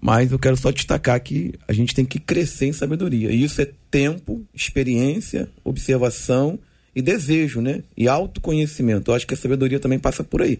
mas 0.00 0.32
eu 0.32 0.38
quero 0.38 0.56
só 0.56 0.70
destacar 0.70 1.20
que 1.20 1.52
a 1.68 1.74
gente 1.74 1.94
tem 1.94 2.06
que 2.06 2.18
crescer 2.18 2.64
em 2.64 2.72
sabedoria. 2.72 3.30
E 3.30 3.44
isso 3.44 3.60
é 3.60 3.68
tempo, 3.90 4.42
experiência, 4.54 5.46
observação 5.62 6.58
e 6.94 7.02
desejo, 7.02 7.60
né? 7.60 7.82
E 7.94 8.08
autoconhecimento. 8.08 9.10
Eu 9.10 9.14
acho 9.14 9.26
que 9.26 9.34
a 9.34 9.36
sabedoria 9.36 9.78
também 9.78 9.98
passa 9.98 10.24
por 10.24 10.40
aí. 10.40 10.58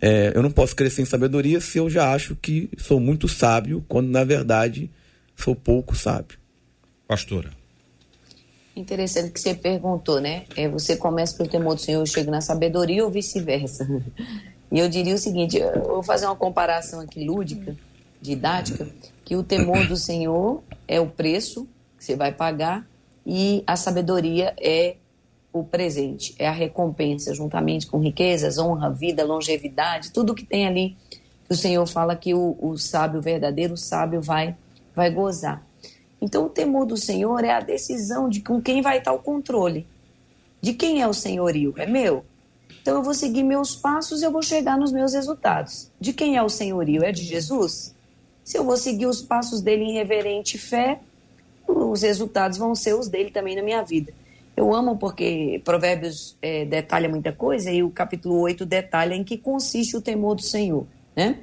É, 0.00 0.32
eu 0.34 0.42
não 0.42 0.50
posso 0.50 0.74
crescer 0.74 1.02
em 1.02 1.04
sabedoria 1.04 1.60
se 1.60 1.76
eu 1.76 1.90
já 1.90 2.10
acho 2.10 2.34
que 2.34 2.70
sou 2.78 2.98
muito 2.98 3.28
sábio, 3.28 3.84
quando 3.86 4.08
na 4.08 4.24
verdade 4.24 4.90
sou 5.36 5.54
pouco 5.54 5.94
sábio. 5.94 6.38
Pastora. 7.06 7.57
Interessante 8.78 9.32
que 9.32 9.40
você 9.40 9.54
perguntou, 9.54 10.20
né? 10.20 10.44
É, 10.56 10.68
você 10.68 10.96
começa 10.96 11.36
pelo 11.36 11.48
temor 11.48 11.74
do 11.74 11.80
Senhor, 11.80 12.06
chega 12.06 12.30
na 12.30 12.40
sabedoria 12.40 13.04
ou 13.04 13.10
vice-versa. 13.10 13.86
E 14.70 14.78
eu 14.78 14.86
diria 14.86 15.14
o 15.14 15.18
seguinte: 15.18 15.56
eu 15.56 15.82
vou 15.82 16.02
fazer 16.02 16.26
uma 16.26 16.36
comparação 16.36 17.00
aqui 17.00 17.24
lúdica, 17.24 17.74
didática, 18.20 18.86
que 19.24 19.34
o 19.34 19.42
temor 19.42 19.86
do 19.86 19.96
Senhor 19.96 20.62
é 20.86 21.00
o 21.00 21.06
preço 21.06 21.66
que 21.96 22.04
você 22.04 22.14
vai 22.14 22.32
pagar 22.32 22.86
e 23.26 23.64
a 23.66 23.76
sabedoria 23.76 24.54
é 24.60 24.96
o 25.54 25.64
presente, 25.64 26.34
é 26.38 26.46
a 26.46 26.52
recompensa, 26.52 27.34
juntamente 27.34 27.86
com 27.86 27.98
riquezas, 27.98 28.58
honra, 28.58 28.90
vida, 28.90 29.24
longevidade, 29.24 30.12
tudo 30.12 30.34
que 30.34 30.44
tem 30.44 30.66
ali. 30.66 30.94
O 31.48 31.54
Senhor 31.54 31.86
fala 31.86 32.14
que 32.14 32.34
o, 32.34 32.54
o 32.60 32.76
sábio, 32.76 33.20
o 33.20 33.22
verdadeiro 33.22 33.74
sábio, 33.74 34.20
vai, 34.20 34.54
vai 34.94 35.10
gozar. 35.10 35.66
Então, 36.20 36.46
o 36.46 36.48
temor 36.48 36.84
do 36.84 36.96
Senhor 36.96 37.44
é 37.44 37.50
a 37.50 37.60
decisão 37.60 38.28
de 38.28 38.40
com 38.40 38.60
quem 38.60 38.82
vai 38.82 38.98
estar 38.98 39.12
o 39.12 39.20
controle. 39.20 39.86
De 40.60 40.72
quem 40.72 41.00
é 41.00 41.06
o 41.06 41.12
senhorio? 41.12 41.74
É 41.76 41.86
meu? 41.86 42.24
Então, 42.82 42.96
eu 42.96 43.02
vou 43.02 43.14
seguir 43.14 43.42
meus 43.42 43.76
passos 43.76 44.20
e 44.20 44.24
eu 44.24 44.32
vou 44.32 44.42
chegar 44.42 44.76
nos 44.76 44.90
meus 44.90 45.12
resultados. 45.12 45.90
De 46.00 46.12
quem 46.12 46.36
é 46.36 46.42
o 46.42 46.48
senhorio? 46.48 47.04
É 47.04 47.12
de 47.12 47.22
Jesus? 47.22 47.94
Se 48.42 48.56
eu 48.56 48.64
vou 48.64 48.76
seguir 48.76 49.06
os 49.06 49.22
passos 49.22 49.60
dele 49.60 49.84
em 49.84 49.92
reverente 49.92 50.58
fé, 50.58 51.00
os 51.66 52.02
resultados 52.02 52.56
vão 52.56 52.74
ser 52.74 52.94
os 52.94 53.08
dele 53.08 53.30
também 53.30 53.54
na 53.54 53.62
minha 53.62 53.82
vida. 53.82 54.12
Eu 54.56 54.74
amo 54.74 54.96
porque 54.96 55.60
Provérbios 55.64 56.36
é, 56.42 56.64
detalha 56.64 57.08
muita 57.08 57.32
coisa 57.32 57.70
e 57.70 57.82
o 57.82 57.90
capítulo 57.90 58.40
8 58.40 58.66
detalha 58.66 59.14
em 59.14 59.22
que 59.22 59.36
consiste 59.36 59.96
o 59.96 60.00
temor 60.00 60.34
do 60.34 60.42
Senhor, 60.42 60.84
né? 61.14 61.38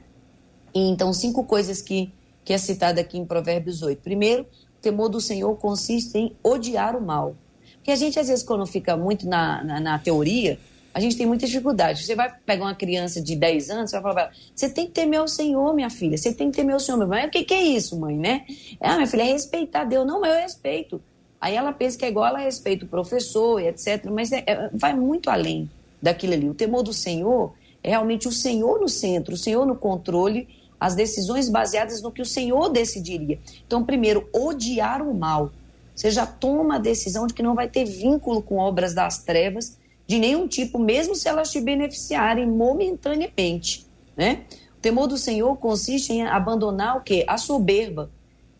E, 0.74 0.90
então, 0.90 1.14
cinco 1.14 1.46
coisas 1.46 1.82
que, 1.82 2.12
que 2.46 2.54
é 2.54 2.58
citada 2.58 3.02
aqui 3.02 3.18
em 3.18 3.26
Provérbios 3.26 3.82
8. 3.82 4.02
Primeiro, 4.02 4.46
temor 4.80 5.10
do 5.10 5.20
Senhor 5.20 5.54
consiste 5.58 6.16
em 6.16 6.36
odiar 6.44 6.96
o 6.96 7.02
mal. 7.02 7.36
Porque 7.78 7.92
a 7.92 7.96
gente, 7.96 8.20
às 8.20 8.28
vezes, 8.28 8.44
quando 8.44 8.66
fica 8.68 8.96
muito 8.96 9.28
na, 9.28 9.64
na, 9.64 9.80
na 9.80 10.00
teoria, 10.00 10.60
a 10.94 11.00
gente 11.00 11.18
tem 11.18 11.26
muita 11.26 11.46
dificuldade. 11.46 12.06
Você 12.06 12.16
vai 12.16 12.32
pegar 12.46 12.66
uma 12.66 12.76
criança 12.76 13.20
de 13.20 13.36
10 13.36 13.70
anos, 13.72 13.90
você 13.90 14.00
vai 14.00 14.14
falar 14.14 14.32
você 14.56 14.70
tem 14.70 14.86
que 14.86 14.92
temer 14.92 15.22
o 15.22 15.28
Senhor, 15.28 15.74
minha 15.74 15.90
filha, 15.90 16.18
você 16.18 16.32
tem 16.32 16.52
que 16.52 16.58
temer 16.58 16.76
o 16.76 16.80
Senhor. 16.80 16.98
Meu 16.98 17.08
mãe, 17.08 17.26
o 17.26 17.30
que, 17.30 17.44
que 17.44 17.54
é 17.54 17.62
isso, 17.62 18.00
mãe, 18.00 18.16
né? 18.16 18.46
Ah, 18.80 18.96
minha 18.96 19.08
filha, 19.08 19.24
é 19.24 19.26
respeitar 19.26 19.84
Deus. 19.84 20.06
Não, 20.06 20.22
mas 20.22 20.34
eu 20.34 20.42
respeito. 20.42 21.02
Aí 21.42 21.56
ela 21.56 21.74
pensa 21.74 21.98
que 21.98 22.06
é 22.06 22.08
igual 22.08 22.28
ela 22.28 22.40
respeita 22.40 22.86
o 22.86 22.88
professor 22.88 23.60
e 23.60 23.68
etc. 23.68 24.06
Mas 24.12 24.32
é, 24.32 24.44
é, 24.48 24.70
vai 24.72 24.96
muito 24.96 25.30
além 25.30 25.70
daquilo 26.02 26.34
ali. 26.34 26.50
O 26.50 26.54
temor 26.54 26.84
do 26.84 26.94
Senhor 26.94 27.54
é 27.84 27.90
realmente 27.90 28.28
o 28.28 28.32
Senhor 28.32 28.80
no 28.80 28.88
centro, 28.88 29.34
o 29.34 29.38
Senhor 29.38 29.66
no 29.66 29.76
controle 29.76 30.48
as 30.80 30.96
decisões 30.96 31.50
baseadas 31.50 32.02
no 32.02 32.12
que 32.12 32.22
o 32.22 32.26
Senhor 32.26 32.70
decidiria. 32.70 33.40
Então, 33.66 33.84
primeiro, 33.84 34.30
odiar 34.34 35.02
o 35.02 35.14
mal. 35.14 35.52
Você 35.96 36.12
já 36.12 36.26
toma 36.26 36.76
a 36.76 36.80
decisão 36.80 37.26
de 37.26 37.34
que 37.34 37.42
não 37.42 37.56
vai 37.56 37.70
ter 37.70 37.86
vínculo 37.86 38.42
com 38.42 38.58
obras 38.58 38.94
das 38.94 39.24
trevas 39.24 39.78
de 40.08 40.20
nenhum 40.20 40.48
tipo, 40.48 40.78
mesmo 40.78 41.16
se 41.16 41.28
elas 41.28 41.52
te 41.52 41.60
beneficiarem 41.60 42.46
momentaneamente, 42.46 43.88
né? 44.16 44.44
O 44.78 44.82
temor 44.82 45.08
do 45.08 45.18
Senhor 45.18 45.56
consiste 45.58 46.14
em 46.14 46.28
abandonar 46.28 46.98
o 46.98 47.02
quê? 47.02 47.26
A 47.28 47.38
soberba, 47.38 48.12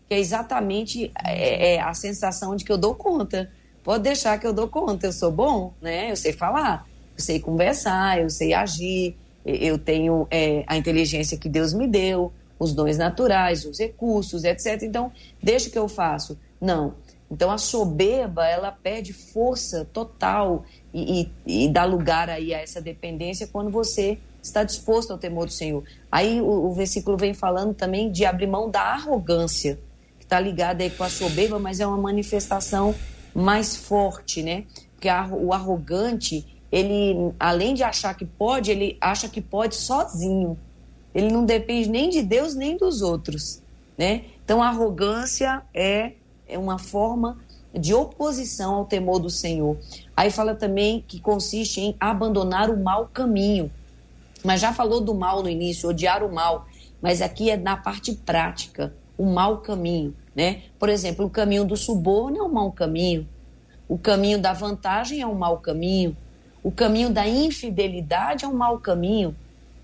que 0.08 0.14
é 0.14 0.18
exatamente 0.18 1.12
é, 1.24 1.74
é 1.74 1.80
a 1.80 1.94
sensação 1.94 2.56
de 2.56 2.64
que 2.64 2.72
eu 2.72 2.78
dou 2.78 2.94
conta. 2.94 3.50
Pode 3.84 4.02
deixar 4.02 4.38
que 4.40 4.46
eu 4.46 4.52
dou 4.52 4.66
conta, 4.66 5.06
eu 5.06 5.12
sou 5.12 5.30
bom, 5.30 5.72
né? 5.80 6.10
Eu 6.10 6.16
sei 6.16 6.32
falar, 6.32 6.84
eu 7.16 7.22
sei 7.22 7.38
conversar, 7.38 8.20
eu 8.20 8.28
sei 8.28 8.52
agir, 8.52 9.16
eu 9.46 9.78
tenho 9.78 10.26
é, 10.30 10.64
a 10.66 10.76
inteligência 10.76 11.38
que 11.38 11.48
Deus 11.48 11.72
me 11.72 11.86
deu, 11.86 12.32
os 12.58 12.74
dons 12.74 12.98
naturais, 12.98 13.64
os 13.64 13.78
recursos, 13.78 14.44
etc. 14.44 14.82
Então, 14.82 15.12
deixa 15.42 15.70
que 15.70 15.78
eu 15.78 15.88
faço. 15.88 16.38
Não. 16.60 16.94
Então, 17.30 17.50
a 17.50 17.58
soberba, 17.58 18.46
ela 18.46 18.70
perde 18.70 19.12
força 19.12 19.84
total 19.92 20.64
e, 20.92 21.30
e, 21.46 21.64
e, 21.64 21.68
dá 21.68 21.84
lugar 21.84 22.30
aí 22.30 22.54
a 22.54 22.60
essa 22.60 22.80
dependência 22.80 23.46
quando 23.46 23.70
você 23.70 24.18
está 24.42 24.62
disposto 24.62 25.10
ao 25.12 25.18
temor 25.18 25.46
do 25.46 25.52
Senhor. 25.52 25.82
Aí 26.10 26.40
o, 26.40 26.46
o 26.46 26.72
versículo 26.72 27.16
vem 27.16 27.34
falando 27.34 27.74
também 27.74 28.10
de 28.10 28.24
abrir 28.24 28.46
mão 28.46 28.70
da 28.70 28.80
arrogância, 28.80 29.78
que 30.18 30.24
está 30.24 30.38
ligada 30.38 30.84
aí 30.84 30.90
com 30.90 31.02
a 31.02 31.08
soberba, 31.08 31.58
mas 31.58 31.80
é 31.80 31.86
uma 31.86 31.98
manifestação 31.98 32.94
mais 33.34 33.76
forte, 33.76 34.42
né? 34.42 34.64
Porque 34.92 35.08
a, 35.08 35.26
o 35.26 35.52
arrogante, 35.52 36.46
ele, 36.70 37.32
além 37.38 37.74
de 37.74 37.82
achar 37.82 38.14
que 38.14 38.24
pode, 38.24 38.70
ele 38.70 38.96
acha 39.00 39.28
que 39.28 39.40
pode 39.40 39.76
sozinho. 39.76 40.58
Ele 41.14 41.30
não 41.30 41.44
depende 41.44 41.88
nem 41.88 42.10
de 42.10 42.22
Deus 42.22 42.54
nem 42.54 42.76
dos 42.76 43.02
outros, 43.02 43.62
né? 43.96 44.24
Então, 44.44 44.62
a 44.62 44.68
arrogância 44.68 45.62
é, 45.72 46.12
é 46.46 46.58
uma 46.58 46.78
forma 46.78 47.38
de 47.72 47.94
oposição 47.94 48.74
ao 48.74 48.84
temor 48.84 49.18
do 49.18 49.30
Senhor. 49.30 49.76
Aí 50.16 50.30
fala 50.30 50.54
também 50.54 51.04
que 51.06 51.20
consiste 51.20 51.80
em 51.80 51.96
abandonar 52.00 52.70
o 52.70 52.76
mau 52.76 53.08
caminho. 53.12 53.70
Mas 54.44 54.60
já 54.60 54.72
falou 54.72 55.00
do 55.00 55.14
mal 55.14 55.42
no 55.42 55.48
início, 55.48 55.88
odiar 55.88 56.22
o 56.22 56.32
mal. 56.32 56.66
Mas 57.02 57.20
aqui 57.20 57.50
é 57.50 57.56
na 57.56 57.76
parte 57.76 58.12
prática, 58.12 58.94
o 59.18 59.26
mau 59.26 59.58
caminho, 59.58 60.14
né? 60.34 60.62
Por 60.78 60.88
exemplo, 60.88 61.26
o 61.26 61.30
caminho 61.30 61.64
do 61.64 61.76
suborno 61.76 62.38
é 62.38 62.42
um 62.42 62.52
mau 62.52 62.72
caminho. 62.72 63.26
O 63.88 63.98
caminho 63.98 64.38
da 64.38 64.52
vantagem 64.52 65.20
é 65.20 65.26
um 65.26 65.34
mau 65.34 65.58
caminho. 65.58 66.16
O 66.66 66.72
caminho 66.72 67.10
da 67.10 67.28
infidelidade 67.28 68.44
é 68.44 68.48
um 68.48 68.52
mau 68.52 68.80
caminho. 68.80 69.36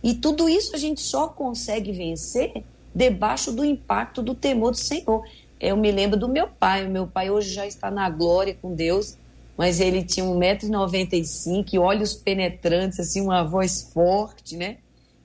E 0.03 0.15
tudo 0.15 0.49
isso 0.49 0.75
a 0.75 0.79
gente 0.79 1.01
só 1.01 1.29
consegue 1.29 1.93
vencer 1.93 2.65
debaixo 2.93 3.53
do 3.53 3.65
impacto 3.65 4.21
do 4.21 4.35
temor 4.35 4.73
do 4.73 4.77
Senhor. 4.77 5.25
Eu 5.61 5.77
me 5.77 5.93
lembro 5.93 6.19
do 6.19 6.29
meu 6.29 6.49
pai. 6.49 6.85
O 6.85 6.91
meu 6.91 7.07
pai 7.07 7.31
hoje 7.31 7.55
já 7.55 7.65
está 7.65 7.89
na 7.89 8.11
glória 8.11 8.59
com 8.61 8.75
Deus, 8.75 9.17
mas 9.57 9.79
ele 9.79 10.03
tinha 10.03 10.27
1,95m, 10.27 11.79
olhos 11.81 12.15
penetrantes, 12.15 12.99
assim, 12.99 13.21
uma 13.21 13.45
voz 13.45 13.89
forte, 13.95 14.57
né? 14.57 14.79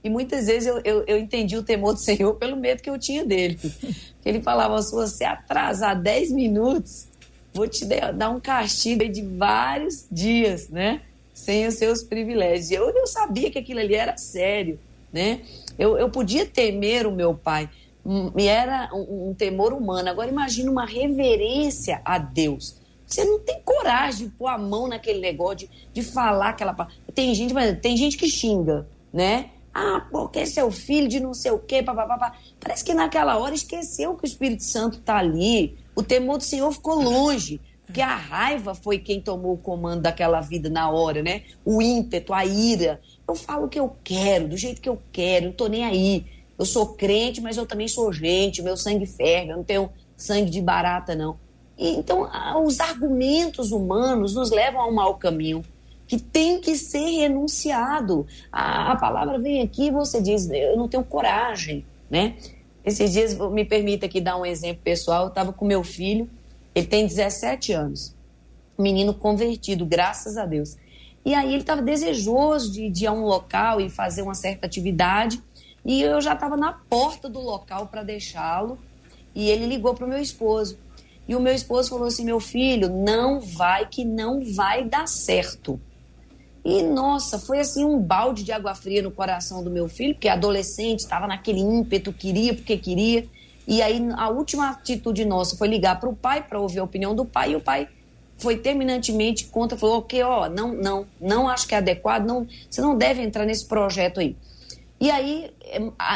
E 0.04 0.12
muitas 0.12 0.46
vezes 0.46 0.68
eu, 0.68 0.80
eu, 0.86 1.04
eu, 1.08 1.18
entendi 1.18 1.58
o 1.58 1.64
temor 1.64 1.94
do 1.94 2.00
Senhor 2.00 2.36
pelo 2.36 2.56
medo 2.56 2.84
que 2.84 2.90
eu 2.92 3.00
tinha 3.00 3.26
dele. 3.26 3.60
Ele 4.24 4.44
falava: 4.44 4.80
se 4.84 4.92
você 4.92 5.24
atrasar 5.24 6.00
10 6.00 6.34
minutos, 6.34 7.08
vou 7.52 7.68
te 7.68 7.84
dar 7.84 8.30
um 8.30 8.40
castigo 8.40 9.10
de 9.10 9.24
vários 9.24 10.06
dias, 10.12 10.70
né? 10.70 11.02
Sem 11.38 11.68
os 11.68 11.76
seus 11.76 12.02
privilégios. 12.02 12.72
Eu, 12.72 12.90
eu 12.90 13.06
sabia 13.06 13.52
que 13.52 13.60
aquilo 13.60 13.80
ali 13.80 13.94
era 13.94 14.18
sério, 14.18 14.80
né? 15.14 15.42
Eu, 15.78 15.96
eu 15.96 16.10
podia 16.10 16.48
temer 16.48 17.06
o 17.06 17.12
meu 17.12 17.36
pai, 17.36 17.70
hum, 18.04 18.32
e 18.36 18.48
era 18.48 18.90
um, 18.92 19.30
um 19.30 19.34
temor 19.36 19.72
humano. 19.72 20.10
Agora 20.10 20.32
imagine 20.32 20.68
uma 20.68 20.84
reverência 20.84 22.02
a 22.04 22.18
Deus. 22.18 22.78
Você 23.06 23.24
não 23.24 23.40
tem 23.40 23.62
coragem 23.64 24.26
de 24.28 24.34
pôr 24.34 24.48
a 24.48 24.58
mão 24.58 24.88
naquele 24.88 25.20
negócio, 25.20 25.58
de, 25.60 25.70
de 25.94 26.02
falar 26.02 26.50
aquela. 26.50 26.76
Tem 27.14 27.34
gente, 27.36 27.54
tem 27.82 27.96
gente 27.96 28.18
que 28.18 28.28
xinga, 28.28 28.88
né? 29.14 29.52
Ah, 29.72 30.08
porque 30.12 30.40
é 30.40 30.46
seu 30.48 30.72
filho 30.72 31.08
de 31.08 31.20
não 31.20 31.36
sei 31.36 31.52
o 31.52 31.60
quê, 31.60 31.84
papapá. 31.84 32.34
Parece 32.60 32.84
que 32.84 32.96
naquela 32.96 33.38
hora 33.38 33.54
esqueceu 33.54 34.16
que 34.16 34.24
o 34.24 34.28
Espírito 34.28 34.64
Santo 34.64 34.98
está 34.98 35.18
ali. 35.18 35.78
O 35.96 36.02
temor 36.02 36.40
do 36.40 36.44
Senhor 36.44 36.72
ficou 36.72 37.00
longe. 37.00 37.62
Porque 37.98 38.12
a 38.12 38.16
raiva 38.16 38.76
foi 38.76 39.00
quem 39.00 39.20
tomou 39.20 39.54
o 39.54 39.58
comando 39.58 40.04
daquela 40.04 40.40
vida 40.40 40.70
na 40.70 40.88
hora, 40.88 41.24
né? 41.24 41.42
O 41.66 41.82
ímpeto, 41.82 42.32
a 42.32 42.46
ira. 42.46 43.02
Eu 43.28 43.34
falo 43.34 43.66
o 43.66 43.68
que 43.68 43.80
eu 43.80 43.92
quero, 44.04 44.48
do 44.48 44.56
jeito 44.56 44.80
que 44.80 44.88
eu 44.88 45.02
quero, 45.12 45.48
não 45.48 45.52
tô 45.52 45.66
nem 45.66 45.84
aí. 45.84 46.24
Eu 46.60 46.64
sou 46.64 46.94
crente, 46.94 47.42
mas 47.42 47.58
eu 47.58 47.66
também 47.66 47.88
sou 47.88 48.14
gente, 48.14 48.62
meu 48.62 48.78
sangue 48.78 49.08
ferve, 49.08 49.50
eu 49.50 49.58
não 49.58 49.64
tenho 49.64 49.90
sangue 50.16 50.52
de 50.52 50.62
barata, 50.62 51.16
não. 51.16 51.40
E, 51.76 51.96
então, 51.96 52.30
os 52.64 52.80
argumentos 52.80 53.72
humanos 53.72 54.36
nos 54.36 54.52
levam 54.52 54.80
a 54.80 54.88
um 54.88 54.94
mau 54.94 55.16
caminho 55.16 55.64
que 56.08 56.20
tem 56.20 56.62
que 56.62 56.76
ser 56.76 57.18
renunciado. 57.22 58.28
A, 58.52 58.92
a 58.92 58.96
palavra 58.96 59.40
vem 59.40 59.64
aqui 59.64 59.90
você 59.90 60.22
diz: 60.22 60.48
eu 60.52 60.78
não 60.78 60.88
tenho 60.88 61.04
coragem, 61.04 61.84
né? 62.12 62.36
Esses 62.86 63.12
dias, 63.12 63.34
me 63.34 63.66
permita 63.66 64.06
aqui 64.06 64.22
dar 64.22 64.38
um 64.38 64.46
exemplo 64.46 64.84
pessoal, 64.84 65.24
eu 65.24 65.30
estava 65.30 65.52
com 65.52 65.66
meu 65.66 65.84
filho, 65.84 66.30
ele 66.78 66.86
tem 66.86 67.08
17 67.08 67.74
anos, 67.74 68.16
menino 68.78 69.12
convertido, 69.12 69.84
graças 69.84 70.38
a 70.38 70.46
Deus. 70.46 70.78
E 71.26 71.34
aí 71.34 71.50
ele 71.50 71.62
estava 71.62 71.82
desejoso 71.82 72.72
de, 72.72 72.88
de 72.88 73.06
ir 73.06 73.08
a 73.08 73.12
um 73.12 73.26
local 73.26 73.82
e 73.82 73.90
fazer 73.90 74.22
uma 74.22 74.36
certa 74.36 74.68
atividade, 74.68 75.42
e 75.84 76.04
eu 76.04 76.22
já 76.22 76.34
estava 76.34 76.56
na 76.56 76.74
porta 76.74 77.28
do 77.28 77.40
local 77.40 77.88
para 77.88 78.04
deixá-lo, 78.04 78.78
e 79.34 79.50
ele 79.50 79.66
ligou 79.66 79.96
para 79.96 80.06
o 80.06 80.08
meu 80.08 80.20
esposo. 80.20 80.78
E 81.28 81.36
o 81.36 81.40
meu 81.40 81.54
esposo 81.54 81.90
falou 81.90 82.06
assim: 82.06 82.24
meu 82.24 82.40
filho, 82.40 82.90
não 82.90 83.40
vai 83.40 83.88
que 83.88 84.06
não 84.06 84.42
vai 84.54 84.86
dar 84.86 85.08
certo. 85.08 85.82
E 86.64 86.84
nossa, 86.84 87.40
foi 87.40 87.60
assim 87.60 87.84
um 87.84 88.00
balde 88.00 88.44
de 88.44 88.52
água 88.52 88.76
fria 88.76 89.02
no 89.02 89.10
coração 89.10 89.64
do 89.64 89.72
meu 89.72 89.90
filho, 89.90 90.14
porque 90.14 90.30
adolescente 90.30 91.00
estava 91.00 91.26
naquele 91.26 91.60
ímpeto, 91.60 92.14
queria 92.14 92.54
porque 92.54 92.78
queria. 92.78 93.28
E 93.68 93.82
aí 93.82 94.02
a 94.16 94.30
última 94.30 94.70
atitude 94.70 95.26
nossa 95.26 95.58
foi 95.58 95.68
ligar 95.68 96.00
para 96.00 96.10
o 96.10 96.16
pai 96.16 96.42
para 96.42 96.60
ouvir 96.60 96.80
a 96.80 96.84
opinião 96.84 97.14
do 97.14 97.26
pai, 97.26 97.52
e 97.52 97.56
o 97.58 97.62
pai 97.62 97.90
foi 98.38 98.58
terminantemente 98.58 99.46
contra, 99.48 99.78
falou: 99.78 99.98
"OK, 99.98 100.24
ó, 100.24 100.48
não, 100.48 100.74
não, 100.74 101.06
não 101.20 101.50
acho 101.50 101.68
que 101.68 101.76
é 101.76 101.80
adequado, 101.80 102.26
não, 102.26 102.48
você 102.70 102.82
não 102.82 102.98
deve 102.98 103.22
entrar 103.22 103.46
nesse 103.46 103.66
projeto 103.66 104.22
aí". 104.22 104.36
E 105.00 105.12
aí, 105.12 105.52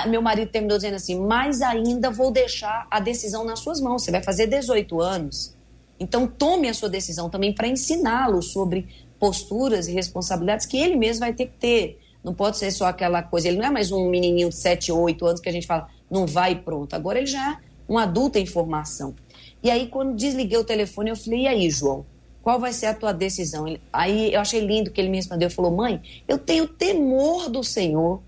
meu 0.07 0.21
marido 0.21 0.49
terminou 0.49 0.77
dizendo 0.77 0.95
assim: 0.95 1.19
Mas 1.19 1.61
ainda 1.61 2.09
vou 2.09 2.31
deixar 2.31 2.87
a 2.89 2.99
decisão 2.99 3.43
nas 3.43 3.59
suas 3.59 3.79
mãos. 3.79 4.03
Você 4.03 4.11
vai 4.11 4.23
fazer 4.23 4.47
18 4.47 4.99
anos. 4.99 5.55
Então, 5.99 6.25
tome 6.25 6.67
a 6.67 6.73
sua 6.73 6.89
decisão 6.89 7.29
também 7.29 7.53
para 7.53 7.67
ensiná-lo 7.67 8.41
sobre 8.41 8.87
posturas 9.19 9.87
e 9.87 9.91
responsabilidades 9.91 10.65
que 10.65 10.77
ele 10.77 10.95
mesmo 10.95 11.19
vai 11.19 11.33
ter 11.33 11.45
que 11.45 11.57
ter. 11.59 11.99
Não 12.23 12.33
pode 12.33 12.57
ser 12.57 12.71
só 12.71 12.85
aquela 12.85 13.21
coisa. 13.21 13.47
Ele 13.47 13.57
não 13.57 13.65
é 13.65 13.69
mais 13.69 13.91
um 13.91 14.09
menininho 14.09 14.49
de 14.49 14.55
7 14.55 14.91
ou 14.91 15.01
8 15.01 15.23
anos 15.27 15.39
que 15.39 15.49
a 15.49 15.51
gente 15.51 15.67
fala, 15.67 15.87
não 16.11 16.27
vai 16.27 16.51
e 16.51 16.55
pronto. 16.55 16.93
Agora 16.93 17.17
ele 17.17 17.27
já 17.27 17.53
é 17.53 17.57
um 17.87 17.97
adulto 17.97 18.37
em 18.37 18.45
formação. 18.45 19.15
E 19.63 19.71
aí, 19.71 19.87
quando 19.87 20.15
desliguei 20.15 20.57
o 20.57 20.63
telefone, 20.63 21.09
eu 21.09 21.15
falei: 21.15 21.43
E 21.43 21.47
aí, 21.47 21.69
João? 21.69 22.05
Qual 22.43 22.59
vai 22.59 22.73
ser 22.73 22.87
a 22.87 22.93
tua 22.93 23.13
decisão? 23.13 23.65
Aí 23.93 24.33
eu 24.33 24.41
achei 24.41 24.59
lindo 24.59 24.91
que 24.91 24.99
ele 24.99 25.09
me 25.09 25.17
respondeu: 25.17 25.49
Falou, 25.49 25.71
mãe, 25.71 26.01
eu 26.27 26.37
tenho 26.37 26.67
temor 26.67 27.49
do 27.49 27.63
Senhor 27.63 28.21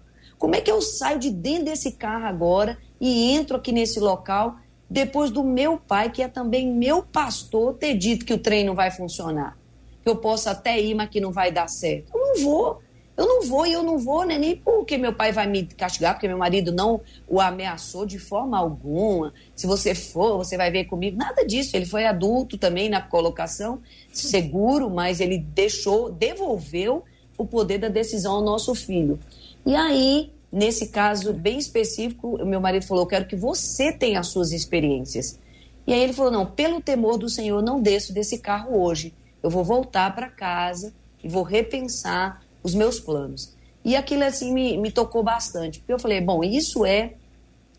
como 0.44 0.58
é 0.58 0.60
que 0.60 0.70
eu 0.70 0.82
saio 0.82 1.18
de 1.18 1.30
dentro 1.30 1.64
desse 1.64 1.94
carro 1.94 2.26
agora 2.26 2.78
e 3.00 3.32
entro 3.32 3.56
aqui 3.56 3.72
nesse 3.72 3.98
local 3.98 4.58
depois 4.90 5.32
do 5.32 5.42
meu 5.42 5.78
pai, 5.78 6.12
que 6.12 6.22
é 6.22 6.28
também 6.28 6.68
meu 6.68 7.02
pastor, 7.02 7.76
ter 7.76 7.94
dito 7.94 8.26
que 8.26 8.34
o 8.34 8.38
trem 8.38 8.66
não 8.66 8.76
vai 8.76 8.92
funcionar? 8.92 9.58
Que 10.04 10.10
eu 10.10 10.18
posso 10.18 10.50
até 10.50 10.78
ir, 10.82 10.96
mas 10.96 11.10
que 11.10 11.22
não 11.22 11.32
vai 11.32 11.50
dar 11.50 11.70
certo. 11.70 12.12
Eu 12.14 12.20
não 12.20 12.44
vou. 12.44 12.82
Eu 13.16 13.28
não 13.28 13.44
vou 13.44 13.66
e 13.66 13.74
eu 13.74 13.84
não 13.84 14.00
vou, 14.00 14.26
né? 14.26 14.38
Nem 14.40 14.56
porque 14.56 14.98
meu 14.98 15.14
pai 15.14 15.32
vai 15.32 15.46
me 15.46 15.66
castigar, 15.66 16.16
porque 16.16 16.28
meu 16.28 16.38
marido 16.38 16.72
não 16.72 17.00
o 17.28 17.40
ameaçou 17.40 18.06
de 18.06 18.18
forma 18.18 18.58
alguma. 18.58 19.34
Se 19.56 19.68
você 19.68 19.94
for, 19.94 20.38
você 20.38 20.58
vai 20.58 20.72
ver 20.72 20.86
comigo. 20.86 21.16
Nada 21.16 21.46
disso. 21.46 21.76
Ele 21.78 21.86
foi 21.86 22.06
adulto 22.06 22.58
também 22.58 22.90
na 22.90 23.02
colocação, 23.02 23.80
seguro, 24.12 24.90
mas 24.90 25.20
ele 25.20 25.38
deixou, 25.38 26.12
devolveu 26.12 27.04
o 27.38 27.46
poder 27.46 27.78
da 27.78 27.88
decisão 27.88 28.36
ao 28.36 28.42
nosso 28.42 28.74
filho. 28.74 29.20
E 29.64 29.76
aí, 29.76 30.32
nesse 30.52 30.88
caso 30.88 31.34
bem 31.34 31.60
específico, 31.60 32.44
meu 32.44 32.60
marido 32.60 32.86
falou: 32.86 33.04
Eu 33.04 33.08
quero 33.08 33.28
que 33.28 33.36
você 33.36 33.92
tenha 33.92 34.20
as 34.22 34.28
suas 34.28 34.52
experiências. 34.52 35.40
E 35.86 35.94
aí 35.94 36.02
ele 36.02 36.14
falou: 36.14 36.32
Não, 36.32 36.48
pelo 36.48 36.82
temor 36.82 37.18
do 37.20 37.30
Senhor, 37.30 37.62
não 37.62 37.80
desço 37.80 38.12
desse 38.12 38.40
carro 38.40 38.82
hoje. 38.82 39.14
Eu 39.44 39.52
vou 39.52 39.64
voltar 39.64 40.16
para 40.16 40.30
casa 40.30 40.94
e 41.24 41.28
vou 41.28 41.44
repensar 41.44 42.43
os 42.64 42.74
meus 42.74 43.00
planos. 43.00 43.54
E 43.84 43.96
aquilo 43.96 44.24
assim 44.24 44.54
me, 44.54 44.78
me 44.78 44.90
tocou 44.90 45.22
bastante, 45.22 45.80
porque 45.80 45.94
eu 45.94 46.00
falei: 46.00 46.22
Bom, 46.22 46.44
isso 46.44 46.86
é 46.86 47.14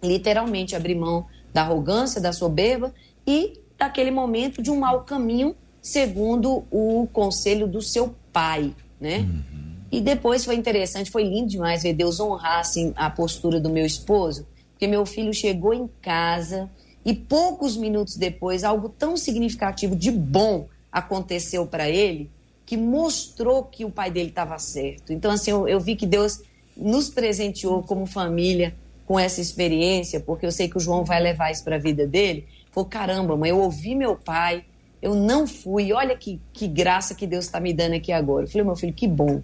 literalmente 0.03 0.77
abrir 0.77 0.95
mão 0.95 1.27
da 1.53 1.63
arrogância, 1.63 2.21
da 2.21 2.33
soberba 2.33 2.93
e 3.27 3.55
daquele 3.79 4.11
momento 4.11 4.63
de 4.63 4.71
um 4.71 4.79
mau 4.81 5.03
caminho, 5.03 5.57
segundo 5.81 6.65
o 6.71 7.09
conselho 7.13 7.67
do 7.67 7.81
seu 7.81 8.15
pai, 8.33 8.75
né? 9.01 9.21
Uhum. 9.21 9.65
E 9.91 10.01
depois 10.01 10.45
foi 10.45 10.57
interessante, 10.57 11.11
foi 11.11 11.25
lindo 11.25 11.49
demais 11.49 11.83
ver 11.83 11.95
Deus 11.95 12.21
honrar 12.21 12.59
assim, 12.59 12.93
a 12.97 13.09
postura 13.09 13.61
do 13.61 13.71
meu 13.71 13.87
esposo, 13.87 14.47
porque 14.73 14.87
meu 14.87 15.07
filho 15.07 15.33
chegou 15.33 15.73
em 15.73 15.89
casa 16.03 16.69
e 17.05 17.15
poucos 17.15 17.77
minutos 17.77 18.17
depois 18.17 18.65
algo 18.65 18.89
tão 18.89 19.17
significativo 19.17 19.95
de 19.95 20.11
bom 20.11 20.67
aconteceu 20.91 21.67
para 21.67 21.89
ele 21.89 22.31
que 22.67 22.77
mostrou 22.77 23.65
que 23.65 23.85
o 23.85 23.91
pai 23.91 24.11
dele 24.11 24.31
estava 24.31 24.59
certo. 24.59 25.13
Então 25.13 25.31
assim, 25.31 25.51
eu, 25.51 25.69
eu 25.69 25.81
vi 25.81 25.97
que 25.97 26.07
Deus 26.07 26.41
nos 26.77 27.09
presenteou 27.09 27.83
como 27.83 28.07
família 28.07 28.75
com 29.07 29.19
essa 29.19 29.41
experiência, 29.41 30.19
porque 30.21 30.47
eu 30.47 30.53
sei 30.53 30.69
que 30.69 30.77
o 30.77 30.81
João 30.81 31.05
vai 31.05 31.21
levar 31.21 31.51
isso 31.51 31.63
para 31.63 31.77
a 31.77 31.79
vida 31.79 32.07
dele. 32.07 32.47
Falou, 32.71 32.89
caramba, 32.89 33.37
mãe, 33.37 33.51
eu 33.51 33.61
ouvi 33.61 33.95
meu 33.95 34.17
pai, 34.17 34.65
eu 35.01 35.15
não 35.15 35.47
fui, 35.47 35.93
olha 35.93 36.17
que, 36.17 36.41
que 36.53 36.67
graça 36.67 37.15
que 37.15 37.27
Deus 37.27 37.45
está 37.45 37.61
me 37.61 37.73
dando 37.73 37.95
aqui 37.95 38.11
agora. 38.11 38.47
Eu 38.47 38.49
falei, 38.49 38.65
meu 38.65 38.75
filho, 38.77 38.93
que 38.93 39.07
bom. 39.07 39.43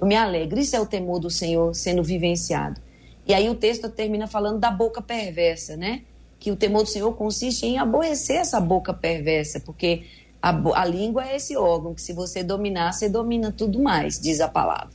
Eu 0.00 0.06
me 0.06 0.14
alegro. 0.14 0.58
Isso 0.58 0.76
é 0.76 0.80
o 0.80 0.86
temor 0.86 1.18
do 1.18 1.28
Senhor 1.28 1.74
sendo 1.74 2.02
vivenciado. 2.02 2.80
E 3.26 3.34
aí 3.34 3.48
o 3.48 3.54
texto 3.54 3.88
termina 3.88 4.26
falando 4.26 4.58
da 4.58 4.70
boca 4.70 5.02
perversa, 5.02 5.76
né? 5.76 6.02
Que 6.38 6.50
o 6.50 6.56
temor 6.56 6.84
do 6.84 6.88
Senhor 6.88 7.12
consiste 7.14 7.66
em 7.66 7.76
aborrecer 7.76 8.36
essa 8.36 8.60
boca 8.60 8.94
perversa, 8.94 9.60
porque 9.60 10.04
a, 10.42 10.80
a 10.80 10.84
língua 10.84 11.26
é 11.26 11.36
esse 11.36 11.56
órgão 11.56 11.94
que, 11.94 12.02
se 12.02 12.12
você 12.12 12.42
dominar, 12.42 12.92
você 12.92 13.08
domina 13.08 13.52
tudo 13.52 13.80
mais, 13.80 14.18
diz 14.18 14.40
a 14.40 14.48
palavra. 14.48 14.94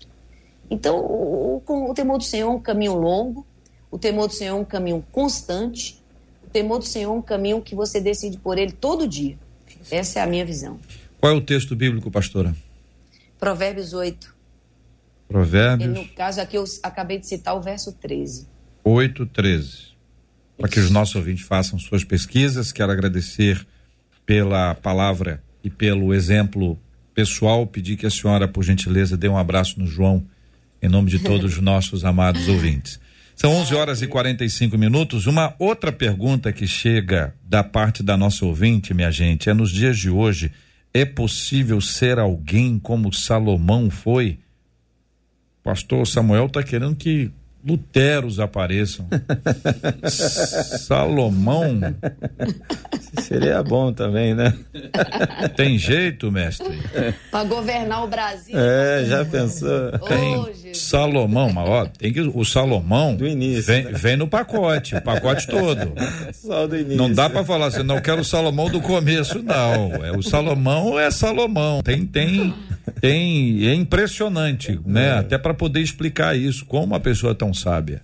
Então, 0.70 0.98
o, 0.98 1.62
o, 1.66 1.92
o 1.92 1.94
temor 1.94 2.18
do 2.18 2.24
Senhor 2.24 2.52
é 2.52 2.56
um 2.56 2.60
caminho 2.60 2.96
longo, 2.96 3.46
o 3.92 3.98
temor 3.98 4.28
do 4.28 4.34
Senhor 4.34 4.58
é 4.58 4.60
um 4.60 4.66
caminho 4.66 5.06
constante, 5.12 6.02
o 6.46 6.50
temor 6.50 6.80
do 6.80 6.86
Senhor 6.86 7.14
é 7.14 7.18
um 7.18 7.22
caminho 7.22 7.62
que 7.62 7.76
você 7.76 8.02
decide 8.02 8.38
por 8.38 8.58
ele 8.58 8.72
todo 8.72 9.08
dia. 9.08 9.38
Essa 9.92 10.20
é 10.20 10.24
a 10.24 10.28
minha 10.28 10.46
visão. 10.46 10.80
Qual 11.20 11.32
é 11.32 11.36
o 11.36 11.42
texto 11.42 11.76
bíblico, 11.76 12.10
pastora? 12.10 12.56
Provérbios 13.40 13.94
8, 13.94 14.36
Provérbios. 15.28 15.98
E 15.98 16.02
no 16.02 16.08
caso 16.10 16.40
aqui 16.40 16.58
eu 16.58 16.64
acabei 16.84 17.18
de 17.18 17.28
citar 17.28 17.56
o 17.56 17.62
verso 17.62 17.92
13. 17.94 18.48
8, 18.84 19.26
13. 19.28 19.96
Para 20.58 20.70
que 20.70 20.80
os 20.80 20.90
nossos 20.90 21.16
ouvintes 21.16 21.46
façam 21.46 21.78
suas 21.80 22.04
pesquisas, 22.04 22.72
quero 22.72 22.92
agradecer 22.92 23.66
pela 24.26 24.76
palavra 24.76 25.42
e 25.64 25.70
pelo 25.70 26.14
exemplo 26.14 26.80
pessoal. 27.14 27.66
Pedir 27.66 27.98
que 27.98 28.06
a 28.06 28.10
senhora, 28.10 28.48
por 28.48 28.64
gentileza, 28.64 29.18
dê 29.18 29.28
um 29.28 29.38
abraço 29.38 29.80
no 29.80 29.88
João, 29.88 30.26
em 30.82 30.90
nome 30.90 31.10
de 31.10 31.20
todos 31.20 31.54
os 31.54 31.62
nossos 31.62 32.04
amados 32.04 32.48
ouvintes. 32.48 33.00
São 33.36 33.52
11 33.52 33.76
horas 33.76 34.02
e 34.02 34.08
45 34.08 34.78
minutos. 34.78 35.28
Uma 35.28 35.54
outra 35.60 35.92
pergunta 35.92 36.54
que 36.54 36.66
chega 36.66 37.36
da 37.44 37.64
parte 37.64 38.02
da 38.02 38.16
nossa 38.16 38.46
ouvinte, 38.46 38.94
minha 38.94 39.12
gente, 39.12 39.50
é 39.50 39.54
nos 39.54 39.72
dias 39.72 39.98
de 39.98 40.10
hoje: 40.10 40.52
é 40.94 41.04
possível 41.04 41.82
ser 41.82 42.18
alguém 42.18 42.80
como 42.80 43.14
Salomão 43.14 43.90
foi? 43.90 44.40
pastor 45.66 46.06
Samuel 46.06 46.46
está 46.46 46.62
querendo 46.62 46.96
que 46.96 47.32
Luteros 47.66 48.40
apareçam. 48.40 49.08
Salomão. 50.78 51.80
Seria 53.22 53.64
bom 53.64 53.92
também, 53.92 54.36
né? 54.36 54.54
Tem 55.56 55.78
jeito, 55.78 56.32
mestre? 56.32 56.80
Para 57.32 57.44
governar 57.46 58.04
o 58.04 58.08
Brasil. 58.08 58.56
É, 58.56 59.06
já 59.06 59.26
pensou? 59.26 59.92
Tem 60.08 60.74
Salomão, 60.74 61.52
mas 61.52 61.68
ó, 61.68 61.86
tem 61.86 62.14
que 62.14 62.22
o 62.22 62.46
Salomão 62.46 63.16
do 63.16 63.26
início, 63.26 63.64
vem, 63.64 63.86
né? 63.86 63.92
vem 63.94 64.18
no 64.18 64.28
pacote, 64.28 64.96
o 64.96 65.02
pacote 65.02 65.48
todo. 65.48 65.94
Só 66.34 66.68
do 66.68 66.76
início. 66.76 66.98
Não 66.98 67.12
dá 67.12 67.30
para 67.30 67.44
falar 67.44 67.68
assim, 67.68 67.84
não 67.84 68.00
quero 68.00 68.22
o 68.22 68.26
Salomão 68.26 68.70
do 68.70 68.82
começo, 68.82 69.42
não. 69.42 70.06
É 70.06 70.12
o 70.16 70.22
Salomão 70.22 71.00
é 71.00 71.10
Salomão. 71.10 71.82
Tem 71.82 72.06
tem 72.06 72.54
tem 73.00 73.68
é 73.68 73.74
impressionante, 73.74 74.80
né? 74.86 75.08
É. 75.08 75.12
Até 75.12 75.38
para 75.38 75.54
poder 75.54 75.82
explicar 75.82 76.38
isso, 76.38 76.66
como 76.66 76.86
uma 76.86 77.00
pessoa 77.00 77.36
tão 77.36 77.54
sábia 77.54 78.02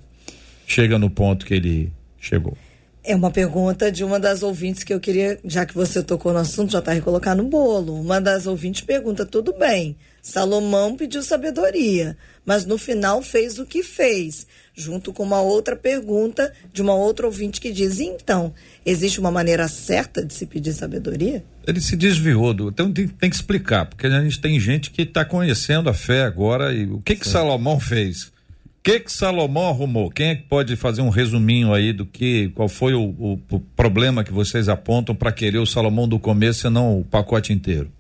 chega 0.72 0.98
no 0.98 1.10
ponto 1.10 1.46
que 1.46 1.54
ele 1.54 1.92
chegou. 2.20 2.58
É 3.04 3.16
uma 3.16 3.32
pergunta 3.32 3.92
de 3.92 4.04
uma 4.04 4.20
das 4.20 4.44
ouvintes 4.44 4.84
que 4.84 4.94
eu 4.94 5.00
queria, 5.00 5.40
já 5.44 5.66
que 5.66 5.74
você 5.74 6.04
tocou 6.04 6.32
no 6.32 6.40
assunto, 6.40 6.72
já 6.72 6.80
está 6.80 6.94
recolocar 6.94 7.36
no 7.36 7.46
bolo. 7.46 8.00
Uma 8.00 8.22
das 8.22 8.46
ouvintes 8.46 8.82
pergunta: 8.82 9.26
tudo 9.26 9.54
bem, 9.54 9.98
Salomão 10.22 10.96
pediu 10.96 11.24
sabedoria, 11.24 12.16
mas 12.46 12.64
no 12.64 12.78
final 12.78 13.24
fez 13.24 13.58
o 13.58 13.66
que 13.66 13.82
fez, 13.82 14.46
junto 14.82 15.14
com 15.14 15.24
uma 15.24 15.42
outra 15.42 15.76
pergunta 15.76 16.52
de 16.74 16.82
uma 16.82 16.94
outra 16.94 17.26
ouvinte 17.26 17.62
que 17.62 17.72
diz: 17.72 18.00
então, 18.00 18.54
existe 18.86 19.20
uma 19.20 19.32
maneira 19.32 19.68
certa 19.68 20.26
de 20.26 20.34
se 20.34 20.46
pedir 20.46 20.74
sabedoria? 20.74 21.44
Ele 21.66 21.80
se 21.80 21.96
desviou 21.96 22.54
do. 22.54 22.70
Então 22.70 22.92
tem, 22.92 23.08
tem 23.08 23.30
que 23.30 23.36
explicar, 23.36 23.86
porque 23.86 24.08
a 24.08 24.22
gente 24.22 24.40
tem 24.40 24.60
gente 24.60 24.92
que 24.92 25.04
está 25.04 25.24
conhecendo 25.24 25.90
a 25.90 25.94
fé 25.94 26.24
agora 26.24 26.74
e 26.74 26.86
o 26.86 27.00
que 27.00 27.16
que 27.16 27.28
Salomão 27.28 27.80
fez? 27.80 28.24
O 28.24 28.84
que 28.84 29.00
que 29.00 29.12
Salomão 29.12 29.70
arrumou? 29.70 30.10
Quem 30.10 30.30
é 30.30 30.36
que 30.36 30.42
pode 30.42 30.76
fazer 30.76 31.04
um 31.04 31.10
resuminho 31.10 31.72
aí 31.72 31.94
do 31.94 32.04
que, 32.04 32.50
qual 32.56 32.68
foi 32.68 32.96
o, 32.96 33.04
o, 33.04 33.40
o 33.52 33.60
problema 33.60 34.24
que 34.24 34.34
vocês 34.34 34.68
apontam 34.68 35.14
para 35.14 35.32
querer 35.32 35.60
o 35.60 35.68
Salomão 35.68 36.08
do 36.08 36.18
começo 36.18 36.66
e 36.66 36.70
não 36.72 37.00
o 37.00 37.04
pacote 37.04 37.54
inteiro? 37.54 37.92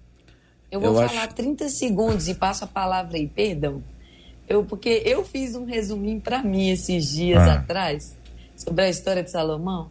Eu 0.71 0.79
vou 0.79 0.89
eu 0.89 1.07
falar 1.07 1.25
acho... 1.25 1.36
30 1.36 1.69
segundos 1.69 2.27
e 2.27 2.34
passo 2.34 2.63
a 2.63 2.67
palavra 2.67 3.17
aí, 3.17 3.27
perdão. 3.27 3.84
Eu, 4.56 4.66
porque 4.66 5.02
eu 5.06 5.24
fiz 5.24 5.56
um 5.56 5.66
resuminho 5.66 6.20
para 6.20 6.43
mim 6.43 6.70
esses 6.70 7.10
dias 7.10 7.41
ah. 7.41 7.54
atrás 7.56 8.16
sobre 8.56 8.86
a 8.86 8.89
história 8.89 9.24
de 9.24 9.32
Salomão. 9.32 9.89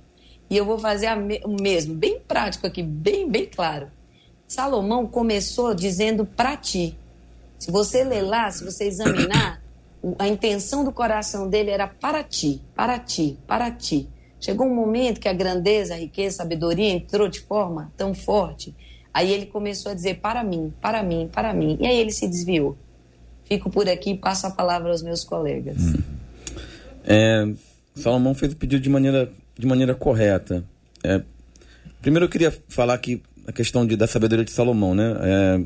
E 0.48 0.56
eu 0.56 0.64
vou 0.64 0.78
fazer 0.78 1.14
me 1.16 1.40
o 1.44 1.60
mesmo, 1.60 1.94
bem 1.94 2.18
prático 2.18 2.66
aqui, 2.66 2.82
bem, 2.82 3.28
bem 3.28 3.46
claro. 3.46 3.88
Salomão 4.46 5.06
começou 5.06 5.74
dizendo 5.74 6.26
para 6.26 6.56
ti. 6.56 6.96
Se 7.58 7.70
você 7.70 8.02
ler 8.02 8.22
lá, 8.22 8.50
se 8.50 8.64
você 8.64 8.84
examinar, 8.84 9.62
a 10.18 10.26
intenção 10.26 10.82
do 10.82 10.90
coração 10.90 11.48
dele 11.48 11.70
era 11.70 11.86
para 11.86 12.24
ti, 12.24 12.60
para 12.74 12.98
ti, 12.98 13.38
para 13.46 13.70
ti. 13.70 14.08
Chegou 14.40 14.66
um 14.66 14.74
momento 14.74 15.20
que 15.20 15.28
a 15.28 15.32
grandeza, 15.32 15.94
a 15.94 15.98
riqueza, 15.98 16.36
a 16.36 16.38
sabedoria 16.38 16.88
entrou 16.88 17.28
de 17.28 17.40
forma 17.40 17.92
tão 17.96 18.14
forte. 18.14 18.74
Aí 19.12 19.30
ele 19.30 19.46
começou 19.46 19.92
a 19.92 19.94
dizer 19.94 20.20
para 20.20 20.42
mim, 20.42 20.72
para 20.80 21.02
mim, 21.02 21.28
para 21.30 21.52
mim. 21.52 21.76
E 21.80 21.86
aí 21.86 21.98
ele 21.98 22.10
se 22.10 22.26
desviou. 22.26 22.76
Fico 23.50 23.68
por 23.68 23.88
aqui 23.88 24.10
e 24.10 24.16
passo 24.16 24.46
a 24.46 24.50
palavra 24.50 24.90
aos 24.90 25.02
meus 25.02 25.24
colegas. 25.24 25.76
Hum. 25.76 25.94
É, 27.04 27.48
Salomão 27.96 28.32
fez 28.32 28.52
o 28.52 28.56
pedido 28.56 28.80
de 28.80 28.88
maneira, 28.88 29.28
de 29.58 29.66
maneira 29.66 29.92
correta. 29.92 30.62
É, 31.02 31.20
primeiro 32.00 32.26
eu 32.26 32.28
queria 32.28 32.56
falar 32.68 32.94
aqui 32.94 33.20
a 33.48 33.52
questão 33.52 33.84
de, 33.84 33.96
da 33.96 34.06
sabedoria 34.06 34.44
de 34.44 34.52
Salomão, 34.52 34.94
né? 34.94 35.16
É, 35.20 35.60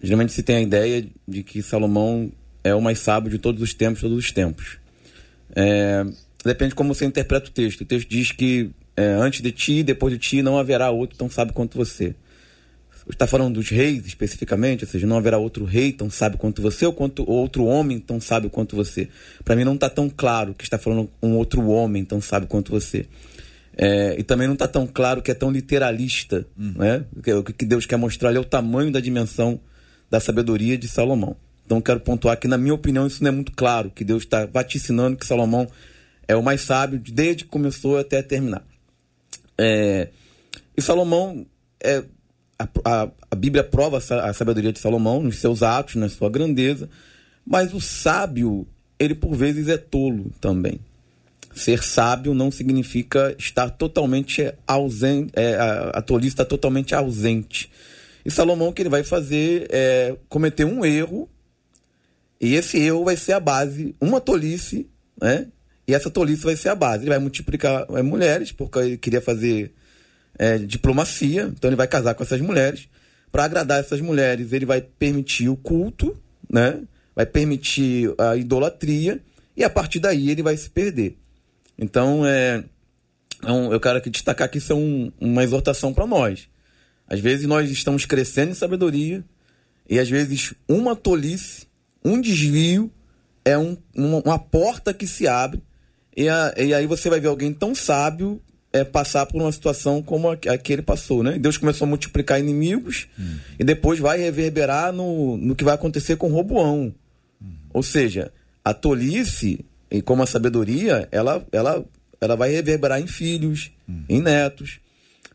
geralmente 0.00 0.32
se 0.32 0.44
tem 0.44 0.54
a 0.54 0.60
ideia 0.60 1.04
de 1.26 1.42
que 1.42 1.60
Salomão 1.62 2.30
é 2.62 2.72
o 2.72 2.80
mais 2.80 3.00
sábio 3.00 3.28
de 3.28 3.38
todos 3.38 3.60
os 3.60 3.74
tempos, 3.74 4.00
todos 4.00 4.16
os 4.16 4.30
tempos. 4.30 4.78
É, 5.56 6.06
depende 6.44 6.70
de 6.70 6.74
como 6.76 6.94
você 6.94 7.04
interpreta 7.04 7.48
o 7.48 7.52
texto. 7.52 7.80
O 7.80 7.84
texto 7.84 8.08
diz 8.08 8.30
que 8.30 8.70
é, 8.96 9.14
antes 9.14 9.40
de 9.40 9.50
ti, 9.50 9.82
depois 9.82 10.12
de 10.12 10.18
ti, 10.20 10.42
não 10.42 10.56
haverá 10.56 10.92
outro 10.92 11.18
tão 11.18 11.28
sábio 11.28 11.52
quanto 11.52 11.76
você. 11.76 12.14
Está 13.08 13.26
falando 13.26 13.54
dos 13.54 13.70
reis 13.70 14.06
especificamente, 14.06 14.84
ou 14.84 14.90
seja, 14.90 15.06
não 15.06 15.16
haverá 15.16 15.38
outro 15.38 15.64
rei 15.64 15.92
tão 15.92 16.10
sábio 16.10 16.38
quanto 16.38 16.60
você 16.60 16.84
ou 16.84 16.92
quanto 16.92 17.28
outro 17.28 17.64
homem 17.64 17.98
tão 17.98 18.20
sábio 18.20 18.50
quanto 18.50 18.76
você. 18.76 19.08
Para 19.44 19.56
mim 19.56 19.64
não 19.64 19.74
está 19.74 19.88
tão 19.88 20.10
claro 20.10 20.54
que 20.54 20.64
está 20.64 20.78
falando 20.78 21.10
um 21.22 21.34
outro 21.36 21.66
homem 21.68 22.04
tão 22.04 22.20
sábio 22.20 22.48
quanto 22.48 22.70
você. 22.70 23.06
É, 23.76 24.18
e 24.18 24.24
também 24.24 24.46
não 24.46 24.54
está 24.54 24.66
tão 24.66 24.86
claro 24.86 25.22
que 25.22 25.30
é 25.30 25.34
tão 25.34 25.50
literalista, 25.50 26.44
uhum. 26.58 26.74
né? 26.76 27.04
O 27.38 27.44
que 27.44 27.64
Deus 27.64 27.86
quer 27.86 27.96
mostrar 27.96 28.30
ali 28.30 28.36
é 28.36 28.40
o 28.40 28.44
tamanho 28.44 28.90
da 28.90 28.98
dimensão 28.98 29.60
da 30.10 30.18
sabedoria 30.18 30.76
de 30.76 30.88
Salomão. 30.88 31.36
Então 31.64 31.80
quero 31.80 32.00
pontuar 32.00 32.38
que, 32.38 32.48
na 32.48 32.58
minha 32.58 32.74
opinião, 32.74 33.06
isso 33.06 33.22
não 33.22 33.28
é 33.28 33.32
muito 33.32 33.52
claro, 33.52 33.90
que 33.90 34.02
Deus 34.02 34.24
está 34.24 34.46
vaticinando 34.46 35.16
que 35.16 35.26
Salomão 35.26 35.68
é 36.26 36.34
o 36.34 36.42
mais 36.42 36.62
sábio 36.62 36.98
desde 36.98 37.44
que 37.44 37.50
começou 37.50 37.98
até 37.98 38.20
terminar. 38.20 38.64
É, 39.56 40.08
e 40.76 40.82
Salomão, 40.82 41.46
é, 41.82 42.02
a, 42.58 43.08
a, 43.30 43.36
Bíblia 43.36 43.62
prova 43.62 43.98
a 43.98 44.32
sabedoria 44.32 44.72
de 44.72 44.78
Salomão 44.78 45.22
nos 45.22 45.38
seus 45.38 45.62
atos, 45.62 45.94
na 45.94 46.08
sua 46.08 46.28
grandeza, 46.28 46.88
mas 47.46 47.72
o 47.72 47.80
sábio, 47.80 48.66
ele 48.98 49.14
por 49.14 49.34
vezes 49.34 49.68
é 49.68 49.76
tolo 49.76 50.32
também. 50.40 50.80
Ser 51.54 51.82
sábio 51.82 52.34
não 52.34 52.50
significa 52.50 53.34
estar 53.38 53.70
totalmente 53.70 54.52
ausente, 54.66 55.32
é, 55.34 55.54
a, 55.54 55.90
a 55.90 56.02
tolice 56.02 56.34
está 56.34 56.44
totalmente 56.44 56.94
ausente. 56.94 57.70
E 58.24 58.30
Salomão, 58.30 58.68
o 58.68 58.72
que 58.72 58.82
ele 58.82 58.88
vai 58.88 59.02
fazer 59.02 59.66
é 59.70 60.16
cometer 60.28 60.64
um 60.64 60.84
erro, 60.84 61.28
e 62.40 62.54
esse 62.54 62.78
erro 62.78 63.04
vai 63.04 63.16
ser 63.16 63.32
a 63.32 63.40
base, 63.40 63.94
uma 64.00 64.20
tolice, 64.20 64.88
né? 65.20 65.48
E 65.86 65.94
essa 65.94 66.10
tolice 66.10 66.44
vai 66.44 66.54
ser 66.54 66.68
a 66.68 66.74
base. 66.74 67.04
Ele 67.04 67.10
vai 67.10 67.18
multiplicar 67.18 67.86
é, 67.90 68.02
mulheres, 68.02 68.52
porque 68.52 68.78
ele 68.78 68.96
queria 68.98 69.22
fazer 69.22 69.72
é, 70.38 70.58
diplomacia, 70.58 71.52
então 71.54 71.68
ele 71.68 71.76
vai 71.76 71.86
casar 71.86 72.14
com 72.14 72.22
essas 72.22 72.40
mulheres. 72.40 72.88
Para 73.30 73.44
agradar 73.44 73.80
essas 73.80 74.00
mulheres, 74.00 74.52
ele 74.52 74.66
vai 74.66 74.80
permitir 74.80 75.48
o 75.48 75.56
culto, 75.56 76.16
né? 76.50 76.82
vai 77.14 77.26
permitir 77.26 78.14
a 78.18 78.36
idolatria, 78.36 79.20
e 79.56 79.64
a 79.64 79.70
partir 79.70 80.00
daí 80.00 80.30
ele 80.30 80.42
vai 80.42 80.56
se 80.56 80.70
perder. 80.70 81.16
Então, 81.78 82.24
é, 82.24 82.64
é 83.44 83.52
um, 83.52 83.72
eu 83.72 83.80
quero 83.80 83.98
aqui 83.98 84.08
destacar 84.08 84.48
que 84.48 84.58
isso 84.58 84.72
é 84.72 84.76
um, 84.76 85.12
uma 85.20 85.42
exortação 85.42 85.92
para 85.92 86.06
nós. 86.06 86.48
Às 87.06 87.20
vezes 87.20 87.46
nós 87.46 87.70
estamos 87.70 88.04
crescendo 88.04 88.52
em 88.52 88.54
sabedoria, 88.54 89.24
e 89.88 89.98
às 89.98 90.08
vezes 90.08 90.54
uma 90.68 90.94
tolice, 90.94 91.66
um 92.04 92.20
desvio, 92.20 92.90
é 93.44 93.58
um, 93.58 93.76
uma, 93.94 94.18
uma 94.18 94.38
porta 94.38 94.92
que 94.92 95.06
se 95.06 95.26
abre 95.26 95.62
e, 96.18 96.28
a, 96.28 96.52
e 96.56 96.74
aí 96.74 96.84
você 96.84 97.08
vai 97.08 97.20
ver 97.20 97.28
alguém 97.28 97.52
tão 97.52 97.76
sábio 97.76 98.42
é, 98.72 98.84
passar 98.84 99.26
por 99.26 99.40
uma 99.40 99.50
situação 99.52 100.02
como 100.02 100.30
a, 100.30 100.32
a 100.34 100.58
que 100.58 100.72
ele 100.72 100.82
passou, 100.82 101.22
né? 101.22 101.38
Deus 101.38 101.56
começou 101.56 101.86
a 101.86 101.88
multiplicar 101.88 102.38
inimigos 102.38 103.08
uhum. 103.18 103.38
e 103.58 103.64
depois 103.64 103.98
vai 103.98 104.18
reverberar 104.18 104.92
no, 104.92 105.36
no 105.36 105.56
que 105.56 105.64
vai 105.64 105.74
acontecer 105.74 106.16
com 106.16 106.28
Roboão. 106.28 106.94
Uhum. 107.40 107.56
Ou 107.72 107.82
seja, 107.82 108.32
a 108.64 108.74
tolice, 108.74 109.64
e 109.90 110.02
como 110.02 110.22
a 110.22 110.26
sabedoria, 110.26 111.08
ela, 111.10 111.46
ela, 111.50 111.84
ela 112.20 112.36
vai 112.36 112.50
reverberar 112.50 113.00
em 113.00 113.06
filhos, 113.06 113.70
uhum. 113.88 114.04
em 114.08 114.20
netos. 114.20 114.80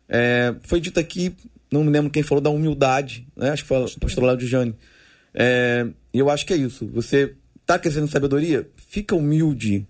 É, 0.08 0.54
foi 0.62 0.80
dito 0.80 1.00
aqui, 1.00 1.34
não 1.70 1.82
me 1.82 1.90
lembro 1.90 2.10
quem 2.10 2.22
falou 2.22 2.42
da 2.42 2.50
humildade, 2.50 3.26
né? 3.36 3.50
Acho 3.50 3.62
que 3.62 3.68
foi 3.68 3.78
o 3.78 4.00
pastor 4.00 4.36
de 4.36 4.46
Jane. 4.46 4.74
É, 5.34 5.86
eu 6.12 6.30
acho 6.30 6.46
que 6.46 6.52
é 6.52 6.56
isso. 6.56 6.86
Você 6.94 7.34
está 7.60 7.78
crescendo 7.80 8.04
em 8.04 8.10
sabedoria? 8.10 8.68
Fica 8.76 9.16
humilde 9.16 9.86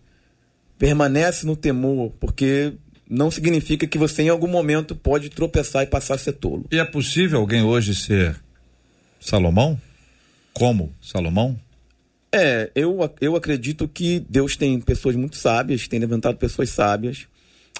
permanece 0.79 1.47
no 1.47 1.57
temor, 1.57 2.13
porque 2.19 2.75
não 3.15 3.31
significa 3.31 3.87
que 3.87 3.97
você 3.97 4.23
em 4.23 4.29
algum 4.29 4.49
momento 4.49 4.95
pode 4.95 5.31
tropeçar 5.31 5.85
e 5.85 5.87
passar 5.87 6.15
a 6.15 6.19
ser 6.19 6.33
tolo. 6.33 6.67
E 6.71 6.79
é 6.79 6.85
possível 6.85 7.41
alguém 7.41 7.63
hoje 7.63 7.95
ser 7.95 8.37
Salomão? 9.21 9.81
Como 10.53 10.93
Salomão? 11.01 11.59
É, 12.33 12.71
eu, 12.75 12.99
eu 13.21 13.37
acredito 13.37 13.87
que 13.87 14.25
Deus 14.29 14.57
tem 14.57 14.81
pessoas 14.81 15.15
muito 15.15 15.37
sábias, 15.37 15.87
tem 15.87 16.01
levantado 16.01 16.37
pessoas 16.37 16.71
sábias. 16.71 17.27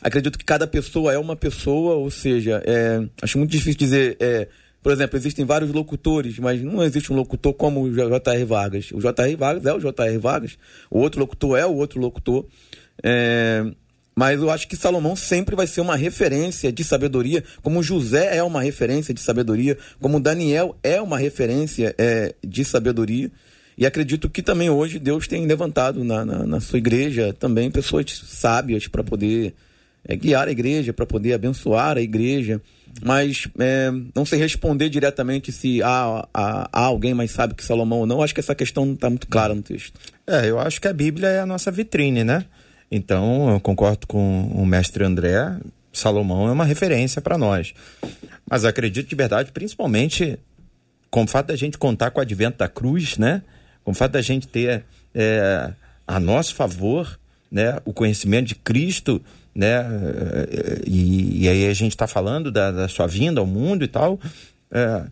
Acredito 0.01 0.39
que 0.39 0.45
cada 0.45 0.67
pessoa 0.67 1.13
é 1.13 1.19
uma 1.19 1.35
pessoa, 1.35 1.97
ou 1.97 2.11
seja, 2.11 2.63
é, 2.65 3.05
acho 3.21 3.37
muito 3.39 3.51
difícil 3.51 3.79
dizer. 3.79 4.17
É, 4.21 4.49
por 4.83 4.93
exemplo, 4.93 5.17
existem 5.17 5.45
vários 5.45 5.73
locutores, 5.73 6.39
mas 6.39 6.63
não 6.63 6.83
existe 6.85 7.13
um 7.13 7.17
locutor 7.17 7.55
como 7.55 7.83
o 7.83 7.93
J.R. 7.93 8.45
Vargas. 8.45 8.91
O 8.93 9.01
J.R. 9.01 9.35
Vargas 9.35 9.67
é 9.67 9.73
o 9.73 9.81
J.R. 9.81 10.19
Vargas, 10.19 10.59
o 10.91 10.99
outro 10.99 11.21
locutor 11.21 11.59
é 11.59 11.67
o 11.67 11.75
outro 11.75 11.99
locutor. 11.99 12.47
É, 13.03 13.65
mas 14.15 14.41
eu 14.41 14.51
acho 14.51 14.69
que 14.69 14.77
Salomão 14.77 15.17
sempre 15.17 15.57
vai 15.57 15.67
ser 15.67 15.81
uma 15.81 15.97
referência 15.97 16.73
de 16.73 16.85
sabedoria, 16.85 17.43
como 17.63 17.83
José 17.83 18.37
é 18.37 18.43
uma 18.43 18.63
referência 18.63 19.13
de 19.13 19.21
sabedoria, 19.21 19.77
como 20.01 20.21
Daniel 20.21 20.77
é 20.83 21.01
uma 21.01 21.19
referência 21.19 21.95
é, 21.99 22.35
de 22.47 22.65
sabedoria. 22.65 23.31
E 23.77 23.85
acredito 23.85 24.31
que 24.31 24.41
também 24.41 24.71
hoje 24.71 25.01
Deus 25.01 25.27
tem 25.27 25.45
levantado 25.47 26.05
na, 26.05 26.25
na, 26.25 26.47
na 26.47 26.61
sua 26.61 26.79
igreja 26.79 27.33
também 27.33 27.71
pessoas 27.71 28.07
sábias 28.25 28.87
para 28.87 29.03
poder 29.03 29.53
é, 30.07 30.15
guiar 30.15 30.47
a 30.47 30.53
igreja, 30.53 30.93
para 30.93 31.07
poder 31.07 31.33
abençoar 31.33 31.97
a 31.97 32.01
igreja. 32.01 32.61
Mas 33.03 33.49
é, 33.59 33.91
não 34.15 34.25
sei 34.25 34.39
responder 34.39 34.89
diretamente 34.89 35.51
se 35.51 35.83
há, 35.83 36.29
há, 36.33 36.69
há, 36.73 36.81
alguém 36.85 37.13
mais 37.13 37.33
sábio 37.33 37.57
que 37.57 37.65
Salomão 37.65 38.01
ou 38.01 38.07
não. 38.07 38.23
Acho 38.23 38.33
que 38.33 38.39
essa 38.39 38.55
questão 38.55 38.87
não 38.87 38.95
está 38.95 39.11
muito 39.11 39.27
clara 39.27 39.53
no 39.53 39.63
texto. 39.63 39.99
É, 40.25 40.49
eu 40.49 40.61
acho 40.61 40.81
que 40.81 40.87
a 40.87 40.93
Bíblia 40.93 41.27
é 41.27 41.41
a 41.41 41.47
nossa 41.47 41.73
vitrine, 41.73 42.23
né? 42.23 42.45
Então, 42.97 43.51
eu 43.51 43.59
concordo 43.59 44.07
com 44.07 44.43
o 44.55 44.65
mestre 44.65 45.03
André, 45.03 45.59
Salomão 45.93 46.47
é 46.47 46.53
uma 46.53 46.65
referência 46.65 47.21
para 47.21 47.37
nós. 47.37 47.75
Mas 48.49 48.65
acredito 48.65 49.09
de 49.09 49.17
verdade, 49.17 49.51
principalmente 49.51 50.39
com 51.11 51.25
o 51.25 51.27
fato 51.27 51.49
da 51.49 51.57
gente 51.57 51.77
contar 51.77 52.13
com 52.13 52.21
o 52.21 52.23
advento 52.23 52.59
da 52.59 52.69
cruz, 52.69 53.19
né? 53.19 53.43
Com 53.83 53.91
o 53.91 53.95
fato 53.95 54.13
da 54.13 54.23
gente 54.23 54.47
ter 54.47 54.85
é, 55.13 55.73
a 56.07 56.21
nosso 56.21 56.55
favor 56.55 57.19
né, 57.51 57.81
o 57.85 57.93
conhecimento 57.93 58.47
de 58.47 58.55
Cristo, 58.55 59.21
né? 59.53 59.85
E, 60.87 61.43
e 61.43 61.49
aí 61.49 61.67
a 61.67 61.75
gente 61.75 61.93
está 61.93 62.07
falando 62.07 62.53
da, 62.53 62.71
da, 62.71 62.87
sua 62.87 63.09
vinda 63.09 63.41
ao 63.41 63.47
mundo 63.47 63.85
e 63.85 63.89
tal. 63.89 64.21
É, 64.71 65.03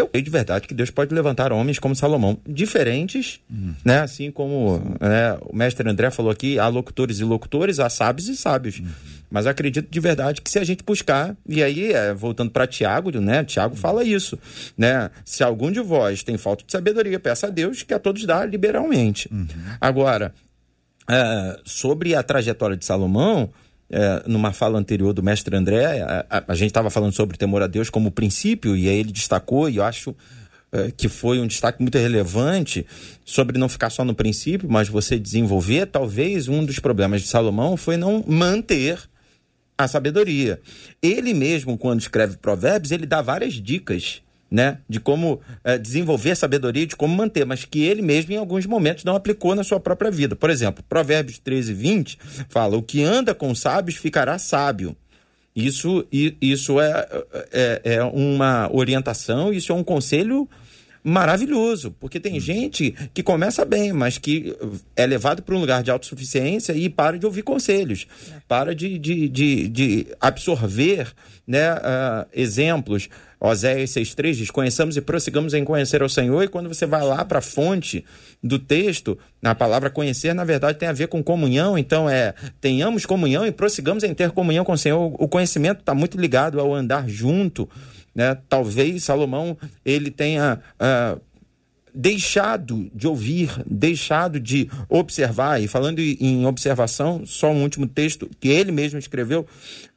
eu 0.00 0.08
creio 0.08 0.24
de 0.24 0.30
verdade 0.30 0.66
que 0.66 0.74
Deus 0.74 0.90
pode 0.90 1.14
levantar 1.14 1.52
homens 1.52 1.78
como 1.78 1.94
Salomão, 1.94 2.38
diferentes, 2.46 3.40
uhum. 3.50 3.74
né? 3.84 4.00
Assim 4.00 4.30
como 4.30 4.78
né, 5.00 5.38
o 5.42 5.54
mestre 5.54 5.88
André 5.88 6.10
falou 6.10 6.30
aqui, 6.30 6.58
há 6.58 6.68
locutores 6.68 7.20
e 7.20 7.24
locutores, 7.24 7.78
há 7.78 7.88
sábios 7.88 8.28
e 8.28 8.36
sábios. 8.36 8.80
Uhum. 8.80 8.88
Mas 9.30 9.46
acredito 9.46 9.90
de 9.90 10.00
verdade 10.00 10.40
que 10.40 10.50
se 10.50 10.58
a 10.58 10.64
gente 10.64 10.82
buscar, 10.82 11.36
e 11.46 11.62
aí, 11.62 11.92
é, 11.92 12.14
voltando 12.14 12.50
para 12.50 12.66
Tiago, 12.66 13.10
né? 13.20 13.44
Tiago 13.44 13.76
fala 13.76 14.02
isso, 14.02 14.38
né? 14.76 15.10
Se 15.24 15.42
algum 15.42 15.70
de 15.70 15.80
vós 15.80 16.22
tem 16.22 16.38
falta 16.38 16.64
de 16.64 16.72
sabedoria, 16.72 17.20
peça 17.20 17.46
a 17.46 17.50
Deus 17.50 17.82
que 17.82 17.92
a 17.92 17.98
todos 17.98 18.24
dá 18.24 18.44
liberalmente. 18.46 19.28
Uhum. 19.30 19.46
Agora, 19.80 20.32
é, 21.08 21.58
sobre 21.64 22.14
a 22.14 22.22
trajetória 22.22 22.76
de 22.76 22.84
Salomão, 22.84 23.50
é, 23.90 24.22
numa 24.26 24.52
fala 24.52 24.78
anterior 24.78 25.12
do 25.12 25.22
mestre 25.22 25.56
André, 25.56 26.02
a, 26.02 26.26
a, 26.28 26.44
a 26.48 26.54
gente 26.54 26.68
estava 26.68 26.90
falando 26.90 27.12
sobre 27.12 27.36
o 27.36 27.38
temor 27.38 27.62
a 27.62 27.66
Deus 27.66 27.88
como 27.88 28.10
princípio, 28.10 28.76
e 28.76 28.88
aí 28.88 28.96
ele 28.96 29.12
destacou, 29.12 29.68
e 29.68 29.76
eu 29.76 29.84
acho 29.84 30.14
é, 30.70 30.90
que 30.90 31.08
foi 31.08 31.40
um 31.40 31.46
destaque 31.46 31.80
muito 31.80 31.96
relevante 31.96 32.86
sobre 33.24 33.58
não 33.58 33.68
ficar 33.68 33.90
só 33.90 34.04
no 34.04 34.14
princípio, 34.14 34.68
mas 34.70 34.88
você 34.88 35.18
desenvolver. 35.18 35.86
Talvez 35.86 36.48
um 36.48 36.64
dos 36.64 36.78
problemas 36.78 37.22
de 37.22 37.28
Salomão 37.28 37.76
foi 37.76 37.96
não 37.96 38.22
manter 38.26 38.98
a 39.78 39.88
sabedoria. 39.88 40.60
Ele 41.00 41.32
mesmo, 41.32 41.78
quando 41.78 42.00
escreve 42.00 42.36
Provérbios, 42.36 42.92
ele 42.92 43.06
dá 43.06 43.22
várias 43.22 43.54
dicas 43.54 44.20
né, 44.50 44.78
de 44.88 44.98
como 44.98 45.40
é, 45.62 45.76
desenvolver 45.76 46.34
sabedoria, 46.34 46.86
de 46.86 46.96
como 46.96 47.14
manter, 47.14 47.44
mas 47.44 47.64
que 47.64 47.82
ele 47.82 48.00
mesmo 48.00 48.32
em 48.32 48.36
alguns 48.36 48.66
momentos 48.66 49.04
não 49.04 49.14
aplicou 49.14 49.54
na 49.54 49.62
sua 49.62 49.78
própria 49.78 50.10
vida. 50.10 50.34
Por 50.34 50.50
exemplo, 50.50 50.82
Provérbios 50.88 51.38
13, 51.38 51.72
20 51.72 52.18
fala: 52.48 52.76
O 52.76 52.82
que 52.82 53.02
anda 53.02 53.34
com 53.34 53.54
sábios 53.54 53.98
ficará 53.98 54.38
sábio. 54.38 54.96
Isso, 55.54 56.06
isso 56.12 56.80
é, 56.80 57.08
é, 57.50 57.80
é 57.84 58.04
uma 58.04 58.70
orientação, 58.72 59.52
isso 59.52 59.72
é 59.72 59.74
um 59.74 59.82
conselho 59.82 60.48
maravilhoso, 61.08 61.94
porque 61.98 62.20
tem 62.20 62.36
hum. 62.36 62.40
gente 62.40 62.94
que 63.14 63.22
começa 63.22 63.64
bem, 63.64 63.92
mas 63.92 64.18
que 64.18 64.54
é 64.94 65.06
levado 65.06 65.42
para 65.42 65.54
um 65.54 65.60
lugar 65.60 65.82
de 65.82 65.90
autossuficiência 65.90 66.72
e 66.72 66.88
para 66.88 67.18
de 67.18 67.24
ouvir 67.24 67.42
conselhos, 67.42 68.06
é. 68.30 68.40
para 68.46 68.74
de, 68.74 68.98
de, 68.98 69.28
de, 69.28 69.68
de 69.68 70.06
absorver 70.20 71.12
né, 71.46 71.72
uh, 71.74 72.26
exemplos. 72.32 73.08
Oséias 73.40 73.90
6,3 73.90 74.32
diz: 74.34 74.50
Conheçamos 74.50 74.96
e 74.96 75.00
prossigamos 75.00 75.54
em 75.54 75.64
conhecer 75.64 76.02
ao 76.02 76.08
Senhor. 76.08 76.42
E 76.42 76.48
quando 76.48 76.68
você 76.68 76.84
vai 76.84 77.02
lá 77.04 77.24
para 77.24 77.38
a 77.38 77.42
fonte 77.42 78.04
do 78.42 78.58
texto, 78.58 79.16
a 79.42 79.54
palavra 79.54 79.88
conhecer, 79.88 80.34
na 80.34 80.44
verdade, 80.44 80.76
tem 80.76 80.88
a 80.88 80.92
ver 80.92 81.06
com 81.06 81.22
comunhão. 81.22 81.78
Então, 81.78 82.10
é 82.10 82.34
tenhamos 82.60 83.06
comunhão 83.06 83.46
e 83.46 83.52
prossigamos 83.52 84.02
em 84.02 84.12
ter 84.12 84.32
comunhão 84.32 84.64
com 84.64 84.72
o 84.72 84.78
Senhor. 84.78 85.14
O 85.18 85.28
conhecimento 85.28 85.80
está 85.80 85.94
muito 85.94 86.20
ligado 86.20 86.58
ao 86.58 86.74
andar 86.74 87.08
junto 87.08 87.68
né? 88.18 88.36
Talvez 88.48 89.04
Salomão 89.04 89.56
ele 89.84 90.10
tenha 90.10 90.58
uh, 90.74 91.20
deixado 91.94 92.90
de 92.92 93.06
ouvir, 93.06 93.48
deixado 93.64 94.40
de 94.40 94.68
observar. 94.88 95.62
E 95.62 95.68
falando 95.68 96.00
em 96.00 96.44
observação, 96.44 97.24
só 97.24 97.52
um 97.52 97.62
último 97.62 97.86
texto 97.86 98.28
que 98.40 98.48
ele 98.48 98.72
mesmo 98.72 98.98
escreveu, 98.98 99.46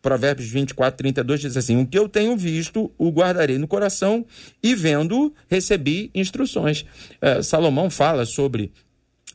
Provérbios 0.04 0.50
24, 0.50 0.96
32, 1.00 1.42
diz 1.42 1.58
assim: 1.58 1.82
O 1.82 1.88
que 1.88 1.98
eu 1.98 2.08
tenho 2.08 2.38
visto, 2.38 2.92
o 2.96 3.10
guardarei 3.10 3.58
no 3.58 3.68
coração, 3.68 4.24
e 4.62 4.76
vendo, 4.76 5.34
recebi 5.50 6.12
instruções. 6.14 6.86
Uh, 7.20 7.42
Salomão 7.42 7.90
fala 7.90 8.24
sobre 8.24 8.72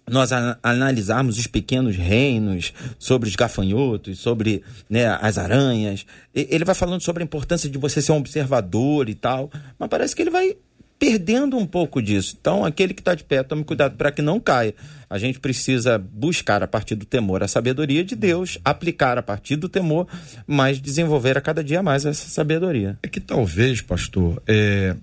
nós 0.09 0.31
analisarmos 0.63 1.39
os 1.39 1.47
pequenos 1.47 1.97
reinos, 1.97 2.73
sobre 2.99 3.29
os 3.29 3.35
gafanhotos, 3.35 4.19
sobre 4.19 4.63
né, 4.89 5.07
as 5.21 5.37
aranhas, 5.37 6.07
ele 6.35 6.65
vai 6.65 6.75
falando 6.75 7.01
sobre 7.01 7.23
a 7.23 7.27
importância 7.27 7.69
de 7.69 7.77
você 7.77 8.01
ser 8.01 8.13
um 8.13 8.19
observador 8.19 9.09
e 9.09 9.15
tal, 9.15 9.51
mas 9.79 9.89
parece 9.89 10.15
que 10.15 10.23
ele 10.23 10.31
vai 10.31 10.57
perdendo 10.99 11.57
um 11.57 11.67
pouco 11.67 12.01
disso. 12.01 12.37
Então, 12.41 12.65
aquele 12.65 12.95
que 12.95 13.01
está 13.01 13.15
de 13.15 13.25
pé, 13.25 13.43
tome 13.43 13.65
cuidado 13.65 13.97
para 13.97 14.11
que 14.11 14.23
não 14.23 14.41
caia. 14.41 14.75
A 15.09 15.19
gente 15.19 15.39
precisa 15.39 15.99
buscar 15.99 16.63
a 16.63 16.67
partir 16.67 16.95
do 16.95 17.05
temor 17.05 17.43
a 17.43 17.49
sabedoria 17.49 18.03
de 18.05 18.17
Deus, 18.17 18.59
aplicar 18.65 19.19
a 19.19 19.23
partir 19.23 19.57
do 19.57 19.69
temor, 19.69 20.07
mas 20.47 20.81
desenvolver 20.81 21.37
a 21.37 21.41
cada 21.41 21.63
dia 21.63 21.83
mais 21.83 22.07
essa 22.07 22.29
sabedoria. 22.29 22.99
É 23.03 23.09
que 23.09 23.21
talvez, 23.21 23.81
pastor, 23.81 24.43
é, 24.47 24.97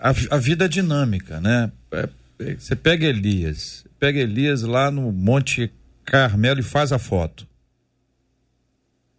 a, 0.00 0.10
a 0.30 0.36
vida 0.38 0.66
é 0.66 0.68
dinâmica, 0.68 1.40
né? 1.40 1.72
É, 1.90 2.00
é 2.00 2.08
você 2.58 2.76
pega 2.76 3.06
Elias, 3.06 3.84
pega 3.98 4.20
Elias 4.20 4.62
lá 4.62 4.90
no 4.90 5.10
Monte 5.12 5.72
Carmelo 6.04 6.60
e 6.60 6.64
faz 6.64 6.92
a 6.92 6.98
foto. 6.98 7.46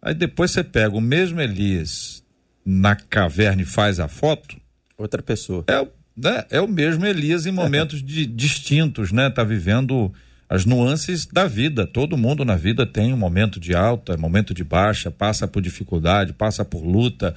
Aí 0.00 0.14
depois 0.14 0.50
você 0.50 0.62
pega 0.62 0.94
o 0.94 1.00
mesmo 1.00 1.40
Elias 1.40 2.22
na 2.64 2.94
caverna 2.94 3.62
e 3.62 3.66
faz 3.66 3.98
a 3.98 4.08
foto. 4.08 4.56
Outra 4.96 5.22
pessoa. 5.22 5.64
É, 5.66 5.86
né, 6.16 6.44
é 6.50 6.60
o 6.60 6.68
mesmo 6.68 7.06
Elias 7.06 7.46
em 7.46 7.52
momentos 7.52 8.02
de, 8.02 8.24
distintos, 8.26 9.10
né? 9.10 9.30
Tá 9.30 9.42
vivendo 9.42 10.12
as 10.48 10.64
nuances 10.64 11.26
da 11.26 11.46
vida. 11.46 11.86
Todo 11.86 12.16
mundo 12.16 12.44
na 12.44 12.54
vida 12.54 12.86
tem 12.86 13.12
um 13.12 13.16
momento 13.16 13.58
de 13.58 13.74
alta, 13.74 14.16
momento 14.16 14.54
de 14.54 14.62
baixa, 14.62 15.10
passa 15.10 15.48
por 15.48 15.62
dificuldade, 15.62 16.32
passa 16.32 16.64
por 16.64 16.84
luta, 16.84 17.34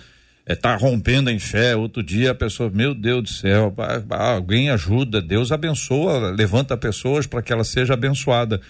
é, 0.47 0.55
tá 0.55 0.75
rompendo 0.77 1.29
em 1.29 1.37
fé. 1.37 1.75
Outro 1.75 2.01
dia 2.01 2.31
a 2.31 2.35
pessoa, 2.35 2.71
meu 2.73 2.95
Deus 2.95 3.23
do 3.23 3.29
céu, 3.29 3.75
alguém 4.09 4.69
ajuda, 4.69 5.21
Deus 5.21 5.51
abençoa, 5.51 6.31
levanta 6.31 6.77
pessoas 6.77 7.27
para 7.27 7.41
que 7.41 7.51
ela 7.51 7.65
seja 7.65 7.93
abençoada. 7.93 8.61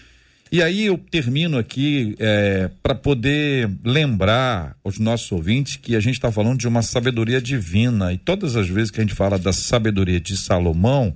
E 0.51 0.63
aí 0.63 0.85
eu 0.85 0.97
termino 0.97 1.57
aqui 1.57 2.15
é, 2.17 2.69
para 2.81 2.95
poder 2.95 3.69
lembrar 3.83 4.75
aos 4.83 4.97
nossos 4.97 5.31
ouvintes 5.31 5.75
que 5.75 5.95
a 5.95 5.99
gente 5.99 6.15
está 6.15 6.31
falando 6.31 6.57
de 6.57 6.67
uma 6.67 6.81
sabedoria 6.81 7.39
divina 7.39 8.11
e 8.13 8.17
todas 8.17 8.55
as 8.55 8.67
vezes 8.67 8.89
que 8.89 8.99
a 8.99 9.03
gente 9.03 9.13
fala 9.13 9.37
da 9.37 9.53
sabedoria 9.53 10.21
de 10.21 10.37
Salomão 10.37 11.13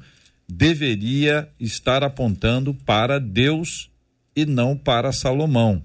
deveria 0.47 1.47
estar 1.59 2.03
apontando 2.03 2.74
para 2.86 3.20
Deus 3.20 3.89
e 4.36 4.45
não 4.45 4.78
para 4.78 5.14
Salomão. 5.14 5.82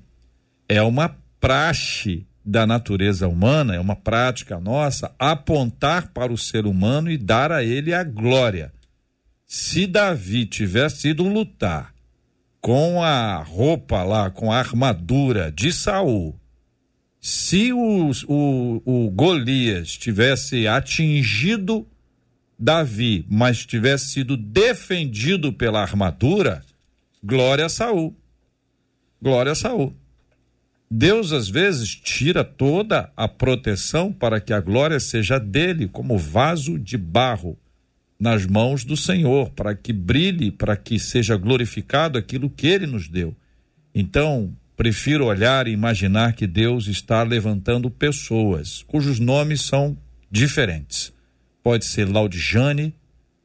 É 0.68 0.82
uma 0.82 1.16
praxe 1.40 2.26
da 2.46 2.64
natureza 2.64 3.26
humana, 3.26 3.74
é 3.74 3.80
uma 3.80 3.96
prática 3.96 4.60
nossa, 4.60 5.12
apontar 5.18 6.12
para 6.12 6.32
o 6.32 6.38
ser 6.38 6.64
humano 6.64 7.10
e 7.10 7.18
dar 7.18 7.50
a 7.50 7.64
ele 7.64 7.92
a 7.92 8.04
glória. 8.04 8.72
Se 9.44 9.84
Davi 9.84 10.46
tivesse 10.46 11.08
ido 11.08 11.24
lutar 11.24 11.92
com 12.60 13.02
a 13.02 13.42
roupa 13.42 14.04
lá, 14.04 14.30
com 14.30 14.52
a 14.52 14.58
armadura 14.58 15.50
de 15.50 15.72
Saul, 15.72 16.38
se 17.20 17.72
o, 17.72 18.12
o, 18.28 18.82
o 18.84 19.10
Golias 19.10 19.96
tivesse 19.96 20.68
atingido 20.68 21.84
Davi, 22.56 23.26
mas 23.28 23.66
tivesse 23.66 24.06
sido 24.12 24.36
defendido 24.36 25.52
pela 25.52 25.82
armadura, 25.82 26.62
glória 27.22 27.66
a 27.66 27.68
Saul. 27.68 28.16
Glória 29.20 29.52
a 29.52 29.56
Saul. 29.56 29.94
Deus 30.90 31.32
às 31.32 31.48
vezes 31.48 31.94
tira 31.94 32.44
toda 32.44 33.10
a 33.16 33.26
proteção 33.26 34.12
para 34.12 34.40
que 34.40 34.52
a 34.52 34.60
glória 34.60 35.00
seja 35.00 35.38
dele, 35.38 35.88
como 35.88 36.16
vaso 36.16 36.78
de 36.78 36.96
barro 36.96 37.58
nas 38.18 38.46
mãos 38.46 38.84
do 38.84 38.96
Senhor, 38.96 39.50
para 39.50 39.74
que 39.74 39.92
brilhe, 39.92 40.50
para 40.50 40.76
que 40.76 40.98
seja 40.98 41.36
glorificado 41.36 42.16
aquilo 42.16 42.48
que 42.48 42.66
ele 42.66 42.86
nos 42.86 43.08
deu. 43.08 43.36
Então, 43.94 44.54
prefiro 44.76 45.26
olhar 45.26 45.66
e 45.66 45.72
imaginar 45.72 46.34
que 46.34 46.46
Deus 46.46 46.86
está 46.86 47.22
levantando 47.22 47.90
pessoas 47.90 48.82
cujos 48.86 49.18
nomes 49.18 49.62
são 49.62 49.96
diferentes. 50.30 51.12
Pode 51.62 51.84
ser 51.84 52.08
Laudijane, 52.08 52.94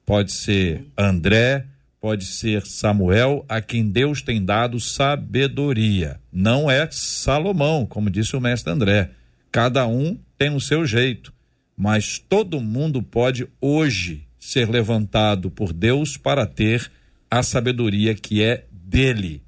pode 0.05 0.31
ser 0.31 0.85
André, 0.97 1.65
pode 2.01 2.25
ser 2.25 2.65
Samuel, 2.65 3.45
a 3.47 3.61
quem 3.61 3.87
Deus 3.87 4.23
tem 4.23 4.43
dado 4.43 4.79
sabedoria. 4.79 6.19
Não 6.33 6.69
é 6.69 6.89
Salomão, 6.89 7.85
como 7.85 8.09
disse 8.09 8.35
o 8.35 8.41
mestre 8.41 8.73
André. 8.73 9.11
Cada 9.51 9.85
um 9.85 10.17
tem 10.35 10.53
o 10.55 10.59
seu 10.59 10.83
jeito, 10.83 11.31
mas 11.77 12.17
todo 12.17 12.59
mundo 12.59 13.03
pode 13.03 13.47
hoje 13.61 14.27
ser 14.39 14.67
levantado 14.67 15.51
por 15.51 15.71
Deus 15.71 16.17
para 16.17 16.47
ter 16.47 16.91
a 17.29 17.43
sabedoria 17.43 18.15
que 18.15 18.41
é 18.41 18.65
dele. 18.71 19.43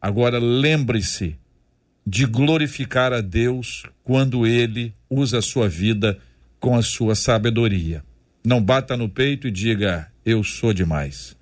Agora 0.00 0.38
lembre-se 0.38 1.36
de 2.06 2.24
glorificar 2.24 3.12
a 3.12 3.20
Deus 3.20 3.84
quando 4.04 4.46
ele 4.46 4.94
usa 5.10 5.38
a 5.38 5.42
sua 5.42 5.68
vida 5.68 6.18
com 6.60 6.76
a 6.76 6.82
sua 6.82 7.16
sabedoria. 7.16 8.04
Não 8.44 8.60
bata 8.62 8.96
no 8.96 9.08
peito 9.08 9.46
e 9.46 9.50
diga: 9.50 10.08
Eu 10.24 10.42
sou 10.42 10.72
demais. 10.72 11.36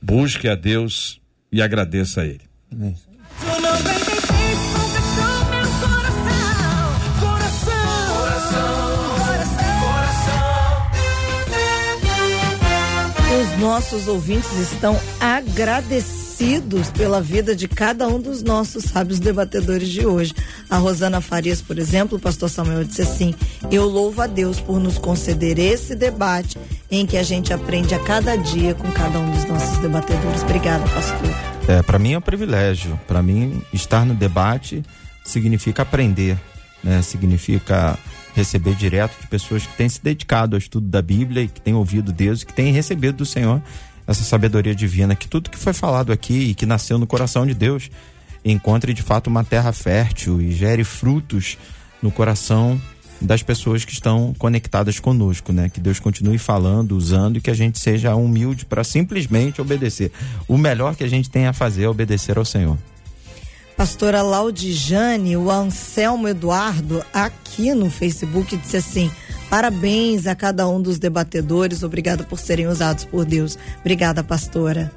Busque 0.00 0.48
a 0.48 0.54
Deus 0.54 1.20
e 1.50 1.60
agradeça 1.60 2.22
a 2.22 2.26
Ele. 2.26 2.42
Amém. 2.70 2.94
Os 13.40 13.60
nossos 13.60 14.06
ouvintes 14.06 14.52
estão 14.58 14.96
agradecidos 15.20 16.23
agradecidos 16.34 16.90
pela 16.90 17.20
vida 17.20 17.54
de 17.54 17.68
cada 17.68 18.08
um 18.08 18.20
dos 18.20 18.42
nossos 18.42 18.84
sábios 18.84 19.20
debatedores 19.20 19.88
de 19.88 20.04
hoje. 20.04 20.34
A 20.68 20.76
Rosana 20.76 21.20
Farias, 21.20 21.62
por 21.62 21.78
exemplo, 21.78 22.18
o 22.18 22.20
pastor 22.20 22.50
Samuel 22.50 22.84
disse 22.84 23.02
assim: 23.02 23.34
Eu 23.70 23.84
louvo 23.84 24.20
a 24.20 24.26
Deus 24.26 24.60
por 24.60 24.80
nos 24.80 24.98
conceder 24.98 25.58
esse 25.58 25.94
debate 25.94 26.58
em 26.90 27.06
que 27.06 27.16
a 27.16 27.22
gente 27.22 27.52
aprende 27.52 27.94
a 27.94 27.98
cada 28.00 28.36
dia 28.36 28.74
com 28.74 28.90
cada 28.92 29.18
um 29.18 29.30
dos 29.30 29.44
nossos 29.44 29.78
debatedores. 29.78 30.42
Obrigada, 30.42 30.84
pastor. 30.88 31.30
É, 31.68 31.82
para 31.82 31.98
mim 31.98 32.12
é 32.12 32.18
um 32.18 32.22
privilégio. 32.22 32.98
Para 33.06 33.22
mim, 33.22 33.62
estar 33.72 34.04
no 34.04 34.14
debate 34.14 34.82
significa 35.24 35.82
aprender, 35.82 36.38
né? 36.82 37.00
Significa 37.02 37.98
receber 38.34 38.74
direto 38.74 39.18
de 39.20 39.28
pessoas 39.28 39.64
que 39.64 39.76
têm 39.76 39.88
se 39.88 40.02
dedicado 40.02 40.56
ao 40.56 40.58
estudo 40.58 40.88
da 40.88 41.00
Bíblia 41.00 41.44
e 41.44 41.48
que 41.48 41.60
têm 41.60 41.74
ouvido 41.74 42.12
Deus 42.12 42.42
e 42.42 42.46
que 42.46 42.52
têm 42.52 42.72
recebido 42.72 43.18
do 43.18 43.26
Senhor 43.26 43.62
essa 44.06 44.24
sabedoria 44.24 44.74
divina, 44.74 45.14
que 45.14 45.28
tudo 45.28 45.50
que 45.50 45.58
foi 45.58 45.72
falado 45.72 46.12
aqui 46.12 46.50
e 46.50 46.54
que 46.54 46.66
nasceu 46.66 46.98
no 46.98 47.06
coração 47.06 47.46
de 47.46 47.54
Deus 47.54 47.90
encontre 48.44 48.92
de 48.92 49.02
fato 49.02 49.28
uma 49.28 49.42
terra 49.42 49.72
fértil 49.72 50.40
e 50.40 50.52
gere 50.52 50.84
frutos 50.84 51.56
no 52.02 52.10
coração 52.10 52.80
das 53.20 53.42
pessoas 53.42 53.84
que 53.84 53.92
estão 53.92 54.34
conectadas 54.38 55.00
conosco, 55.00 55.52
né? 55.52 55.68
Que 55.68 55.80
Deus 55.80 55.98
continue 55.98 56.36
falando, 56.36 56.92
usando 56.92 57.38
e 57.38 57.40
que 57.40 57.50
a 57.50 57.54
gente 57.54 57.78
seja 57.78 58.14
humilde 58.14 58.66
para 58.66 58.84
simplesmente 58.84 59.62
obedecer. 59.62 60.12
O 60.46 60.58
melhor 60.58 60.94
que 60.94 61.04
a 61.04 61.08
gente 61.08 61.30
tem 61.30 61.46
a 61.46 61.52
fazer 61.52 61.84
é 61.84 61.88
obedecer 61.88 62.36
ao 62.36 62.44
Senhor. 62.44 62.76
Pastora 63.76 64.22
Laudijane, 64.22 65.36
o 65.36 65.50
Anselmo 65.50 66.28
Eduardo, 66.28 67.04
aqui 67.12 67.74
no 67.74 67.90
Facebook, 67.90 68.56
disse 68.56 68.76
assim: 68.76 69.10
Parabéns 69.50 70.28
a 70.28 70.34
cada 70.34 70.68
um 70.68 70.80
dos 70.80 70.98
debatedores. 70.98 71.82
Obrigada 71.82 72.22
por 72.22 72.38
serem 72.38 72.68
usados 72.68 73.04
por 73.04 73.24
Deus. 73.24 73.58
Obrigada, 73.80 74.22
pastora. 74.22 74.92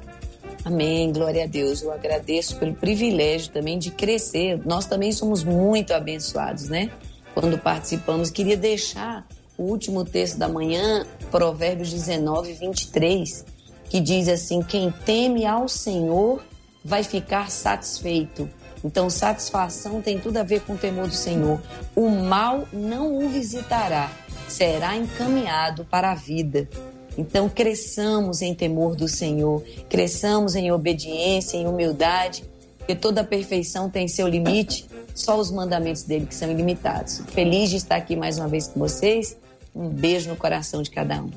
Amém, 0.64 1.12
glória 1.12 1.44
a 1.44 1.46
Deus. 1.46 1.82
Eu 1.82 1.92
agradeço 1.92 2.56
pelo 2.56 2.74
privilégio 2.74 3.50
também 3.50 3.78
de 3.78 3.90
crescer. 3.90 4.60
Nós 4.64 4.86
também 4.86 5.10
somos 5.10 5.42
muito 5.42 5.92
abençoados, 5.92 6.68
né? 6.68 6.90
Quando 7.34 7.58
participamos, 7.58 8.30
queria 8.30 8.56
deixar 8.56 9.26
o 9.56 9.64
último 9.64 10.04
texto 10.04 10.38
da 10.38 10.48
manhã, 10.48 11.04
Provérbios 11.32 11.90
19, 11.90 12.52
23, 12.52 13.44
que 13.90 14.00
diz 14.00 14.28
assim: 14.28 14.62
Quem 14.62 14.92
teme 15.04 15.44
ao 15.44 15.68
Senhor 15.68 16.42
vai 16.84 17.02
ficar 17.02 17.50
satisfeito. 17.50 18.48
Então, 18.84 19.10
satisfação 19.10 20.00
tem 20.00 20.18
tudo 20.18 20.36
a 20.36 20.42
ver 20.42 20.60
com 20.60 20.74
o 20.74 20.78
temor 20.78 21.08
do 21.08 21.14
Senhor. 21.14 21.60
O 21.94 22.08
mal 22.08 22.66
não 22.72 23.18
o 23.18 23.28
visitará, 23.28 24.10
será 24.48 24.96
encaminhado 24.96 25.84
para 25.84 26.12
a 26.12 26.14
vida. 26.14 26.68
Então, 27.16 27.48
cresçamos 27.48 28.42
em 28.42 28.54
temor 28.54 28.94
do 28.94 29.08
Senhor, 29.08 29.64
cresçamos 29.88 30.54
em 30.54 30.70
obediência, 30.70 31.56
em 31.56 31.66
humildade, 31.66 32.44
porque 32.78 32.94
toda 32.94 33.24
perfeição 33.24 33.90
tem 33.90 34.06
seu 34.06 34.28
limite, 34.28 34.86
só 35.14 35.36
os 35.36 35.50
mandamentos 35.50 36.04
dele 36.04 36.26
que 36.26 36.34
são 36.34 36.50
ilimitados. 36.50 37.20
Feliz 37.32 37.70
de 37.70 37.76
estar 37.76 37.96
aqui 37.96 38.14
mais 38.14 38.38
uma 38.38 38.46
vez 38.46 38.68
com 38.68 38.78
vocês. 38.78 39.36
Um 39.74 39.88
beijo 39.88 40.28
no 40.28 40.36
coração 40.36 40.80
de 40.80 40.90
cada 40.90 41.20
um. 41.20 41.30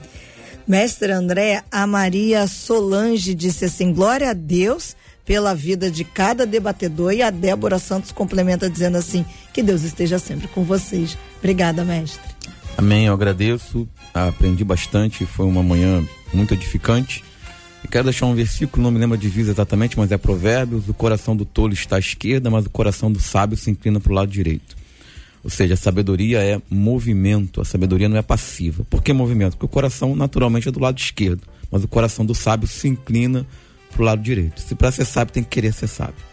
Mestre 0.67 1.11
André, 1.11 1.63
a 1.71 1.85
Maria 1.87 2.47
Solange 2.47 3.33
disse 3.33 3.65
assim: 3.65 3.91
Glória 3.91 4.29
a 4.29 4.33
Deus 4.33 4.95
pela 5.25 5.53
vida 5.53 5.89
de 5.89 6.03
cada 6.03 6.45
debatedor. 6.45 7.13
E 7.13 7.21
a 7.21 7.29
Débora 7.29 7.79
Santos 7.79 8.11
complementa 8.11 8.69
dizendo 8.69 8.97
assim: 8.97 9.25
Que 9.53 9.63
Deus 9.63 9.83
esteja 9.83 10.19
sempre 10.19 10.47
com 10.47 10.63
vocês. 10.63 11.17
Obrigada, 11.39 11.83
mestre. 11.83 12.31
Amém, 12.77 13.05
eu 13.05 13.13
agradeço, 13.13 13.87
aprendi 14.13 14.63
bastante, 14.63 15.25
foi 15.25 15.45
uma 15.45 15.61
manhã 15.61 16.03
muito 16.33 16.53
edificante. 16.53 17.23
E 17.83 17.87
quero 17.87 18.05
deixar 18.05 18.25
um 18.25 18.35
versículo, 18.35 18.83
não 18.83 18.91
me 18.91 18.99
lembro 18.99 19.15
a 19.15 19.19
divisa 19.19 19.51
exatamente, 19.51 19.97
mas 19.97 20.11
é 20.11 20.17
Provérbios: 20.17 20.87
o 20.87 20.93
coração 20.93 21.35
do 21.35 21.45
tolo 21.45 21.73
está 21.73 21.97
à 21.97 21.99
esquerda, 21.99 22.49
mas 22.49 22.65
o 22.65 22.69
coração 22.69 23.11
do 23.11 23.19
sábio 23.19 23.57
se 23.57 23.69
inclina 23.69 23.99
para 23.99 24.11
o 24.11 24.15
lado 24.15 24.31
direito. 24.31 24.75
Ou 25.43 25.49
seja, 25.49 25.73
a 25.73 25.77
sabedoria 25.77 26.39
é 26.43 26.61
movimento, 26.69 27.61
a 27.61 27.65
sabedoria 27.65 28.07
não 28.07 28.17
é 28.17 28.21
passiva. 28.21 28.83
Por 28.89 29.01
que 29.01 29.11
movimento? 29.11 29.53
Porque 29.53 29.65
o 29.65 29.69
coração 29.69 30.15
naturalmente 30.15 30.69
é 30.69 30.71
do 30.71 30.79
lado 30.79 30.99
esquerdo, 30.99 31.41
mas 31.71 31.83
o 31.83 31.87
coração 31.87 32.23
do 32.23 32.35
sábio 32.35 32.67
se 32.67 32.87
inclina 32.87 33.45
para 33.91 34.01
o 34.01 34.05
lado 34.05 34.21
direito. 34.21 34.61
Se 34.61 34.75
para 34.75 34.91
ser 34.91 35.05
sábio, 35.05 35.33
tem 35.33 35.43
que 35.43 35.49
querer 35.49 35.73
ser 35.73 35.87
sábio. 35.87 36.31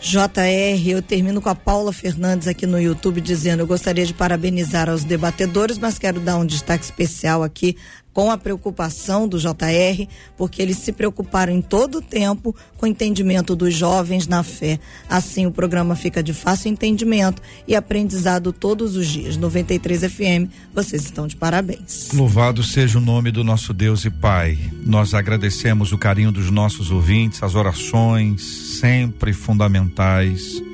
JR, 0.00 0.88
eu 0.88 1.02
termino 1.02 1.40
com 1.40 1.48
a 1.48 1.54
Paula 1.56 1.92
Fernandes 1.92 2.46
aqui 2.46 2.66
no 2.66 2.80
YouTube 2.80 3.20
dizendo: 3.20 3.60
eu 3.60 3.66
gostaria 3.66 4.06
de 4.06 4.14
parabenizar 4.14 4.88
aos 4.88 5.02
debatedores, 5.02 5.76
mas 5.76 5.98
quero 5.98 6.20
dar 6.20 6.36
um 6.36 6.46
destaque 6.46 6.84
especial 6.84 7.42
aqui 7.42 7.76
com 8.12 8.30
a 8.30 8.38
preocupação 8.38 9.28
do 9.28 9.38
JR, 9.38 10.06
porque 10.36 10.60
eles 10.60 10.78
se 10.78 10.92
preocuparam 10.92 11.52
em 11.52 11.62
todo 11.62 11.98
o 11.98 12.02
tempo 12.02 12.54
com 12.76 12.86
o 12.86 12.88
entendimento 12.88 13.54
dos 13.54 13.74
jovens 13.74 14.26
na 14.26 14.42
fé. 14.42 14.80
Assim, 15.08 15.46
o 15.46 15.52
programa 15.52 15.94
fica 15.94 16.22
de 16.22 16.34
fácil 16.34 16.70
entendimento 16.70 17.40
e 17.66 17.76
aprendizado 17.76 18.52
todos 18.52 18.96
os 18.96 19.06
dias. 19.06 19.36
93 19.36 20.12
FM, 20.12 20.50
vocês 20.74 21.04
estão 21.04 21.26
de 21.26 21.36
parabéns. 21.36 22.10
Louvado 22.12 22.62
seja 22.62 22.98
o 22.98 23.00
nome 23.00 23.30
do 23.30 23.44
nosso 23.44 23.72
Deus 23.72 24.04
e 24.04 24.10
Pai. 24.10 24.58
Nós 24.84 25.14
agradecemos 25.14 25.92
o 25.92 25.98
carinho 25.98 26.32
dos 26.32 26.50
nossos 26.50 26.90
ouvintes, 26.90 27.42
as 27.42 27.54
orações 27.54 28.42
sempre 28.80 29.32
fundamentais 29.32 30.67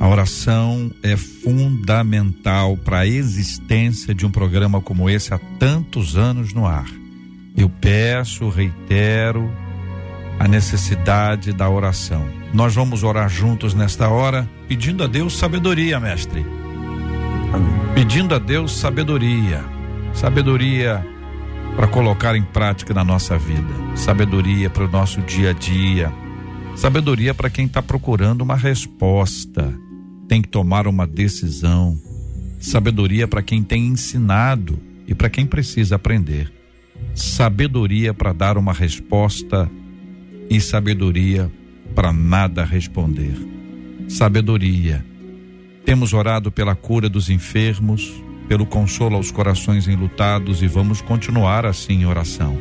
a 0.00 0.08
oração 0.08 0.90
é 1.02 1.16
fundamental 1.16 2.76
para 2.76 3.00
a 3.00 3.06
existência 3.06 4.14
de 4.14 4.26
um 4.26 4.30
programa 4.30 4.80
como 4.80 5.08
esse 5.08 5.32
há 5.32 5.38
tantos 5.58 6.16
anos 6.16 6.52
no 6.52 6.66
ar. 6.66 6.86
Eu 7.56 7.68
peço, 7.68 8.48
reitero 8.48 9.50
a 10.38 10.48
necessidade 10.48 11.52
da 11.52 11.68
oração. 11.68 12.28
Nós 12.52 12.74
vamos 12.74 13.02
orar 13.02 13.28
juntos 13.28 13.72
nesta 13.72 14.08
hora, 14.08 14.48
pedindo 14.68 15.04
a 15.04 15.06
Deus 15.06 15.36
sabedoria, 15.36 16.00
mestre. 16.00 16.44
Amém. 17.52 17.94
Pedindo 17.94 18.34
a 18.34 18.38
Deus 18.38 18.72
sabedoria. 18.76 19.64
Sabedoria 20.12 21.06
para 21.76 21.86
colocar 21.86 22.36
em 22.36 22.42
prática 22.42 22.92
na 22.92 23.04
nossa 23.04 23.38
vida. 23.38 23.72
Sabedoria 23.94 24.68
para 24.68 24.84
o 24.84 24.90
nosso 24.90 25.20
dia 25.22 25.50
a 25.50 25.52
dia. 25.52 26.12
Sabedoria 26.76 27.32
para 27.32 27.48
quem 27.48 27.66
está 27.66 27.80
procurando 27.80 28.42
uma 28.42 28.56
resposta 28.56 29.83
tem 30.34 30.42
que 30.42 30.48
tomar 30.48 30.88
uma 30.88 31.06
decisão. 31.06 31.96
Sabedoria 32.58 33.28
para 33.28 33.40
quem 33.40 33.62
tem 33.62 33.86
ensinado 33.86 34.76
e 35.06 35.14
para 35.14 35.30
quem 35.30 35.46
precisa 35.46 35.94
aprender. 35.94 36.52
Sabedoria 37.14 38.12
para 38.12 38.32
dar 38.32 38.58
uma 38.58 38.72
resposta 38.72 39.70
e 40.50 40.60
sabedoria 40.60 41.48
para 41.94 42.12
nada 42.12 42.64
responder. 42.64 43.36
Sabedoria. 44.08 45.06
Temos 45.84 46.12
orado 46.12 46.50
pela 46.50 46.74
cura 46.74 47.08
dos 47.08 47.30
enfermos, 47.30 48.12
pelo 48.48 48.66
consolo 48.66 49.14
aos 49.14 49.30
corações 49.30 49.86
enlutados 49.86 50.62
e 50.62 50.66
vamos 50.66 51.00
continuar 51.00 51.64
assim 51.64 52.00
em 52.00 52.06
oração. 52.06 52.58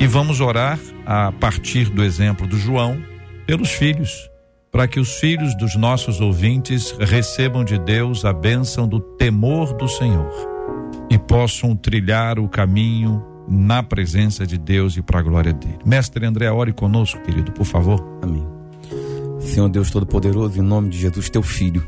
E 0.00 0.06
vamos 0.06 0.40
orar 0.40 0.78
a 1.04 1.30
partir 1.32 1.90
do 1.90 2.02
exemplo 2.02 2.46
do 2.46 2.56
João 2.56 2.98
pelos 3.44 3.68
filhos 3.68 4.29
para 4.70 4.86
que 4.86 5.00
os 5.00 5.14
filhos 5.14 5.56
dos 5.56 5.74
nossos 5.74 6.20
ouvintes 6.20 6.92
recebam 6.98 7.64
de 7.64 7.78
Deus 7.78 8.24
a 8.24 8.32
bênção 8.32 8.86
do 8.86 9.00
temor 9.00 9.74
do 9.76 9.88
Senhor 9.88 10.30
e 11.10 11.18
possam 11.18 11.74
trilhar 11.74 12.38
o 12.38 12.48
caminho 12.48 13.24
na 13.48 13.82
presença 13.82 14.46
de 14.46 14.56
Deus 14.56 14.96
e 14.96 15.02
para 15.02 15.18
a 15.18 15.22
glória 15.22 15.52
dele. 15.52 15.78
Mestre 15.84 16.24
André, 16.24 16.50
ore 16.50 16.72
conosco, 16.72 17.20
querido, 17.22 17.50
por 17.50 17.64
favor. 17.64 18.00
Amém. 18.22 18.46
Senhor 19.40 19.68
Deus 19.68 19.90
Todo-Poderoso, 19.90 20.58
em 20.58 20.62
nome 20.62 20.90
de 20.90 20.98
Jesus, 20.98 21.28
teu 21.28 21.42
filho, 21.42 21.84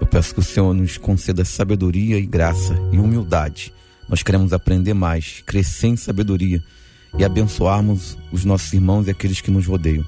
eu 0.00 0.06
peço 0.06 0.32
que 0.32 0.40
o 0.40 0.42
Senhor 0.42 0.72
nos 0.72 0.96
conceda 0.96 1.44
sabedoria 1.44 2.18
e 2.18 2.24
graça 2.24 2.74
e 2.90 2.98
humildade. 2.98 3.74
Nós 4.08 4.22
queremos 4.22 4.54
aprender 4.54 4.94
mais, 4.94 5.42
crescer 5.44 5.88
em 5.88 5.96
sabedoria 5.96 6.62
e 7.18 7.24
abençoarmos 7.24 8.16
os 8.32 8.44
nossos 8.44 8.72
irmãos 8.72 9.06
e 9.06 9.10
aqueles 9.10 9.40
que 9.40 9.50
nos 9.50 9.66
rodeiam. 9.66 10.04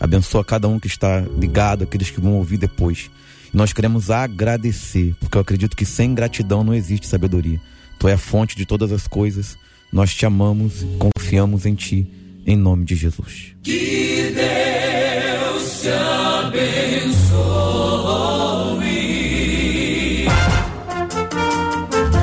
Abençoa 0.00 0.44
cada 0.44 0.68
um 0.68 0.78
que 0.78 0.86
está 0.86 1.20
ligado, 1.20 1.84
aqueles 1.84 2.10
que 2.10 2.20
vão 2.20 2.34
ouvir 2.34 2.56
depois. 2.56 3.10
Nós 3.52 3.72
queremos 3.72 4.10
agradecer, 4.10 5.14
porque 5.18 5.36
eu 5.36 5.42
acredito 5.42 5.76
que 5.76 5.84
sem 5.84 6.14
gratidão 6.14 6.62
não 6.62 6.74
existe 6.74 7.06
sabedoria. 7.06 7.60
Tu 7.98 8.08
é 8.08 8.12
a 8.12 8.18
fonte 8.18 8.56
de 8.56 8.64
todas 8.64 8.92
as 8.92 9.06
coisas. 9.06 9.56
Nós 9.92 10.14
te 10.14 10.26
amamos, 10.26 10.84
confiamos 10.98 11.66
em 11.66 11.74
ti, 11.74 12.06
em 12.46 12.56
nome 12.56 12.84
de 12.84 12.94
Jesus. 12.94 13.54
Que 13.62 14.34
Deus 14.34 15.80
te 15.80 15.88
abençoe. 15.88 17.28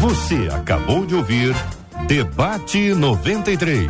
Você 0.01 0.47
acabou 0.51 1.05
de 1.05 1.15
ouvir 1.15 1.55
Debate 2.07 2.93
93. 2.93 3.89